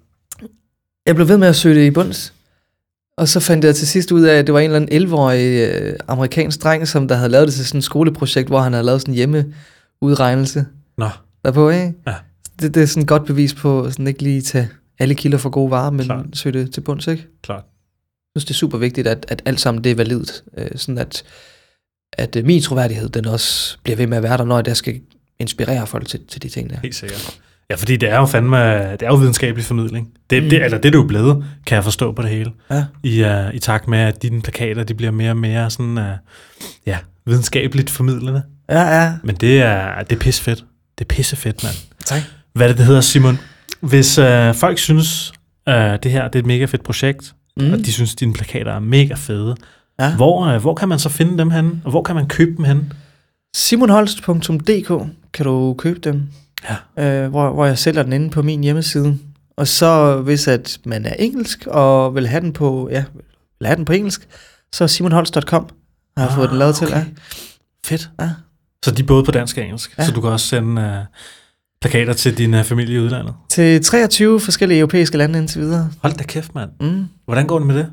Jeg 1.06 1.14
blev 1.14 1.28
ved 1.28 1.38
med 1.38 1.48
at 1.48 1.56
søge 1.56 1.74
det 1.80 1.86
i 1.86 1.90
bunds. 1.90 2.32
Og 3.16 3.28
så 3.28 3.40
fandt 3.40 3.64
jeg 3.64 3.74
til 3.74 3.88
sidst 3.88 4.12
ud 4.12 4.22
af, 4.22 4.34
at 4.38 4.46
det 4.46 4.54
var 4.54 4.60
en 4.60 4.64
eller 4.70 4.76
anden 4.76 5.02
11-årig 5.08 5.70
øh, 5.70 5.94
amerikansk 6.08 6.62
dreng, 6.62 6.88
som 6.88 7.08
der 7.08 7.14
havde 7.14 7.28
lavet 7.28 7.46
det 7.46 7.54
til 7.54 7.66
sådan 7.66 7.78
et 7.78 7.84
skoleprojekt, 7.84 8.48
hvor 8.48 8.60
han 8.60 8.72
havde 8.72 8.86
lavet 8.86 9.00
sådan 9.00 9.12
en 9.14 9.16
hjemmeudregnelse 9.16 10.66
Nå, 10.98 11.08
derpå, 11.44 11.70
ikke? 11.70 11.92
Ja. 12.06 12.14
Det, 12.60 12.74
det 12.74 12.82
er 12.82 12.86
sådan 12.86 13.02
et 13.02 13.08
godt 13.08 13.24
bevis 13.26 13.54
på, 13.54 13.90
sådan 13.90 14.06
ikke 14.06 14.22
lige 14.22 14.42
tage 14.42 14.68
alle 14.98 15.14
kilder 15.14 15.38
for 15.38 15.50
gode 15.50 15.70
varer, 15.70 15.90
men 15.90 16.04
Klart. 16.04 16.26
søge 16.32 16.58
det 16.58 16.74
til 16.74 16.80
bunds, 16.80 17.06
ikke? 17.06 17.26
klart. 17.42 17.64
Jeg 18.34 18.40
synes, 18.40 18.44
det 18.44 18.54
er 18.54 18.58
super 18.58 18.78
vigtigt, 18.78 19.06
at, 19.06 19.26
at 19.28 19.42
alt 19.44 19.60
sammen 19.60 19.84
det 19.84 19.92
er 19.92 19.96
validt. 19.96 20.44
Øh, 20.58 20.68
sådan 20.76 20.98
at, 20.98 21.22
at 22.12 22.36
øh, 22.36 22.44
min 22.44 22.62
troværdighed, 22.62 23.08
den 23.08 23.26
også 23.26 23.78
bliver 23.82 23.96
ved 23.96 24.06
med 24.06 24.16
at 24.16 24.22
være 24.22 24.36
der, 24.36 24.44
når 24.44 24.62
jeg 24.66 24.76
skal 24.76 25.00
inspirere 25.38 25.86
folk 25.86 26.08
til, 26.08 26.20
til 26.28 26.42
de 26.42 26.48
ting 26.48 26.70
der. 26.70 26.76
Helt 26.82 26.94
sikkert. 26.94 27.40
Ja, 27.70 27.74
fordi 27.74 27.96
det 27.96 28.08
er 28.08 28.16
jo 28.16 28.26
fandme, 28.26 28.56
det 28.92 29.02
er 29.02 29.06
jo 29.06 29.14
videnskabelig 29.14 29.64
formidling. 29.64 30.08
Det, 30.30 30.42
mm. 30.42 30.48
Det, 30.48 30.64
eller 30.64 30.78
det 30.78 30.86
er 30.86 30.90
det 30.90 30.98
jo 30.98 31.06
blevet, 31.06 31.44
kan 31.66 31.76
jeg 31.76 31.84
forstå 31.84 32.12
på 32.12 32.22
det 32.22 32.30
hele. 32.30 32.52
Ja. 32.70 32.84
I, 33.02 33.24
uh, 33.24 33.54
i 33.54 33.58
takt 33.58 33.88
med, 33.88 33.98
at 33.98 34.22
dine 34.22 34.42
plakater, 34.42 34.84
de 34.84 34.94
bliver 34.94 35.12
mere 35.12 35.30
og 35.30 35.36
mere 35.36 35.70
sådan, 35.70 35.98
uh, 35.98 36.04
ja, 36.86 36.98
videnskabeligt 37.26 37.90
formidlende. 37.90 38.42
Ja, 38.68 39.02
ja. 39.02 39.12
Men 39.24 39.34
det 39.34 39.62
er, 39.62 40.02
det 40.02 40.16
er 40.16 40.20
pissefedt. 40.20 40.64
Det 40.98 41.04
er 41.04 41.08
pissefedt, 41.08 41.64
mand. 41.64 41.74
Tak. 42.04 42.22
Hvad 42.52 42.66
er 42.66 42.68
det, 42.68 42.78
det 42.78 42.86
hedder, 42.86 43.00
Simon? 43.00 43.38
Hvis 43.88 44.18
uh, 44.18 44.54
folk 44.54 44.78
synes, 44.78 45.32
uh, 45.66 45.74
det 45.74 46.10
her 46.10 46.28
det 46.28 46.34
er 46.34 46.38
et 46.42 46.46
mega 46.46 46.64
fedt 46.64 46.82
projekt, 46.84 47.34
mm. 47.60 47.72
og 47.72 47.78
de 47.78 47.92
synes, 47.92 48.14
dine 48.14 48.32
plakater 48.32 48.72
er 48.72 48.78
mega 48.78 49.14
fede. 49.14 49.56
Ja. 50.00 50.16
Hvor, 50.16 50.46
øh, 50.46 50.60
hvor 50.60 50.74
kan 50.74 50.88
man 50.88 50.98
så 50.98 51.08
finde 51.08 51.38
dem 51.38 51.50
hen, 51.50 51.82
og 51.84 51.90
hvor 51.90 52.02
kan 52.02 52.14
man 52.14 52.28
købe 52.28 52.56
dem 52.56 52.64
hen? 52.64 52.92
simonholst.dk 53.56 55.06
kan 55.32 55.44
du 55.46 55.74
købe 55.78 56.00
dem, 56.00 56.22
Ja. 56.98 57.24
øh, 57.24 57.30
hvor, 57.30 57.50
hvor 57.52 57.66
jeg 57.66 57.78
sælger 57.78 58.02
den 58.02 58.12
inde 58.12 58.30
på 58.30 58.42
min 58.42 58.62
hjemmeside. 58.64 59.18
Og 59.56 59.68
så 59.68 60.20
hvis 60.20 60.48
at 60.48 60.78
man 60.84 61.06
er 61.06 61.14
engelsk 61.18 61.66
og 61.66 62.14
vil 62.14 62.26
have 62.26 62.40
den 62.40 62.52
på, 62.52 62.88
ja, 62.92 63.04
vil 63.60 63.66
have 63.66 63.76
den 63.76 63.84
på 63.84 63.92
engelsk, 63.92 64.28
så 64.72 64.88
simonholst.com 64.88 65.68
har 66.16 66.24
jeg 66.24 66.30
Ah, 66.30 66.36
fået 66.36 66.50
den 66.50 66.58
lavet 66.58 66.74
til. 66.76 66.86
okay. 66.86 66.96
Ja. 66.96 67.04
Fedt. 67.86 68.10
Ja. 68.20 68.30
Så 68.84 68.90
de 68.90 69.02
er 69.02 69.06
både 69.06 69.24
på 69.24 69.30
dansk 69.30 69.56
og 69.58 69.64
engelsk, 69.64 69.94
Ja. 69.98 70.04
så 70.06 70.12
du 70.12 70.20
kan 70.20 70.30
også 70.30 70.46
sende 70.46 70.82
øh, 70.82 70.98
plakater 71.80 72.12
til 72.12 72.38
din 72.38 72.54
øh, 72.54 72.64
familie 72.64 72.96
i 72.96 72.98
udlandet. 73.00 73.34
Til 73.50 73.82
23 73.84 74.40
forskellige 74.40 74.78
europæiske 74.80 75.18
lande 75.18 75.38
indtil 75.38 75.60
videre. 75.60 75.90
Hold 76.02 76.12
da 76.14 76.24
kæft, 76.24 76.54
mand. 76.54 76.70
Mm. 76.80 77.04
Hvordan 77.24 77.46
går 77.46 77.58
det 77.58 77.66
med 77.66 77.76
det? 77.76 77.86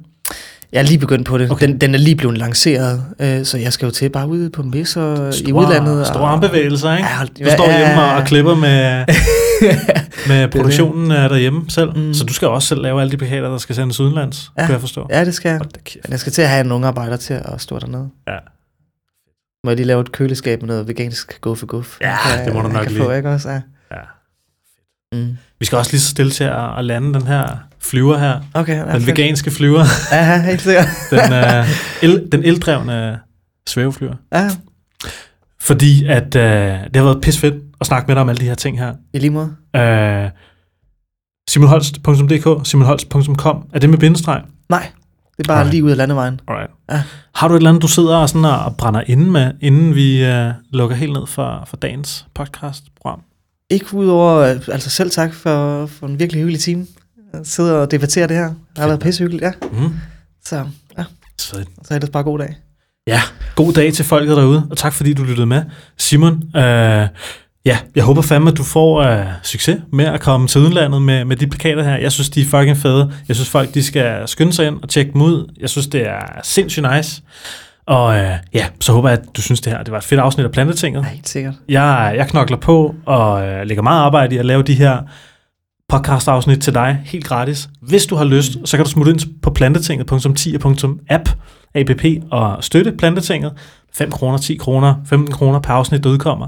Jeg 0.72 0.80
er 0.80 0.84
lige 0.84 0.98
begyndt 0.98 1.28
på 1.28 1.38
det. 1.38 1.52
Okay. 1.52 1.68
Den, 1.68 1.82
den 1.82 1.94
er 1.94 2.00
lige 2.00 2.16
blevet 2.16 2.38
lanceret, 2.38 3.04
øh, 3.20 3.46
så 3.46 3.58
jeg 3.58 3.74
skal 3.74 3.86
jo 3.86 3.92
til 3.92 4.10
bare 4.10 4.28
ud 4.28 4.50
på 4.50 4.64
messer 4.64 5.32
i 5.48 5.52
udlandet. 5.52 6.08
Store 6.08 6.28
armbevægelser, 6.30 6.92
ikke? 6.98 7.10
Ja, 7.40 7.46
Du 7.46 7.52
står 7.56 7.70
ja, 7.70 7.78
hjemme 7.88 8.04
og, 8.04 8.16
og 8.16 8.24
klipper 8.26 8.56
med, 8.56 9.06
med 10.30 10.48
produktionen 10.48 11.12
øh, 11.12 11.18
derhjemme 11.30 11.62
selv, 11.70 11.98
Mm. 11.98 12.14
så 12.14 12.24
du 12.24 12.34
skal 12.34 12.48
også 12.48 12.68
selv 12.68 12.82
lave 12.82 13.02
alle 13.02 13.12
de 13.12 13.18
plakater, 13.18 13.50
der 13.50 13.58
skal 13.58 13.76
sendes 13.76 14.00
udenlands, 14.00 14.52
Ja. 14.58 14.66
kan 14.66 14.72
jeg 14.74 14.80
forstå. 14.82 15.08
Ja, 15.10 15.26
det 15.26 15.34
skal 15.34 15.50
jeg. 15.50 15.62
Jeg 16.10 16.20
skal 16.20 16.32
til 16.32 16.42
at 16.42 16.50
have 16.50 16.66
en 16.66 16.72
ung 16.72 16.86
arbejder 16.86 17.18
til 17.18 17.34
at 17.34 17.62
stå 17.62 17.80
dernede. 17.80 18.10
Ja. 18.28 18.34
Må 19.64 19.70
jeg 19.72 19.76
lige 19.78 19.88
lave 19.88 20.02
et 20.02 20.12
køleskab 20.12 20.62
med 20.62 20.68
noget 20.68 20.88
vegansk 20.88 21.42
guf 21.42 21.64
guf? 21.68 21.98
Ja, 22.02 22.12
Han 22.16 22.46
det 22.46 22.54
må 22.54 22.62
du 22.62 22.68
nok 22.68 22.84
kan 22.84 22.92
lige. 22.92 23.04
Få, 23.04 23.12
ikke 23.12 23.30
også? 23.30 23.50
Ja. 23.50 23.62
Ja. 23.92 24.02
Mm. 25.18 25.38
Vi 25.60 25.66
skal 25.66 25.78
også 25.78 25.92
lige 25.92 26.02
så 26.02 26.08
stille 26.10 26.32
til 26.32 26.44
at, 26.44 26.78
at 26.78 26.86
lande 26.86 27.14
den 27.14 27.28
her 27.28 27.58
flyver 27.80 28.18
her. 28.18 28.42
Okay, 28.54 28.76
ja, 28.78 28.82
Den 28.94 29.02
fedt. 29.02 29.08
veganske 29.08 29.52
flyver. 29.52 29.84
Ja, 30.12 30.42
helt 30.42 30.62
sikkert. 30.62 30.88
Den, 31.12 31.34
øh, 31.34 31.66
el, 32.04 32.28
den 32.32 32.44
eldrevne 32.44 33.20
svæveflyver. 33.70 34.16
Ja, 34.34 34.50
Fordi 35.62 36.06
at 36.06 36.36
øh, 36.36 36.42
det 36.84 36.96
har 36.96 37.04
været 37.04 37.22
pis 37.22 37.40
fedt 37.40 37.56
at 37.82 37.88
snakke 37.88 38.08
med 38.08 38.16
dig 38.16 38.22
om 38.22 38.30
alle 38.30 38.40
de 38.40 38.46
her 38.46 38.56
ting 38.56 38.80
her. 38.80 38.94
i 39.14 39.20
lige 39.20 39.30
måde. 39.30 39.56
Øh, 39.76 40.30
simonholst.dk, 41.50 42.68
simonholst.com. 42.68 43.70
Er 43.74 43.80
det 43.80 43.90
med 43.90 43.98
bindestreg? 43.98 44.42
Nej, 44.70 44.92
det 45.42 45.48
er 45.48 45.54
bare 45.54 45.58
Alright. 45.60 45.74
lige 45.74 45.84
ud 45.84 45.92
af 45.92 45.98
landevejen. 45.98 46.40
Alright. 46.48 46.72
Ja. 46.92 47.04
Har 47.36 47.48
du 47.48 47.54
et 47.54 47.58
eller 47.58 47.70
andet, 47.70 47.82
du 47.82 47.88
sidder 47.88 48.16
og, 48.18 48.30
sådan 48.30 48.46
og, 48.46 48.76
brænder 48.78 49.04
inde 49.08 49.32
med, 49.32 49.52
inden 49.62 49.96
vi 49.96 50.26
øh, 50.26 50.52
lukker 50.70 50.96
helt 50.96 51.14
ned 51.14 51.28
for, 51.28 51.64
for 51.68 51.78
dagens 51.78 52.26
podcast-program? 52.34 53.22
Ikke 53.70 53.94
udover, 53.94 54.38
øh, 54.38 54.62
altså 54.72 54.90
selv 54.90 55.12
tak 55.12 55.34
for, 55.34 55.86
for 55.86 56.08
en 56.08 56.20
virkelig 56.20 56.42
hyggelig 56.42 56.62
time. 56.62 56.88
At 57.34 57.48
sidde 57.48 57.82
og 57.82 57.92
debattere 57.92 58.28
det 58.28 58.36
her. 58.38 58.48
Det 58.48 58.78
har 58.78 58.88
været 58.88 59.00
pissehyggeligt, 59.00 59.44
ja. 59.44 59.52
Mm. 59.72 59.94
Så, 60.46 60.66
ja, 60.98 61.04
Svedigt. 61.40 61.70
så 61.84 61.94
er 61.94 62.00
det 62.00 62.12
bare 62.12 62.24
god 62.24 62.40
dag. 62.40 62.56
Ja, 63.08 63.22
god 63.56 63.74
dag 63.74 63.94
til 63.94 64.06
folket 64.06 64.38
derude, 64.38 64.68
og 64.72 64.78
tak 64.78 64.94
fordi 64.94 65.14
du 65.14 65.24
lyttede 65.24 65.46
med. 65.48 65.64
Simon, 65.98 66.56
øh, 66.56 67.08
ja, 67.66 67.78
jeg 67.96 68.04
håber 68.04 68.22
fandme, 68.22 68.52
at 68.52 68.58
du 68.58 68.64
får 68.64 69.02
øh, 69.02 69.26
succes 69.44 69.78
med 69.94 70.06
at 70.06 70.22
komme 70.22 70.48
til 70.48 70.62
udlandet 70.62 71.02
med, 71.02 71.26
med 71.26 71.36
de 71.36 71.48
plakater 71.48 71.84
her. 71.84 71.98
Jeg 71.98 72.12
synes, 72.12 72.30
de 72.30 72.42
er 72.42 72.46
fucking 72.46 72.78
fede. 72.78 73.14
Jeg 73.28 73.36
synes, 73.36 73.50
folk 73.50 73.74
de 73.74 73.84
skal 73.84 74.28
skynde 74.28 74.54
sig 74.54 74.68
ind 74.68 74.80
og 74.84 74.90
tjekke 74.90 75.14
dem 75.14 75.22
ud. 75.22 75.54
Jeg 75.60 75.70
synes, 75.70 75.88
det 75.88 76.08
er 76.08 76.22
sindssygt 76.44 76.86
nice. 76.96 77.22
Og 77.86 78.18
øh, 78.18 78.32
ja, 78.54 78.66
så 78.80 78.94
håber 78.94 79.10
jeg, 79.10 79.20
at 79.20 79.26
du 79.36 79.42
synes, 79.42 79.62
det 79.62 79.74
her 79.74 79.84
det 79.84 79.92
var 79.92 79.98
et 79.98 80.04
fedt 80.04 80.20
afsnit 80.20 80.46
af 80.46 80.52
Plantetinget. 80.52 81.04
Ja, 81.04 81.10
helt 81.10 81.30
sikkert. 81.30 81.54
Jeg, 81.70 82.14
jeg 82.18 82.28
knokler 82.28 82.58
på 82.58 82.96
og 83.06 83.48
øh, 83.48 83.68
lægger 83.68 83.84
meget 83.84 84.02
arbejde 84.02 84.36
i 84.36 84.38
at 84.38 84.46
lave 84.46 84.64
de 84.64 84.74
her 84.74 84.98
podcast-afsnit 85.90 86.60
til 86.62 86.74
dig 86.74 87.02
helt 87.06 87.26
gratis. 87.26 87.70
Hvis 87.82 88.06
du 88.06 88.16
har 88.16 88.26
lyst, 88.26 88.52
så 88.66 88.78
kan 88.78 88.86
du 88.86 88.92
smutte 88.92 89.12
ind 89.12 89.20
på 89.42 89.50
plantetinget.10.app 89.50 91.30
app 91.76 91.90
og 92.32 92.64
støtte 92.64 92.92
Plantetinget. 92.92 93.54
5 93.94 94.12
kroner, 94.12 94.38
10 94.38 94.56
kroner, 94.56 94.96
15 95.06 95.34
kroner 95.34 95.60
per 95.60 95.74
afsnit, 95.74 96.04
der 96.04 96.10
udkommer. 96.10 96.48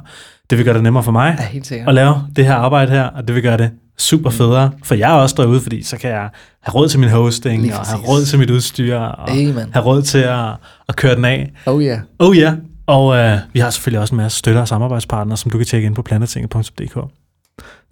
Det 0.50 0.58
vil 0.58 0.66
gøre 0.66 0.74
det 0.76 0.84
nemmere 0.84 1.04
for 1.04 1.12
mig 1.12 1.36
Ja, 1.40 1.46
helt 1.46 1.68
sikkert. 1.68 1.88
at 1.90 1.96
lave 1.96 2.16
det 2.36 2.46
her 2.46 2.56
arbejde 2.56 2.92
her, 2.92 3.04
og 3.04 3.28
det 3.28 3.36
vil 3.36 3.44
gøre 3.44 3.58
det 3.58 3.72
super 3.98 4.30
federe 4.30 4.72
for 4.84 4.96
jer 4.96 5.10
også 5.12 5.36
derude, 5.38 5.62
fordi 5.62 5.84
så 5.84 5.98
kan 5.98 6.10
jeg 6.10 6.30
have 6.62 6.74
råd 6.76 6.90
til 6.90 7.00
min 7.00 7.10
hosting, 7.10 7.74
og 7.74 7.86
have 7.88 8.00
råd 8.08 8.26
til 8.26 8.40
mit 8.40 8.50
udstyr, 8.50 8.98
og 8.98 9.32
Amen. 9.32 9.56
have 9.74 9.86
råd 9.86 10.02
til 10.02 10.18
at, 10.18 10.50
at 10.90 10.96
køre 10.96 11.16
den 11.16 11.26
af. 11.26 11.52
Oh 11.66 11.84
yeah. 11.84 12.00
Oh 12.20 12.38
ja, 12.38 12.42
yeah. 12.44 12.58
og 12.88 13.18
øh, 13.18 13.38
vi 13.54 13.60
har 13.60 13.70
selvfølgelig 13.70 14.00
også 14.02 14.16
en 14.16 14.18
masse 14.18 14.38
støtter 14.38 14.62
og 14.62 14.68
samarbejdspartnere, 14.68 15.38
som 15.38 15.52
du 15.52 15.58
kan 15.58 15.68
tjekke 15.68 15.86
ind 15.86 15.96
på 15.96 16.02
planetinget.dk. 16.02 16.98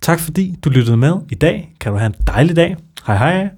Tak 0.01 0.19
fordi 0.19 0.55
du 0.63 0.69
lyttede 0.69 0.97
med 0.97 1.13
i 1.29 1.35
dag. 1.35 1.73
Kan 1.79 1.91
du 1.91 1.97
have 1.97 2.05
en 2.07 2.15
dejlig 2.27 2.55
dag. 2.55 2.75
Hej 3.07 3.17
hej. 3.17 3.49